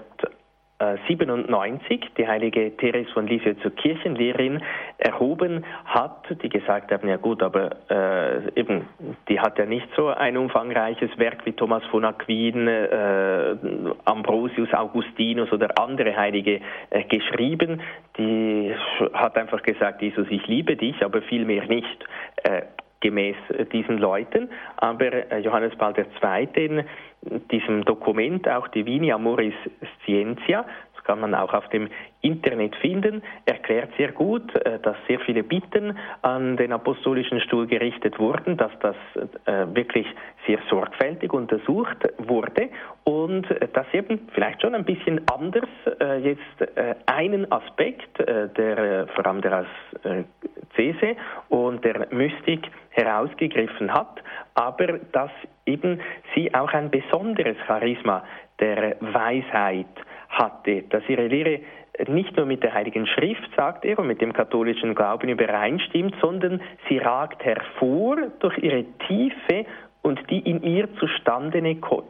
97 1.06 2.10
die 2.16 2.26
heilige 2.26 2.76
Therese 2.76 3.10
von 3.12 3.26
Lisieux 3.26 3.60
zur 3.62 3.74
Kirchenlehrerin 3.74 4.62
erhoben 4.98 5.64
hat, 5.84 6.24
die 6.42 6.48
gesagt 6.48 6.92
haben, 6.92 7.08
ja 7.08 7.16
gut, 7.16 7.42
aber 7.42 7.76
äh, 7.90 8.60
eben, 8.60 8.88
die 9.28 9.40
hat 9.40 9.58
ja 9.58 9.66
nicht 9.66 9.88
so 9.96 10.08
ein 10.08 10.36
umfangreiches 10.36 11.10
Werk 11.18 11.44
wie 11.44 11.52
Thomas 11.52 11.84
von 11.90 12.04
Aquin, 12.04 12.66
äh, 12.68 13.56
Ambrosius, 14.04 14.72
Augustinus 14.72 15.52
oder 15.52 15.78
andere 15.78 16.16
Heilige 16.16 16.60
äh, 16.90 17.04
geschrieben. 17.04 17.80
Die 18.18 18.74
hat 19.12 19.36
einfach 19.36 19.62
gesagt, 19.62 20.02
Jesus, 20.02 20.26
ich 20.30 20.46
liebe 20.46 20.76
dich, 20.76 21.04
aber 21.04 21.22
viel 21.22 21.44
mehr 21.44 21.66
nicht. 21.66 22.04
Äh, 23.02 23.08
gemäß 23.12 23.36
diesen 23.72 23.98
Leuten. 23.98 24.48
Aber 24.76 25.12
äh, 25.12 25.38
Johannes 25.40 25.76
Paul 25.76 25.94
II. 25.96 26.48
in 26.54 26.84
diesem 27.50 27.84
Dokument, 27.84 28.48
auch 28.48 28.68
Divini 28.68 29.12
Amoris 29.12 29.54
Scientia, 30.02 30.64
kann 31.04 31.20
man 31.20 31.34
auch 31.34 31.52
auf 31.52 31.68
dem 31.68 31.88
Internet 32.20 32.76
finden, 32.76 33.22
erklärt 33.46 33.90
sehr 33.96 34.12
gut, 34.12 34.54
äh, 34.54 34.78
dass 34.80 34.96
sehr 35.08 35.20
viele 35.20 35.42
Bitten 35.42 35.96
an 36.22 36.56
den 36.56 36.72
Apostolischen 36.72 37.40
Stuhl 37.40 37.66
gerichtet 37.66 38.18
wurden, 38.18 38.56
dass 38.56 38.72
das 38.80 38.96
äh, 39.46 39.66
wirklich 39.74 40.06
sehr 40.46 40.58
sorgfältig 40.68 41.32
untersucht 41.32 41.98
wurde 42.18 42.68
und 43.04 43.46
dass 43.74 43.86
eben 43.92 44.28
vielleicht 44.32 44.60
schon 44.60 44.74
ein 44.74 44.84
bisschen 44.84 45.20
anders 45.32 45.68
jetzt 46.22 46.78
einen 47.06 47.50
Aspekt, 47.52 48.18
der 48.18 49.06
vor 49.14 49.26
allem 49.26 49.40
der 49.40 49.66
Cese 50.74 51.16
und 51.48 51.84
der 51.84 52.08
Mystik 52.10 52.68
herausgegriffen 52.90 53.92
hat, 53.92 54.22
aber 54.54 54.98
dass 55.12 55.30
eben 55.66 56.00
sie 56.34 56.52
auch 56.54 56.72
ein 56.72 56.90
besonderes 56.90 57.56
Charisma 57.66 58.24
der 58.60 58.96
Weisheit 59.00 59.86
hatte, 60.32 60.82
dass 60.88 61.02
ihre 61.08 61.26
Lehre 61.26 61.60
nicht 62.08 62.36
nur 62.36 62.46
mit 62.46 62.62
der 62.62 62.74
Heiligen 62.74 63.06
Schrift, 63.06 63.48
sagt 63.56 63.84
er, 63.84 63.98
und 63.98 64.06
mit 64.06 64.20
dem 64.20 64.32
katholischen 64.32 64.94
Glauben 64.94 65.28
übereinstimmt, 65.28 66.14
sondern 66.20 66.60
sie 66.88 66.98
ragt 66.98 67.44
hervor 67.44 68.16
durch 68.40 68.58
ihre 68.58 68.84
tiefe 69.06 69.66
und 70.00 70.18
die 70.30 70.40
in 70.40 70.62
ihr 70.62 70.88
zustande 70.96 71.62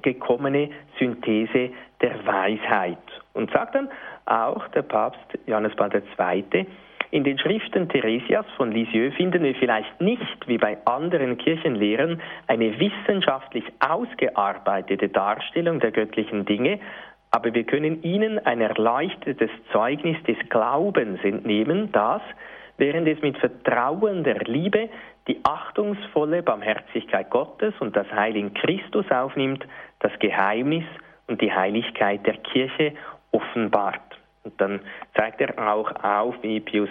gekommene 0.02 0.70
Synthese 0.98 1.70
der 2.00 2.26
Weisheit. 2.26 2.98
Und 3.34 3.50
sagt 3.50 3.74
dann 3.74 3.88
auch 4.24 4.66
der 4.68 4.82
Papst 4.82 5.38
Johannes 5.46 5.74
Paul 5.76 5.90
II., 5.92 6.66
in 7.10 7.24
den 7.24 7.38
Schriften 7.38 7.90
Theresias 7.90 8.46
von 8.56 8.72
Lisieux 8.72 9.14
finden 9.14 9.42
wir 9.42 9.54
vielleicht 9.56 10.00
nicht, 10.00 10.48
wie 10.48 10.56
bei 10.56 10.78
anderen 10.86 11.36
Kirchenlehrern, 11.36 12.22
eine 12.46 12.80
wissenschaftlich 12.80 13.64
ausgearbeitete 13.80 15.10
Darstellung 15.10 15.78
der 15.78 15.90
göttlichen 15.90 16.46
Dinge, 16.46 16.80
aber 17.32 17.54
wir 17.54 17.64
können 17.64 18.02
ihnen 18.02 18.38
ein 18.46 18.60
erleuchtetes 18.60 19.50
Zeugnis 19.72 20.22
des 20.24 20.36
Glaubens 20.50 21.18
entnehmen, 21.24 21.90
das, 21.90 22.20
während 22.76 23.08
es 23.08 23.20
mit 23.22 23.38
Vertrauen 23.38 24.22
der 24.22 24.38
Liebe 24.44 24.90
die 25.26 25.40
achtungsvolle 25.42 26.42
Barmherzigkeit 26.42 27.30
Gottes 27.30 27.74
und 27.80 27.96
das 27.96 28.10
Heil 28.12 28.36
in 28.36 28.52
Christus 28.52 29.10
aufnimmt, 29.10 29.66
das 30.00 30.12
Geheimnis 30.18 30.84
und 31.26 31.40
die 31.40 31.52
Heiligkeit 31.52 32.26
der 32.26 32.36
Kirche 32.36 32.92
offenbart. 33.30 34.00
Und 34.44 34.60
dann 34.60 34.80
zeigt 35.16 35.40
er 35.40 35.72
auch 35.72 35.90
auf, 36.04 36.34
wie 36.42 36.60
Pius 36.60 36.90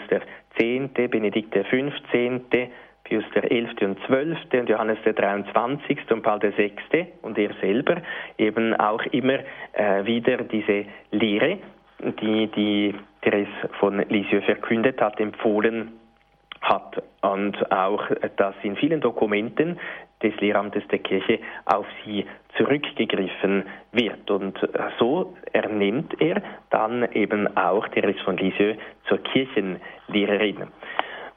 Zehnte, 0.58 1.08
Benedikt 1.08 1.54
Fünfzehnte, 1.70 2.70
Pius 3.04 3.24
der 3.36 3.52
Elfte 3.52 3.86
und 3.86 3.98
Zwölfte 4.06 4.60
und 4.60 4.70
Johannes 4.70 4.98
der 5.04 5.14
23. 5.14 6.00
und 6.12 6.22
Paul 6.22 6.40
der 6.40 6.54
Sechste 6.54 7.08
und 7.22 7.38
er 7.38 7.54
selber 7.60 7.98
eben 8.38 8.74
auch 8.76 9.04
immer 9.08 9.40
äh, 9.74 10.06
wieder 10.06 10.38
diese 10.38 10.86
Lehre, 11.12 11.58
die 12.22 12.48
die 12.48 12.96
Therese 13.22 13.50
von 13.80 14.00
Lisieux 14.10 14.44
verkündet 14.46 15.02
hat, 15.02 15.20
empfohlen 15.20 15.92
hat 16.62 17.02
und 17.22 17.72
auch 17.72 18.04
dass 18.38 18.56
in 18.64 18.76
vielen 18.76 19.02
Dokumenten 19.02 19.80
des 20.22 20.36
Lehramtes 20.40 20.88
der 20.90 21.00
Kirche 21.00 21.40
auf 21.66 21.86
sie 22.06 22.26
zurückgegriffen 22.58 23.64
wird. 23.92 24.30
Und 24.30 24.60
so 25.00 25.36
ernennt 25.52 26.20
er 26.20 26.42
dann 26.70 27.12
eben 27.14 27.56
auch 27.58 27.88
Therese 27.90 28.24
von 28.24 28.38
Lisieux 28.38 28.78
zur 29.08 29.18
Kirchenlehrerin. 29.20 30.68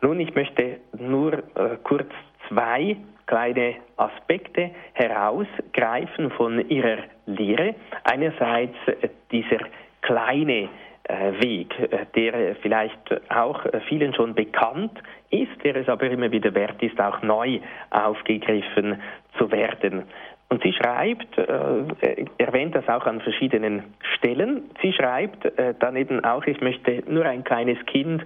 Nun, 0.05 0.21
ich 0.21 0.35
möchte 0.35 0.81
nur 0.99 1.33
äh, 1.33 1.79
kurz 1.83 2.11
zwei 2.47 2.95
kleine 3.25 3.77
Aspekte 3.97 4.71
herausgreifen 4.93 6.31
von 6.33 6.69
ihrer 6.69 6.99
Lehre. 7.25 7.75
Einerseits 8.05 8.77
äh, 8.87 9.09
dieser 9.33 9.61
kleine 10.03 10.69
äh, 11.05 11.33
Weg, 11.43 11.75
äh, 11.79 12.05
der 12.15 12.55
vielleicht 12.57 13.01
auch 13.31 13.65
vielen 13.89 14.13
schon 14.13 14.35
bekannt 14.35 14.93
ist, 15.31 15.65
der 15.65 15.77
es 15.77 15.89
aber 15.89 16.11
immer 16.11 16.31
wieder 16.31 16.55
wert 16.55 16.83
ist, 16.83 17.01
auch 17.01 17.23
neu 17.23 17.61
aufgegriffen 17.89 19.01
zu 19.39 19.51
werden. 19.51 20.03
Und 20.51 20.62
sie 20.62 20.72
schreibt, 20.72 21.38
äh, 21.38 22.24
erwähnt 22.38 22.74
das 22.74 22.86
auch 22.88 23.07
an 23.07 23.20
verschiedenen 23.20 23.82
Stellen, 24.14 24.70
sie 24.82 24.92
schreibt 24.92 25.45
äh, 25.45 25.74
dann 25.78 25.97
eben 25.97 26.24
auch, 26.24 26.45
ich 26.45 26.61
möchte 26.61 27.03
nur 27.09 27.24
ein 27.24 27.45
kleines 27.45 27.78
Kind 27.86 28.22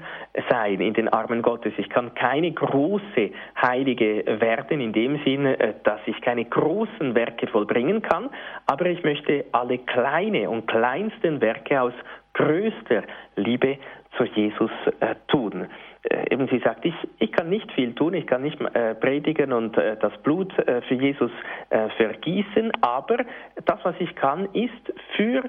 sein 0.51 0.81
in 0.81 0.95
den 0.95 1.09
Armen 1.09 1.43
Gottes. 1.43 1.73
Ich 1.79 1.89
kann 1.89 2.15
keine 2.15 2.53
große 2.53 3.31
Heilige 3.63 4.25
werden, 4.41 4.81
in 4.81 4.93
dem 4.93 5.23
Sinne, 5.25 5.59
äh, 5.59 5.75
dass 5.85 6.01
ich 6.07 6.21
keine 6.21 6.45
großen 6.45 7.15
Werke 7.15 7.47
vollbringen 7.47 8.03
kann, 8.03 8.31
aber 8.67 8.87
ich 8.87 9.03
möchte 9.05 9.47
alle 9.53 9.79
kleine 9.79 10.51
und 10.51 10.67
kleinsten 10.67 11.41
Werke 11.41 11.81
aus 11.81 11.95
größter 12.35 13.05
Liebe 13.37 13.79
zu 14.17 14.25
Jesus 14.25 14.71
äh, 15.01 15.15
tun. 15.29 15.67
Äh, 16.11 16.33
eben 16.33 16.49
sie 16.49 16.59
sagt, 16.59 16.85
ich, 16.85 16.95
ich 17.19 17.33
kann 17.33 17.49
nicht 17.49 17.71
viel 17.73 17.95
tun, 17.95 18.15
ich 18.15 18.27
kann 18.27 18.43
nicht 18.43 18.61
äh, 18.61 18.95
predigen 18.95 19.53
und 19.53 19.77
äh, 19.77 19.97
das 20.01 20.17
Blut 20.23 20.57
äh, 20.59 20.81
für 20.83 20.95
Jesus 20.95 21.31
äh, 21.71 21.89
vergießen, 21.91 22.73
aber 22.81 23.19
das, 23.65 23.79
was 23.83 23.95
ich 23.99 24.15
kann, 24.15 24.49
ist 24.53 24.93
für 25.17 25.45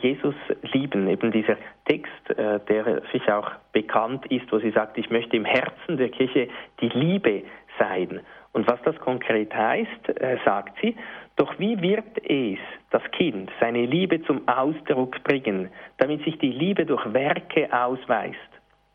Jesus 0.00 0.36
lieben. 0.72 1.08
Eben 1.08 1.32
dieser 1.32 1.56
Text, 1.86 2.12
der 2.38 3.02
sich 3.12 3.30
auch 3.30 3.50
bekannt 3.72 4.24
ist, 4.26 4.50
wo 4.52 4.60
sie 4.60 4.70
sagt, 4.70 4.96
ich 4.96 5.10
möchte 5.10 5.36
im 5.36 5.44
Herzen 5.44 5.96
der 5.96 6.08
Kirche 6.08 6.48
die 6.80 6.88
Liebe 6.88 7.42
sein. 7.78 8.20
Und 8.56 8.66
was 8.66 8.80
das 8.84 8.96
konkret 9.00 9.54
heißt, 9.54 10.08
äh, 10.18 10.38
sagt 10.44 10.78
sie, 10.80 10.96
doch 11.36 11.58
wie 11.58 11.78
wird 11.82 12.06
es 12.26 12.58
das 12.90 13.02
Kind 13.12 13.50
seine 13.60 13.84
Liebe 13.84 14.22
zum 14.22 14.48
Ausdruck 14.48 15.22
bringen, 15.24 15.68
damit 15.98 16.24
sich 16.24 16.38
die 16.38 16.52
Liebe 16.52 16.86
durch 16.86 17.12
Werke 17.12 17.68
ausweist? 17.70 18.38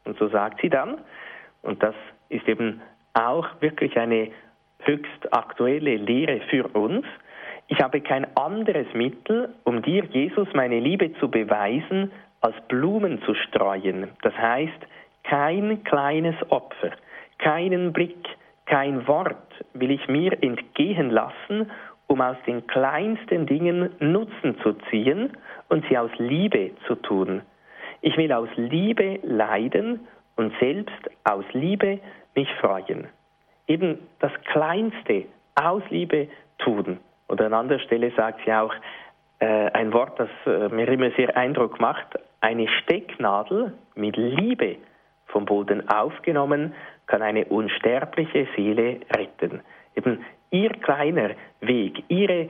Und 0.06 0.18
so 0.18 0.28
sagt 0.30 0.62
sie 0.62 0.70
dann, 0.70 1.00
und 1.62 1.82
das 1.84 1.96
ist 2.30 2.48
eben 2.48 2.82
auch 3.14 3.48
wirklich 3.60 3.98
eine 3.98 4.32
höchst 4.80 5.34
aktuelle 5.34 5.98
Lehre 5.98 6.42
für 6.50 6.68
uns, 6.70 7.06
ich 7.72 7.80
habe 7.80 8.02
kein 8.02 8.28
anderes 8.36 8.88
Mittel, 8.94 9.56
um 9.64 9.82
dir, 9.82 10.04
Jesus, 10.04 10.50
meine 10.54 10.82
Liebe 10.82 11.14
zu 11.22 11.32
beweisen, 11.32 12.12
als 12.42 12.56
Blumen 12.68 13.22
zu 13.22 13.34
streuen. 13.34 14.10
Das 14.24 14.38
heißt, 14.38 14.88
kein 15.24 15.82
kleines 15.86 16.36
Opfer, 16.50 16.92
keinen 17.38 17.94
Blick, 17.94 18.28
kein 18.66 19.08
Wort 19.08 19.38
will 19.74 19.92
ich 19.92 20.06
mir 20.10 20.34
entgehen 20.44 21.12
lassen, 21.12 21.72
um 22.08 22.20
aus 22.20 22.36
den 22.46 22.68
kleinsten 22.68 23.46
Dingen 23.46 23.90
Nutzen 24.00 24.60
zu 24.64 24.74
ziehen 24.90 25.32
und 25.70 25.86
sie 25.88 25.98
aus 25.98 26.12
Liebe 26.18 26.72
zu 26.88 26.96
tun. 26.96 27.42
Ich 28.02 28.18
will 28.18 28.32
aus 28.32 28.50
Liebe 28.56 29.20
leiden 29.24 30.08
und 30.36 30.54
selbst 30.60 31.10
aus 31.24 31.46
Liebe 31.54 32.00
mich 32.36 32.50
freuen. 32.60 33.08
Eben 33.68 34.00
das 34.20 34.32
Kleinste 34.52 35.26
aus 35.56 35.84
Liebe 35.90 36.28
tun. 36.58 37.00
Oder 37.28 37.46
an 37.46 37.54
anderer 37.54 37.80
Stelle 37.80 38.12
sagt 38.16 38.42
sie 38.46 38.52
auch 38.52 38.74
äh, 39.40 39.46
ein 39.46 39.94
Wort, 39.94 40.20
das 40.20 40.30
äh, 40.46 40.70
mir 40.70 40.88
immer 40.88 41.12
sehr 41.12 41.36
Eindruck 41.38 41.80
macht, 41.80 42.08
eine 42.42 42.68
Stecknadel 42.68 43.74
mit 43.96 44.18
Liebe 44.18 44.78
vom 45.28 45.46
Boden 45.46 45.88
aufgenommen 45.90 46.74
kann 47.08 47.22
eine 47.22 47.46
unsterbliche 47.46 48.48
Seele 48.56 49.02
retten. 49.16 49.62
Eben 49.96 50.24
ihr 50.50 50.70
kleiner 50.70 51.32
Weg, 51.60 52.04
ihre 52.08 52.50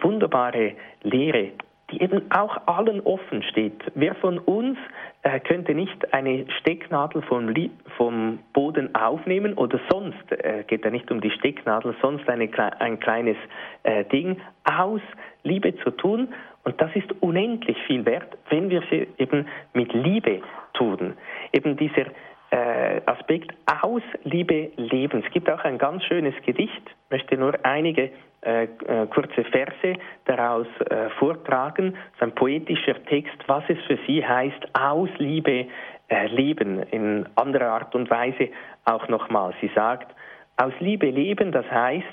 wunderbare 0.00 0.74
Lehre, 1.02 1.52
die 1.90 2.00
eben 2.02 2.30
auch 2.30 2.56
allen 2.66 3.00
offen 3.00 3.42
steht. 3.42 3.80
Wer 3.94 4.14
von 4.16 4.38
uns 4.38 4.78
äh, 5.22 5.40
könnte 5.40 5.74
nicht 5.74 6.12
eine 6.14 6.46
Stecknadel 6.60 7.22
vom, 7.22 7.54
vom 7.96 8.38
Boden 8.52 8.94
aufnehmen 8.94 9.54
oder 9.54 9.80
sonst, 9.90 10.32
äh, 10.32 10.64
geht 10.66 10.84
ja 10.84 10.90
nicht 10.90 11.10
um 11.10 11.20
die 11.20 11.30
Stecknadel, 11.30 11.94
sonst 12.00 12.28
eine, 12.28 12.48
ein 12.80 13.00
kleines 13.00 13.36
äh, 13.82 14.04
Ding 14.04 14.40
aus 14.64 15.00
Liebe 15.42 15.76
zu 15.76 15.90
tun. 15.90 16.28
Und 16.64 16.80
das 16.80 16.94
ist 16.94 17.10
unendlich 17.20 17.76
viel 17.86 18.04
wert, 18.04 18.36
wenn 18.50 18.70
wir 18.70 18.82
sie 18.90 19.08
eben 19.18 19.46
mit 19.72 19.92
Liebe 19.92 20.42
tun. 20.74 21.14
Eben 21.52 21.76
dieser 21.76 22.06
äh, 22.50 23.00
Aspekt 23.06 23.52
aus 23.82 24.02
Liebe 24.24 24.70
leben. 24.76 25.22
Es 25.24 25.32
gibt 25.32 25.50
auch 25.50 25.64
ein 25.64 25.78
ganz 25.78 26.04
schönes 26.04 26.34
Gedicht, 26.44 26.82
ich 26.84 27.10
möchte 27.10 27.36
nur 27.36 27.54
einige 27.64 28.10
äh, 28.42 28.64
äh, 28.64 29.06
kurze 29.08 29.44
Verse 29.44 29.94
daraus 30.24 30.66
äh, 30.88 31.10
vortragen. 31.18 31.92
Das 31.92 32.14
ist 32.14 32.22
ein 32.22 32.34
poetischer 32.34 33.02
Text, 33.04 33.36
was 33.46 33.64
es 33.68 33.78
für 33.86 33.98
sie 34.06 34.26
heißt, 34.26 34.66
aus 34.72 35.10
Liebe 35.18 35.66
äh, 36.08 36.26
leben, 36.28 36.82
in 36.84 37.28
anderer 37.36 37.68
Art 37.68 37.94
und 37.94 38.10
Weise 38.10 38.48
auch 38.86 39.08
nochmal. 39.08 39.52
Sie 39.60 39.70
sagt, 39.74 40.14
aus 40.56 40.72
Liebe 40.80 41.10
leben, 41.10 41.52
das 41.52 41.70
heißt, 41.70 42.06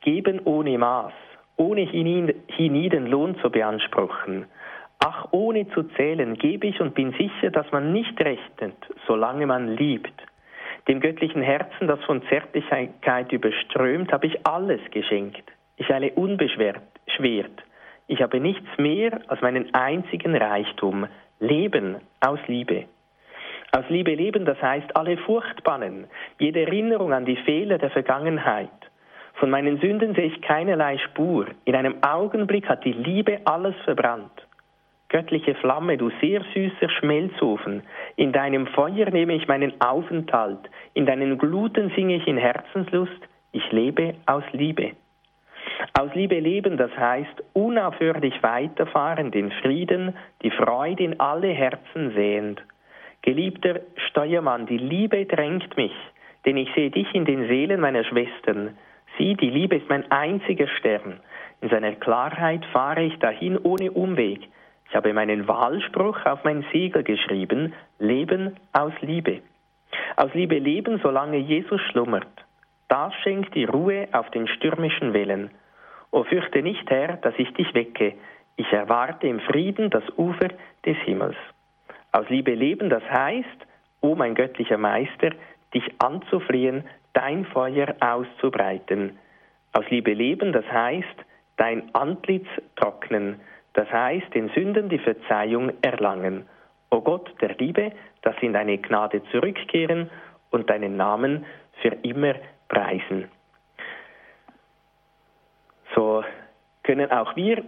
geben 0.00 0.40
ohne 0.44 0.78
Maß, 0.78 1.12
ohne 1.56 1.82
hienieden 1.82 3.06
Lohn 3.06 3.36
zu 3.40 3.50
beanspruchen. 3.50 4.46
Ach, 5.00 5.26
ohne 5.32 5.68
zu 5.68 5.82
zählen, 5.96 6.34
gebe 6.34 6.66
ich 6.66 6.80
und 6.80 6.94
bin 6.94 7.12
sicher, 7.12 7.50
dass 7.50 7.70
man 7.72 7.92
nicht 7.92 8.18
rechnet, 8.20 8.76
solange 9.06 9.46
man 9.46 9.76
liebt. 9.76 10.14
Dem 10.88 11.00
göttlichen 11.00 11.42
Herzen, 11.42 11.88
das 11.88 12.02
von 12.04 12.22
Zärtlichkeit 12.28 13.32
überströmt, 13.32 14.12
habe 14.12 14.26
ich 14.26 14.46
alles 14.46 14.80
geschenkt. 14.90 15.53
Ich 15.76 15.90
eile 15.92 16.12
unbeschwert, 16.12 16.82
schwert. 17.16 17.62
Ich 18.06 18.22
habe 18.22 18.38
nichts 18.38 18.68
mehr 18.78 19.20
als 19.28 19.40
meinen 19.40 19.74
einzigen 19.74 20.36
Reichtum, 20.36 21.06
Leben 21.40 21.96
aus 22.20 22.38
Liebe. 22.46 22.84
Aus 23.72 23.84
Liebe 23.88 24.14
leben, 24.14 24.44
das 24.44 24.60
heißt 24.62 24.94
alle 24.96 25.16
Furcht 25.16 25.64
bannen, 25.64 26.06
jede 26.38 26.60
Erinnerung 26.60 27.12
an 27.12 27.24
die 27.24 27.36
Fehler 27.36 27.78
der 27.78 27.90
Vergangenheit. 27.90 28.70
Von 29.34 29.50
meinen 29.50 29.80
Sünden 29.80 30.14
sehe 30.14 30.26
ich 30.26 30.40
keinerlei 30.42 30.98
Spur. 30.98 31.46
In 31.64 31.74
einem 31.74 31.96
Augenblick 32.02 32.68
hat 32.68 32.84
die 32.84 32.92
Liebe 32.92 33.40
alles 33.44 33.74
verbrannt. 33.84 34.46
Göttliche 35.08 35.56
Flamme, 35.56 35.96
du 35.96 36.10
sehr 36.20 36.42
süßer 36.54 36.88
Schmelzofen, 36.88 37.82
in 38.16 38.32
deinem 38.32 38.68
Feuer 38.68 39.10
nehme 39.10 39.34
ich 39.34 39.48
meinen 39.48 39.80
Aufenthalt, 39.80 40.70
in 40.94 41.06
deinen 41.06 41.36
Gluten 41.38 41.90
singe 41.96 42.16
ich 42.16 42.26
in 42.26 42.36
Herzenslust, 42.36 43.20
ich 43.52 43.70
lebe 43.72 44.14
aus 44.26 44.44
Liebe. 44.52 44.92
Aus 45.92 46.14
Liebe 46.14 46.38
leben, 46.40 46.76
das 46.76 46.90
heißt 46.96 47.42
unaufhörlich 47.52 48.42
weiterfahren, 48.42 49.30
den 49.30 49.50
Frieden, 49.62 50.16
die 50.42 50.50
Freude 50.50 51.04
in 51.04 51.20
alle 51.20 51.48
Herzen 51.48 52.12
sehend. 52.14 52.62
Geliebter 53.22 53.80
Steuermann, 54.08 54.66
die 54.66 54.78
Liebe 54.78 55.24
drängt 55.26 55.76
mich, 55.76 55.94
denn 56.44 56.56
ich 56.56 56.72
sehe 56.74 56.90
dich 56.90 57.14
in 57.14 57.24
den 57.24 57.48
Seelen 57.48 57.80
meiner 57.80 58.04
Schwestern. 58.04 58.76
Sieh, 59.16 59.34
die 59.34 59.50
Liebe 59.50 59.76
ist 59.76 59.88
mein 59.88 60.10
einziger 60.10 60.68
Stern. 60.78 61.20
In 61.60 61.68
seiner 61.68 61.92
Klarheit 61.92 62.64
fahre 62.66 63.02
ich 63.02 63.18
dahin 63.18 63.58
ohne 63.58 63.92
Umweg. 63.92 64.40
Ich 64.88 64.94
habe 64.94 65.12
meinen 65.12 65.48
Wahlspruch 65.48 66.24
auf 66.26 66.44
mein 66.44 66.64
Siegel 66.72 67.02
geschrieben, 67.02 67.72
Leben 67.98 68.56
aus 68.72 68.92
Liebe. 69.00 69.40
Aus 70.16 70.32
Liebe 70.34 70.58
leben, 70.58 71.00
solange 71.02 71.38
Jesus 71.38 71.80
schlummert. 71.90 72.26
Das 72.88 73.14
schenkt 73.22 73.54
die 73.54 73.64
Ruhe 73.64 74.08
auf 74.12 74.30
den 74.30 74.46
stürmischen 74.48 75.14
Wellen. 75.14 75.50
O 76.14 76.22
fürchte 76.22 76.62
nicht, 76.62 76.88
Herr, 76.90 77.16
dass 77.16 77.34
ich 77.38 77.52
dich 77.54 77.74
wecke. 77.74 78.14
Ich 78.54 78.72
erwarte 78.72 79.26
im 79.26 79.40
Frieden 79.40 79.90
das 79.90 80.04
Ufer 80.16 80.46
des 80.86 80.96
Himmels. 80.98 81.34
Aus 82.12 82.28
Liebe 82.28 82.54
leben, 82.54 82.88
das 82.88 83.02
heißt, 83.10 83.66
o 84.00 84.14
mein 84.14 84.36
göttlicher 84.36 84.78
Meister, 84.78 85.30
dich 85.74 85.82
anzuflehen, 85.98 86.84
dein 87.14 87.44
Feuer 87.46 87.96
auszubreiten. 87.98 89.18
Aus 89.72 89.90
Liebe 89.90 90.12
leben, 90.12 90.52
das 90.52 90.64
heißt, 90.70 91.16
dein 91.56 91.92
Antlitz 91.96 92.46
trocknen, 92.76 93.40
das 93.72 93.90
heißt, 93.90 94.32
den 94.34 94.50
Sünden 94.50 94.88
die 94.88 95.00
Verzeihung 95.00 95.72
erlangen. 95.82 96.46
O 96.90 97.00
Gott 97.00 97.34
der 97.40 97.56
Liebe, 97.56 97.90
dass 98.22 98.36
in 98.40 98.52
deine 98.52 98.78
Gnade 98.78 99.20
zurückkehren 99.32 100.08
und 100.52 100.70
deinen 100.70 100.96
Namen 100.96 101.44
für 101.82 101.96
immer 102.02 102.34
preisen. 102.68 103.28
So 105.94 106.24
können 106.82 107.10
auch 107.10 107.34
wir 107.36 107.62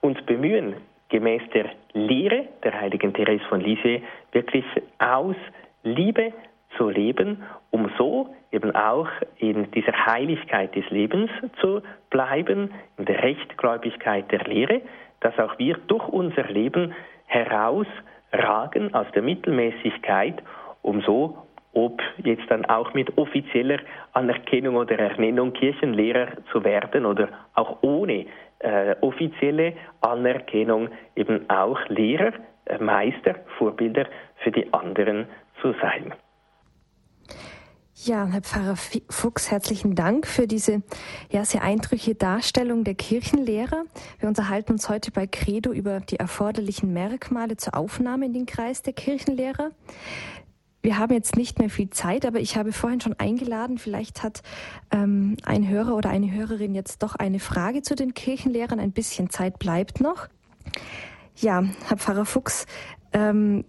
uns 0.00 0.20
bemühen, 0.26 0.74
gemäß 1.08 1.42
der 1.52 1.70
Lehre 1.92 2.48
der 2.62 2.80
heiligen 2.80 3.12
Therese 3.12 3.44
von 3.48 3.60
Lisieux 3.60 4.02
wirklich 4.32 4.64
aus 4.98 5.36
Liebe 5.82 6.32
zu 6.76 6.88
leben, 6.88 7.42
um 7.70 7.90
so 7.98 8.34
eben 8.50 8.74
auch 8.74 9.08
in 9.38 9.70
dieser 9.72 10.06
Heiligkeit 10.06 10.74
des 10.74 10.88
Lebens 10.90 11.30
zu 11.60 11.82
bleiben, 12.10 12.70
in 12.98 13.04
der 13.04 13.22
Rechtgläubigkeit 13.22 14.30
der 14.30 14.44
Lehre, 14.44 14.80
dass 15.20 15.38
auch 15.38 15.58
wir 15.58 15.76
durch 15.86 16.06
unser 16.08 16.44
Leben 16.44 16.94
herausragen 17.26 18.94
aus 18.94 19.06
der 19.14 19.22
Mittelmäßigkeit, 19.22 20.42
um 20.82 21.00
so 21.02 21.38
ob 21.74 22.00
jetzt 22.22 22.44
dann 22.48 22.64
auch 22.64 22.94
mit 22.94 23.16
offizieller 23.18 23.78
Anerkennung 24.12 24.76
oder 24.76 24.98
Ernennung 24.98 25.52
Kirchenlehrer 25.52 26.28
zu 26.52 26.64
werden 26.64 27.06
oder 27.06 27.28
auch 27.54 27.82
ohne 27.82 28.26
äh, 28.60 28.96
offizielle 29.00 29.74
Anerkennung 30.00 30.88
eben 31.16 31.48
auch 31.50 31.78
Lehrer, 31.88 32.32
äh, 32.66 32.78
Meister, 32.78 33.34
Vorbilder 33.58 34.06
für 34.42 34.50
die 34.50 34.72
anderen 34.72 35.26
zu 35.60 35.74
sein. 35.80 36.14
Ja, 37.96 38.26
Herr 38.26 38.42
Pfarrer 38.42 38.76
Fuchs, 39.08 39.50
herzlichen 39.50 39.94
Dank 39.94 40.26
für 40.26 40.46
diese 40.46 40.82
ja, 41.30 41.44
sehr 41.44 41.62
eindrückliche 41.62 42.14
Darstellung 42.14 42.84
der 42.84 42.94
Kirchenlehrer. 42.94 43.84
Wir 44.18 44.28
unterhalten 44.28 44.72
uns 44.72 44.88
heute 44.88 45.10
bei 45.10 45.26
Credo 45.26 45.72
über 45.72 46.00
die 46.00 46.16
erforderlichen 46.16 46.92
Merkmale 46.92 47.56
zur 47.56 47.76
Aufnahme 47.76 48.26
in 48.26 48.32
den 48.32 48.46
Kreis 48.46 48.82
der 48.82 48.92
Kirchenlehrer. 48.94 49.70
Wir 50.84 50.98
haben 50.98 51.14
jetzt 51.14 51.34
nicht 51.36 51.58
mehr 51.58 51.70
viel 51.70 51.88
Zeit, 51.88 52.26
aber 52.26 52.40
ich 52.40 52.58
habe 52.58 52.70
vorhin 52.70 53.00
schon 53.00 53.14
eingeladen. 53.14 53.78
Vielleicht 53.78 54.22
hat 54.22 54.42
ähm, 54.90 55.38
ein 55.42 55.66
Hörer 55.66 55.96
oder 55.96 56.10
eine 56.10 56.30
Hörerin 56.30 56.74
jetzt 56.74 57.02
doch 57.02 57.14
eine 57.14 57.40
Frage 57.40 57.80
zu 57.80 57.94
den 57.94 58.12
Kirchenlehrern. 58.12 58.78
Ein 58.78 58.92
bisschen 58.92 59.30
Zeit 59.30 59.58
bleibt 59.58 60.02
noch. 60.02 60.28
Ja, 61.36 61.64
Herr 61.88 61.96
Pfarrer 61.96 62.26
Fuchs, 62.26 62.66
ähm, 63.14 63.64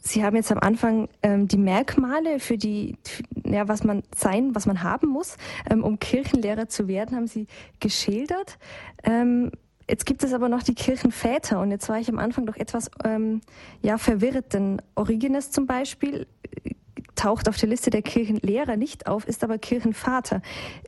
Sie 0.00 0.24
haben 0.24 0.34
jetzt 0.34 0.50
am 0.50 0.58
Anfang 0.58 1.08
ähm, 1.22 1.46
die 1.46 1.56
Merkmale 1.56 2.40
für 2.40 2.58
die, 2.58 2.96
ja, 3.44 3.68
was 3.68 3.84
man 3.84 4.02
sein, 4.16 4.56
was 4.56 4.66
man 4.66 4.82
haben 4.82 5.06
muss, 5.06 5.36
ähm, 5.70 5.84
um 5.84 6.00
Kirchenlehrer 6.00 6.68
zu 6.68 6.88
werden, 6.88 7.14
haben 7.14 7.28
Sie 7.28 7.46
geschildert. 7.78 8.58
Ähm, 9.04 9.52
Jetzt 9.88 10.04
gibt 10.04 10.24
es 10.24 10.32
aber 10.32 10.48
noch 10.48 10.62
die 10.62 10.74
Kirchenväter 10.74 11.60
und 11.60 11.70
jetzt 11.70 11.88
war 11.88 11.98
ich 12.00 12.08
am 12.08 12.18
Anfang 12.18 12.46
doch 12.46 12.56
etwas 12.56 12.90
ähm, 13.04 13.40
ja, 13.82 13.98
verwirrt, 13.98 14.52
denn 14.52 14.82
Origenes 14.96 15.52
zum 15.52 15.66
Beispiel 15.66 16.26
äh, 16.64 16.70
taucht 17.14 17.48
auf 17.48 17.56
der 17.56 17.68
Liste 17.68 17.90
der 17.90 18.02
Kirchenlehrer 18.02 18.76
nicht 18.76 19.06
auf, 19.06 19.26
ist 19.28 19.44
aber 19.44 19.58
Kirchenvater. 19.58 20.42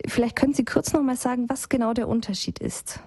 Vielleicht 0.06 0.34
können 0.34 0.52
Sie 0.52 0.64
kurz 0.64 0.92
noch 0.92 1.02
mal 1.02 1.16
sagen, 1.16 1.48
was 1.48 1.68
genau 1.68 1.94
der 1.94 2.08
Unterschied 2.08 2.58
ist. 2.58 3.00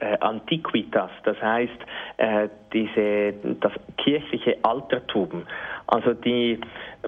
Äh, 0.00 0.18
Antiquitas, 0.20 1.10
das 1.24 1.40
heißt 1.40 1.78
äh, 2.16 2.48
diese, 2.72 3.34
das 3.60 3.72
kirchliche 3.96 4.56
Altertum. 4.62 5.46
Also 5.86 6.14
die, 6.14 6.58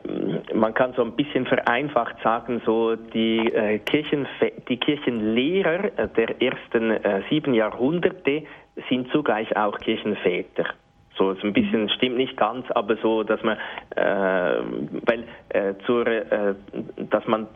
mm, 0.04 0.58
man 0.58 0.74
kann 0.74 0.92
so 0.94 1.02
ein 1.02 1.12
bisschen 1.12 1.46
vereinfacht 1.46 2.16
sagen, 2.22 2.60
so 2.64 2.96
die, 2.96 3.52
äh, 3.52 3.78
Kirchen, 3.78 4.26
die 4.68 4.76
Kirchenlehrer 4.76 5.90
der 6.16 6.42
ersten 6.42 6.90
äh, 6.90 7.22
sieben 7.30 7.54
Jahrhunderte 7.54 8.44
sind 8.88 9.10
zugleich 9.10 9.56
auch 9.56 9.78
Kirchenväter. 9.78 10.66
So, 11.16 11.34
so 11.34 11.46
ein 11.46 11.52
bisschen 11.52 11.82
mhm. 11.82 11.88
stimmt 11.90 12.16
nicht 12.16 12.36
ganz, 12.36 12.70
aber 12.70 12.96
so, 12.96 13.22
dass 13.22 13.42
man, 13.42 13.56
äh, 13.96 14.02
weil 14.02 15.24
äh, 15.50 15.74
zur, 15.86 16.06
äh, 16.06 16.54
dass 17.10 17.26
man 17.26 17.46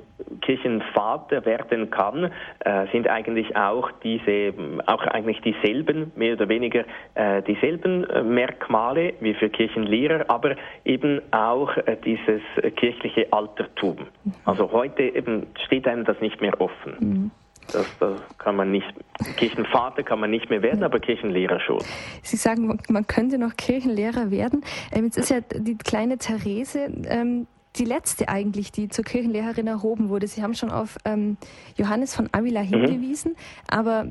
Kirchenvater 0.42 1.44
werden 1.46 1.90
kann, 1.90 2.30
äh, 2.61 2.86
sind 2.92 3.08
eigentlich 3.08 3.56
auch 3.56 3.90
diese, 4.02 4.52
auch 4.86 5.02
eigentlich 5.06 5.40
dieselben, 5.40 6.12
mehr 6.14 6.34
oder 6.34 6.48
weniger 6.48 6.84
äh, 7.14 7.42
dieselben 7.42 8.04
äh, 8.04 8.22
Merkmale 8.22 9.14
wie 9.20 9.34
für 9.34 9.48
Kirchenlehrer, 9.48 10.24
aber 10.28 10.56
eben 10.84 11.20
auch 11.30 11.76
äh, 11.76 11.96
dieses 12.04 12.42
kirchliche 12.76 13.32
Altertum. 13.32 13.96
Mhm. 14.24 14.32
Also 14.44 14.70
heute 14.72 15.02
eben 15.02 15.46
steht 15.66 15.86
einem 15.86 16.04
das 16.04 16.20
nicht 16.20 16.40
mehr 16.40 16.61
offen. 16.61 16.96
Mhm. 17.00 17.30
Das, 17.72 17.86
das, 17.98 18.20
kann 18.38 18.56
man 18.56 18.70
nicht, 18.70 18.92
Kirchenvater 19.36 20.02
kann 20.02 20.20
man 20.20 20.30
nicht 20.30 20.50
mehr 20.50 20.62
werden, 20.62 20.82
aber 20.82 20.98
Kirchenlehrer 20.98 21.60
schon. 21.60 21.82
Sie 22.22 22.36
sagen, 22.36 22.78
man 22.88 23.06
könnte 23.06 23.38
noch 23.38 23.56
Kirchenlehrer 23.56 24.30
werden. 24.30 24.64
Ähm, 24.92 25.04
jetzt 25.04 25.18
ist 25.18 25.30
ja 25.30 25.40
die 25.40 25.76
kleine 25.76 26.18
Therese 26.18 26.90
ähm, 27.06 27.46
die 27.76 27.84
letzte 27.84 28.28
eigentlich, 28.28 28.72
die 28.72 28.88
zur 28.88 29.04
Kirchenlehrerin 29.04 29.66
erhoben 29.66 30.08
wurde. 30.08 30.26
Sie 30.26 30.42
haben 30.42 30.54
schon 30.54 30.70
auf 30.70 30.96
ähm, 31.04 31.36
Johannes 31.76 32.14
von 32.14 32.28
Avila 32.32 32.62
mhm. 32.62 32.66
hingewiesen, 32.66 33.36
aber 33.68 34.10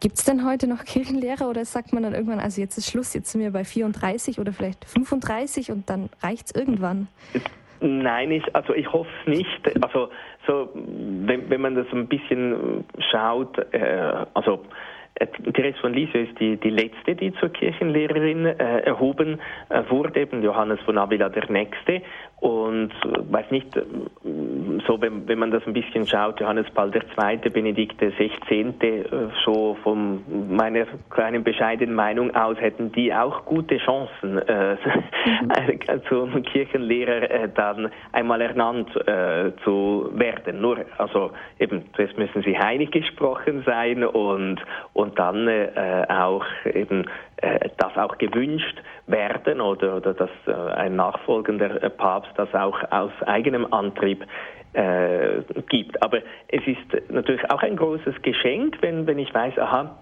gibt 0.00 0.18
es 0.18 0.24
denn 0.24 0.46
heute 0.46 0.66
noch 0.66 0.84
Kirchenlehrer 0.84 1.48
oder 1.48 1.64
sagt 1.64 1.92
man 1.92 2.02
dann 2.02 2.14
irgendwann, 2.14 2.40
also 2.40 2.60
jetzt 2.60 2.78
ist 2.78 2.90
Schluss, 2.90 3.14
jetzt 3.14 3.32
sind 3.32 3.40
wir 3.40 3.50
bei 3.50 3.64
34 3.64 4.38
oder 4.38 4.52
vielleicht 4.52 4.84
35 4.84 5.70
und 5.70 5.88
dann 5.90 6.10
reicht 6.22 6.46
es 6.46 6.54
irgendwann? 6.54 7.08
Nein, 7.80 8.30
ich, 8.30 8.54
also 8.54 8.72
ich 8.72 8.90
hoffe 8.92 9.10
es 9.22 9.28
nicht. 9.28 9.82
Also 9.82 10.08
so, 10.46 10.70
wenn, 10.74 11.48
wenn 11.50 11.60
man 11.60 11.74
das 11.74 11.86
ein 11.92 12.06
bisschen 12.06 12.84
schaut, 13.10 13.58
äh, 13.72 14.24
also 14.34 14.62
Äh, 15.18 15.26
Therese 15.52 15.78
von 15.80 15.94
Lisieux 15.94 16.28
ist 16.28 16.38
die, 16.40 16.56
die 16.58 16.70
letzte, 16.70 17.14
die 17.14 17.32
zur 17.34 17.48
Kirchenlehrerin 17.48 18.46
äh, 18.46 18.80
erhoben 18.80 19.40
äh, 19.70 19.82
wurde, 19.88 20.20
eben 20.20 20.42
Johannes 20.42 20.80
von 20.80 20.98
Avila 20.98 21.28
der 21.28 21.50
nächste. 21.50 22.02
Und 22.38 22.90
äh, 23.04 23.32
weiß 23.32 23.50
nicht, 23.50 23.74
äh, 23.76 23.82
so 24.86 25.00
wenn, 25.00 25.26
wenn 25.26 25.38
man 25.38 25.50
das 25.50 25.66
ein 25.66 25.72
bisschen 25.72 26.06
schaut, 26.06 26.38
Johannes 26.38 26.66
Paul 26.74 26.92
II., 26.94 27.50
Benedikt 27.50 27.98
XVI., 27.98 28.74
äh, 28.80 29.04
so 29.44 29.76
von 29.82 30.22
meiner 30.50 30.84
kleinen 31.08 31.44
bescheidenen 31.44 31.94
Meinung 31.94 32.34
aus 32.36 32.58
hätten 32.60 32.92
die 32.92 33.14
auch 33.14 33.46
gute 33.46 33.78
Chancen, 33.78 34.38
äh, 34.38 34.74
mhm. 34.74 36.02
zum 36.08 36.42
Kirchenlehrer 36.42 37.30
äh, 37.30 37.48
dann 37.54 37.90
einmal 38.12 38.42
ernannt 38.42 38.94
äh, 39.06 39.52
zu 39.64 40.10
werden. 40.12 40.60
Nur, 40.60 40.84
also 40.98 41.30
eben, 41.58 41.84
zuerst 41.94 42.18
müssen 42.18 42.42
sie 42.42 42.58
heilig 42.58 42.90
gesprochen 42.90 43.62
sein 43.64 44.04
und, 44.04 44.60
und 44.92 45.18
dann 45.18 45.48
äh, 45.48 46.04
auch 46.08 46.44
eben 46.66 47.04
äh, 47.04 47.06
das 47.40 47.96
auch 47.96 48.18
gewünscht 48.18 48.82
werden 49.06 49.60
oder, 49.60 49.96
oder 49.96 50.14
dass 50.14 50.30
äh, 50.46 50.52
ein 50.52 50.96
nachfolgender 50.96 51.82
äh, 51.82 51.90
Papst 51.90 52.32
das 52.36 52.52
auch 52.54 52.78
aus 52.90 53.12
eigenem 53.26 53.72
Antrieb 53.72 54.24
äh, 54.72 55.42
gibt. 55.68 56.02
Aber 56.02 56.18
es 56.48 56.66
ist 56.66 57.10
natürlich 57.10 57.48
auch 57.50 57.62
ein 57.62 57.76
großes 57.76 58.22
Geschenk, 58.22 58.78
wenn, 58.80 59.06
wenn 59.06 59.18
ich 59.18 59.32
weiß, 59.34 59.58
aha, 59.58 59.98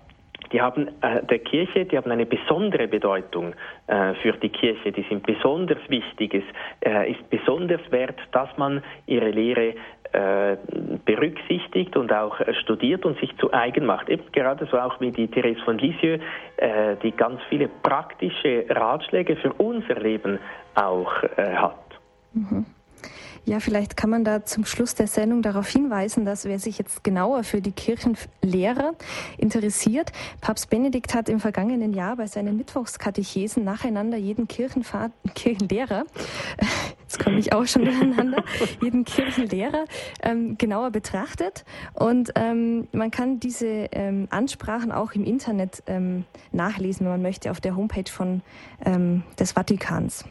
die 0.53 0.61
haben 0.61 0.89
äh, 1.01 1.23
der 1.25 1.39
Kirche, 1.41 1.85
die 1.85 1.97
haben 1.97 2.11
eine 2.11 2.27
besondere 2.27 2.87
Bedeutung 2.87 3.55
äh, 3.87 4.15
für 4.15 4.33
die 4.33 4.51
Kirche, 4.51 4.93
die 4.93 5.05
sind 5.09 5.27
besonders 5.27 5.79
wichtig. 5.89 6.35
Es 6.35 6.45
äh, 6.89 7.11
ist 7.13 7.31
besonders 7.31 7.81
wert, 7.91 8.19
dass 8.33 8.49
man 8.57 8.83
ihre 9.07 9.31
Lehre 9.31 9.75
äh, 10.15 10.57
berücksichtigt 11.05 11.97
und 11.97 12.13
auch 12.13 12.39
äh, 12.39 12.55
studiert 12.55 13.05
und 13.05 13.19
sich 13.19 13.37
zu 13.39 13.53
eigen 13.53 13.85
macht. 13.85 14.09
Eben 14.09 14.23
gerade 14.31 14.65
so 14.71 14.79
auch 14.79 15.01
wie 15.01 15.11
die 15.11 15.27
Therese 15.27 15.61
von 15.65 15.77
Lisieux, 15.77 16.23
äh, 16.57 16.95
die 17.03 17.11
ganz 17.11 17.41
viele 17.49 17.69
praktische 17.69 18.65
Ratschläge 18.69 19.35
für 19.35 19.53
unser 19.55 19.97
Leben 19.97 20.39
auch 20.77 21.13
hat. 21.37 21.75
Mhm. 22.33 22.65
Ja, 23.47 23.61
vielleicht 23.61 23.99
kann 23.99 24.09
man 24.09 24.25
da 24.25 24.47
zum 24.47 24.65
Schluss 24.65 24.95
der 24.95 25.07
Sendung 25.07 25.43
darauf 25.43 25.69
hinweisen, 25.69 26.25
dass 26.25 26.47
wer 26.47 26.59
sich 26.59 26.79
jetzt 26.79 27.05
genauer 27.05 27.45
für 27.45 27.61
die 27.61 27.73
Kirchenlehre 27.73 28.95
interessiert, 29.37 30.13
Papst 30.41 30.71
Benedikt 30.71 31.15
hat 31.15 31.29
im 31.29 31.41
vergangenen 31.41 31.93
Jahr 31.93 32.17
bei 32.17 32.27
seinen 32.27 32.57
Mittwochskatechesen 32.57 33.63
nacheinander 33.63 34.17
jeden 34.17 34.49
Kirchenlehrer, 35.35 36.05
komme 37.25 37.39
ich 37.39 37.53
auch 37.53 37.67
schon 37.67 37.85
durcheinander, 37.85 38.45
jeden 38.83 39.05
Kirchenlehrer 39.05 39.85
ähm, 40.23 40.59
genauer 40.59 40.91
betrachtet 40.91 41.65
und 41.95 42.33
ähm, 42.37 42.89
man 42.93 43.11
kann 43.11 43.41
diese 43.41 43.89
ähm, 43.93 44.29
Ansprachen 44.31 44.93
auch 44.93 45.13
im 45.13 45.25
Internet 45.25 45.83
ähm, 45.87 46.25
nachlesen, 46.53 47.07
wenn 47.07 47.13
man 47.13 47.23
möchte, 47.23 47.51
auf 47.51 47.61
der 47.61 47.77
Homepage 47.77 48.11
von 48.11 48.43
ähm, 48.85 49.23
des 49.39 49.53
Vatikans. 49.53 50.25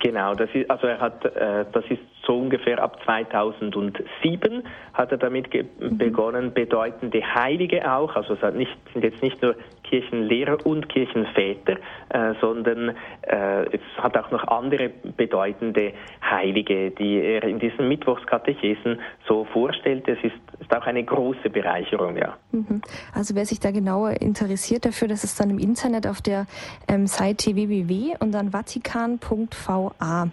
Genau, 0.00 0.34
das 0.34 0.50
ist, 0.52 0.70
also 0.70 0.86
er 0.86 1.00
hat, 1.00 1.24
äh, 1.24 1.64
das 1.72 1.84
ist 1.88 2.00
so 2.26 2.38
ungefähr 2.38 2.82
ab 2.82 2.98
2007 3.04 4.62
hat 4.92 5.12
er 5.12 5.18
damit 5.18 5.52
mhm. 5.54 5.96
begonnen, 5.96 6.52
bedeutende 6.52 7.22
Heilige 7.22 7.90
auch, 7.90 8.14
also 8.14 8.34
es 8.34 8.54
nicht, 8.54 8.76
sind 8.92 9.02
jetzt 9.02 9.22
nicht 9.22 9.40
nur 9.40 9.56
Kirchenlehrer 9.94 10.58
und 10.66 10.88
Kirchenväter, 10.88 11.76
äh, 12.08 12.34
sondern 12.40 12.96
äh, 13.22 13.64
es 13.70 13.80
hat 13.98 14.16
auch 14.16 14.30
noch 14.32 14.42
andere 14.48 14.88
bedeutende 14.88 15.92
Heilige, 16.20 16.90
die 16.90 17.20
er 17.20 17.44
in 17.44 17.60
diesen 17.60 17.86
Mittwochskatechesen 17.86 18.98
so 19.28 19.44
vorstellt. 19.44 20.08
Es 20.08 20.18
ist, 20.24 20.34
ist 20.58 20.76
auch 20.76 20.84
eine 20.86 21.04
große 21.04 21.48
Bereicherung, 21.48 22.16
ja. 22.16 22.36
Mhm. 22.50 22.82
Also 23.14 23.36
wer 23.36 23.46
sich 23.46 23.60
da 23.60 23.70
genauer 23.70 24.20
interessiert 24.20 24.84
dafür, 24.84 25.06
das 25.06 25.22
ist 25.22 25.38
dann 25.38 25.50
im 25.50 25.60
Internet 25.60 26.08
auf 26.08 26.20
der 26.20 26.46
ähm, 26.88 27.06
Seite 27.06 27.54
www 27.54 28.16
und 28.18 28.32
dann 28.32 28.50
vatikan.va. 28.50 30.28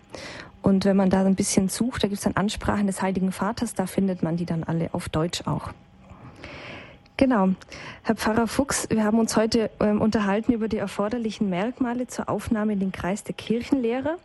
Und 0.64 0.86
wenn 0.86 0.98
man 0.98 1.12
da 1.12 1.24
ein 1.24 1.36
bisschen 1.36 1.70
sucht, 1.70 2.04
da 2.04 2.08
gibt 2.08 2.18
es 2.18 2.24
dann 2.24 2.36
Ansprachen 2.36 2.88
des 2.88 3.04
Heiligen 3.04 3.32
Vaters, 3.32 3.76
da 3.76 3.86
findet 3.86 4.24
man 4.24 4.38
die 4.38 4.46
dann 4.46 4.64
alle 4.64 4.90
auf 4.94 5.08
Deutsch 5.10 5.46
auch. 5.46 5.70
Genau. 7.22 7.50
Herr 8.02 8.16
Pfarrer 8.16 8.48
Fuchs, 8.48 8.90
wir 8.90 9.04
haben 9.04 9.20
uns 9.20 9.38
heute 9.38 9.70
ähm, 9.80 10.02
unterhalten 10.02 10.54
über 10.54 10.68
die 10.68 10.78
erforderlichen 10.78 11.52
Merkmale 11.52 12.08
zur 12.08 12.28
Aufnahme 12.30 12.74
in 12.74 12.80
den 12.80 12.92
Kreis 12.92 13.24
der 13.24 13.36
Kirchenlehre. 13.36 14.18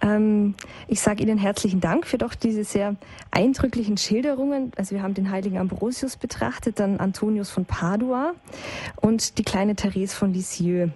Ähm, 0.00 0.56
ich 0.88 1.00
sage 1.00 1.22
Ihnen 1.22 1.38
herzlichen 1.38 1.80
Dank 1.80 2.08
für 2.08 2.18
doch 2.18 2.34
diese 2.34 2.64
sehr 2.64 2.96
eindrücklichen 3.30 3.96
Schilderungen. 3.98 4.72
Also 4.76 4.96
wir 4.96 5.04
haben 5.04 5.14
den 5.14 5.30
heiligen 5.30 5.58
Ambrosius 5.58 6.16
betrachtet, 6.16 6.80
dann 6.80 6.98
Antonius 6.98 7.50
von 7.50 7.66
Padua 7.66 8.32
und 9.00 9.38
die 9.38 9.44
kleine 9.44 9.76
Therese 9.76 10.16
von 10.16 10.34
Lisieux. 10.34 10.90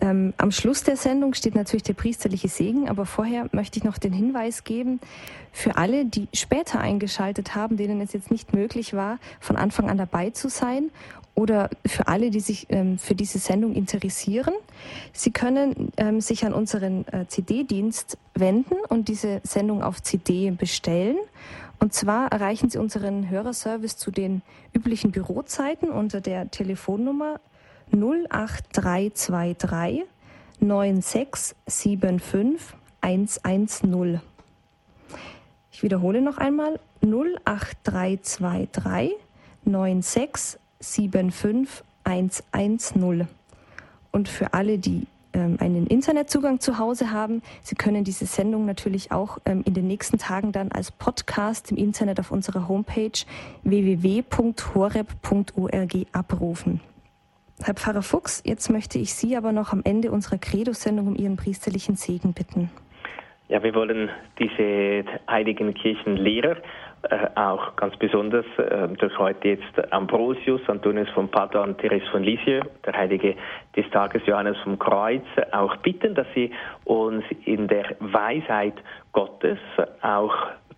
Ähm, 0.00 0.34
am 0.36 0.50
Schluss 0.50 0.82
der 0.82 0.96
Sendung 0.96 1.34
steht 1.34 1.54
natürlich 1.54 1.82
der 1.84 1.94
priesterliche 1.94 2.48
Segen, 2.48 2.88
aber 2.88 3.06
vorher 3.06 3.48
möchte 3.52 3.78
ich 3.78 3.84
noch 3.84 3.98
den 3.98 4.12
Hinweis 4.12 4.64
geben, 4.64 5.00
für 5.52 5.76
alle, 5.76 6.04
die 6.04 6.28
später 6.34 6.80
eingeschaltet 6.80 7.54
haben, 7.54 7.76
denen 7.76 8.00
es 8.00 8.12
jetzt 8.12 8.30
nicht 8.30 8.52
möglich 8.52 8.94
war, 8.94 9.18
von 9.40 9.56
Anfang 9.56 9.88
an 9.88 9.98
dabei 9.98 10.30
zu 10.30 10.48
sein 10.48 10.90
oder 11.34 11.70
für 11.86 12.06
alle, 12.06 12.30
die 12.30 12.40
sich 12.40 12.66
ähm, 12.70 12.98
für 12.98 13.14
diese 13.14 13.38
Sendung 13.38 13.74
interessieren. 13.74 14.54
Sie 15.12 15.30
können 15.30 15.92
ähm, 15.96 16.20
sich 16.20 16.44
an 16.44 16.52
unseren 16.52 17.06
äh, 17.08 17.26
CD-Dienst 17.26 18.18
wenden 18.34 18.76
und 18.88 19.08
diese 19.08 19.40
Sendung 19.42 19.82
auf 19.82 20.02
CD 20.02 20.50
bestellen. 20.50 21.16
Und 21.80 21.92
zwar 21.92 22.30
erreichen 22.30 22.70
Sie 22.70 22.78
unseren 22.78 23.28
Hörerservice 23.28 23.96
zu 23.96 24.10
den 24.10 24.42
üblichen 24.72 25.10
Bürozeiten 25.10 25.90
unter 25.90 26.20
der 26.20 26.50
Telefonnummer 26.50 27.40
08323 27.92 30.04
9675 30.60 32.76
110. 33.00 34.20
Ich 35.70 35.82
wiederhole 35.82 36.22
noch 36.22 36.38
einmal 36.38 36.80
08323 37.02 39.12
9675 39.64 41.84
110. 42.04 43.28
Und 44.12 44.28
für 44.28 44.54
alle, 44.54 44.78
die 44.78 45.08
ähm, 45.32 45.56
einen 45.60 45.86
Internetzugang 45.86 46.60
zu 46.60 46.78
Hause 46.78 47.10
haben, 47.10 47.42
Sie 47.62 47.74
können 47.74 48.04
diese 48.04 48.26
Sendung 48.26 48.66
natürlich 48.66 49.10
auch 49.10 49.38
ähm, 49.44 49.64
in 49.66 49.74
den 49.74 49.88
nächsten 49.88 50.18
Tagen 50.18 50.52
dann 50.52 50.70
als 50.70 50.92
Podcast 50.92 51.72
im 51.72 51.76
Internet 51.76 52.20
auf 52.20 52.30
unserer 52.30 52.68
Homepage 52.68 53.24
www.horeb.org 53.64 56.06
abrufen. 56.12 56.80
Herr 57.62 57.74
Pfarrer 57.74 58.02
Fuchs, 58.02 58.42
jetzt 58.44 58.68
möchte 58.70 58.98
ich 58.98 59.14
Sie 59.14 59.36
aber 59.36 59.52
noch 59.52 59.72
am 59.72 59.82
Ende 59.84 60.10
unserer 60.10 60.38
Credo-Sendung 60.38 61.06
um 61.08 61.16
Ihren 61.16 61.36
priesterlichen 61.36 61.94
Segen 61.96 62.34
bitten. 62.34 62.70
Ja, 63.48 63.62
wir 63.62 63.74
wollen 63.74 64.08
diese 64.38 65.04
heiligen 65.28 65.74
Kirchenlehrer 65.74 66.56
äh, 67.10 67.28
auch 67.34 67.76
ganz 67.76 67.94
besonders 67.96 68.46
äh, 68.56 68.88
durch 68.88 69.18
heute 69.18 69.48
jetzt 69.48 69.92
Ambrosius, 69.92 70.62
Antonius 70.68 71.10
von 71.10 71.28
Padua 71.28 71.64
und 71.64 71.78
Therese 71.78 72.06
von 72.10 72.24
Lisieux, 72.24 72.64
der 72.86 72.94
Heilige 72.94 73.36
des 73.76 73.88
Tages 73.90 74.22
Johannes 74.24 74.56
vom 74.64 74.78
Kreuz, 74.78 75.24
auch 75.52 75.76
bitten, 75.78 76.14
dass 76.14 76.26
sie 76.34 76.50
uns 76.84 77.22
in 77.44 77.68
der 77.68 77.96
Weisheit 78.00 78.74
Gottes 79.12 79.58
auch 80.00 80.34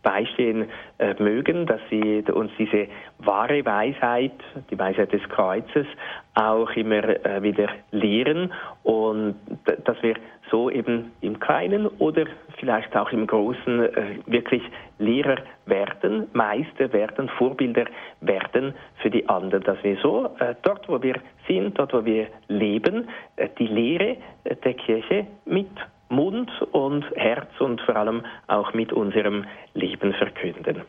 beistehen 0.07 0.69
äh, 0.99 1.21
mögen, 1.21 1.67
dass 1.67 1.81
sie 1.91 2.23
uns 2.33 2.53
diese 2.57 2.87
wahre 3.19 3.65
Weisheit, 3.65 4.39
die 4.71 4.79
Weisheit 4.79 5.13
des 5.13 5.29
Kreuzes, 5.29 5.85
auch 6.35 6.71
immer 6.77 7.03
äh, 7.03 7.43
wieder 7.43 7.67
lehren 7.91 8.53
und 8.85 9.35
dass 9.85 10.01
wir 10.05 10.15
so 10.49 10.71
eben 10.71 11.11
im 11.23 11.41
Kleinen 11.41 11.89
oder 11.99 12.27
vielleicht 12.59 12.97
auch 12.97 13.11
im 13.11 13.27
Großen 13.27 13.81
äh, 13.81 14.19
wirklich 14.27 14.63
Lehrer 15.01 15.39
werden, 15.67 16.29
Meister 16.35 16.93
werden, 16.93 17.29
Vorbilder 17.31 17.87
werden 18.21 18.75
für 19.03 19.11
die 19.11 19.29
anderen, 19.29 19.65
dass 19.65 19.83
wir 19.83 19.97
so 19.97 20.31
äh, 20.39 20.55
dort, 20.63 20.89
wo 20.89 21.03
wir 21.03 21.17
sind, 21.49 21.77
dort, 21.81 21.93
wo 21.93 22.05
wir 22.05 22.29
leben, 22.47 23.09
äh, 23.35 23.49
die 23.59 23.67
Lehre 23.67 24.19
äh, 24.45 24.55
der 24.55 24.75
Kirche 24.75 25.27
mit 25.47 25.71
Mund 26.09 26.51
und 26.73 27.05
Herz 27.17 27.51
und 27.61 27.81
vor 27.81 27.97
allem 27.97 28.23
auch 28.47 28.73
mit 28.75 28.93
unserem 28.93 29.45
Leben 29.75 30.13
verkünden. 30.15 30.83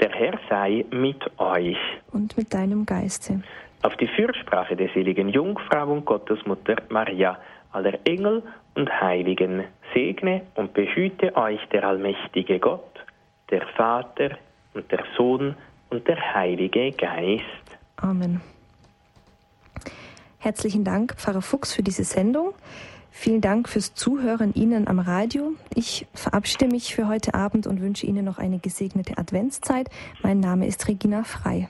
Der 0.00 0.10
Herr 0.10 0.38
sei 0.48 0.84
mit 0.90 1.22
euch. 1.38 1.78
Und 2.12 2.36
mit 2.36 2.54
deinem 2.54 2.86
Geiste. 2.86 3.42
Auf 3.82 3.96
die 3.96 4.08
Fürsprache 4.08 4.76
der 4.76 4.88
seligen 4.90 5.28
Jungfrau 5.28 5.92
und 5.92 6.04
Gottesmutter 6.04 6.76
Maria, 6.88 7.38
aller 7.72 7.98
Engel 8.04 8.42
und 8.74 8.90
Heiligen, 9.00 9.64
segne 9.94 10.42
und 10.54 10.72
behüte 10.72 11.36
euch 11.36 11.60
der 11.72 11.84
allmächtige 11.84 12.58
Gott, 12.58 13.04
der 13.50 13.66
Vater 13.76 14.38
und 14.74 14.90
der 14.90 15.04
Sohn 15.16 15.56
und 15.90 16.06
der 16.06 16.34
Heilige 16.34 16.92
Geist. 16.92 17.44
Amen. 17.96 18.40
Herzlichen 20.38 20.84
Dank, 20.84 21.14
Pfarrer 21.16 21.42
Fuchs, 21.42 21.74
für 21.74 21.82
diese 21.82 22.04
Sendung. 22.04 22.54
Vielen 23.10 23.40
Dank 23.40 23.68
fürs 23.68 23.94
Zuhören 23.94 24.54
Ihnen 24.54 24.88
am 24.88 24.98
Radio. 24.98 25.52
Ich 25.74 26.06
verabschiede 26.14 26.66
mich 26.66 26.94
für 26.94 27.08
heute 27.08 27.34
Abend 27.34 27.66
und 27.66 27.80
wünsche 27.80 28.06
Ihnen 28.06 28.24
noch 28.24 28.38
eine 28.38 28.58
gesegnete 28.58 29.18
Adventszeit. 29.18 29.88
Mein 30.22 30.40
Name 30.40 30.66
ist 30.66 30.88
Regina 30.88 31.24
Frei. 31.24 31.68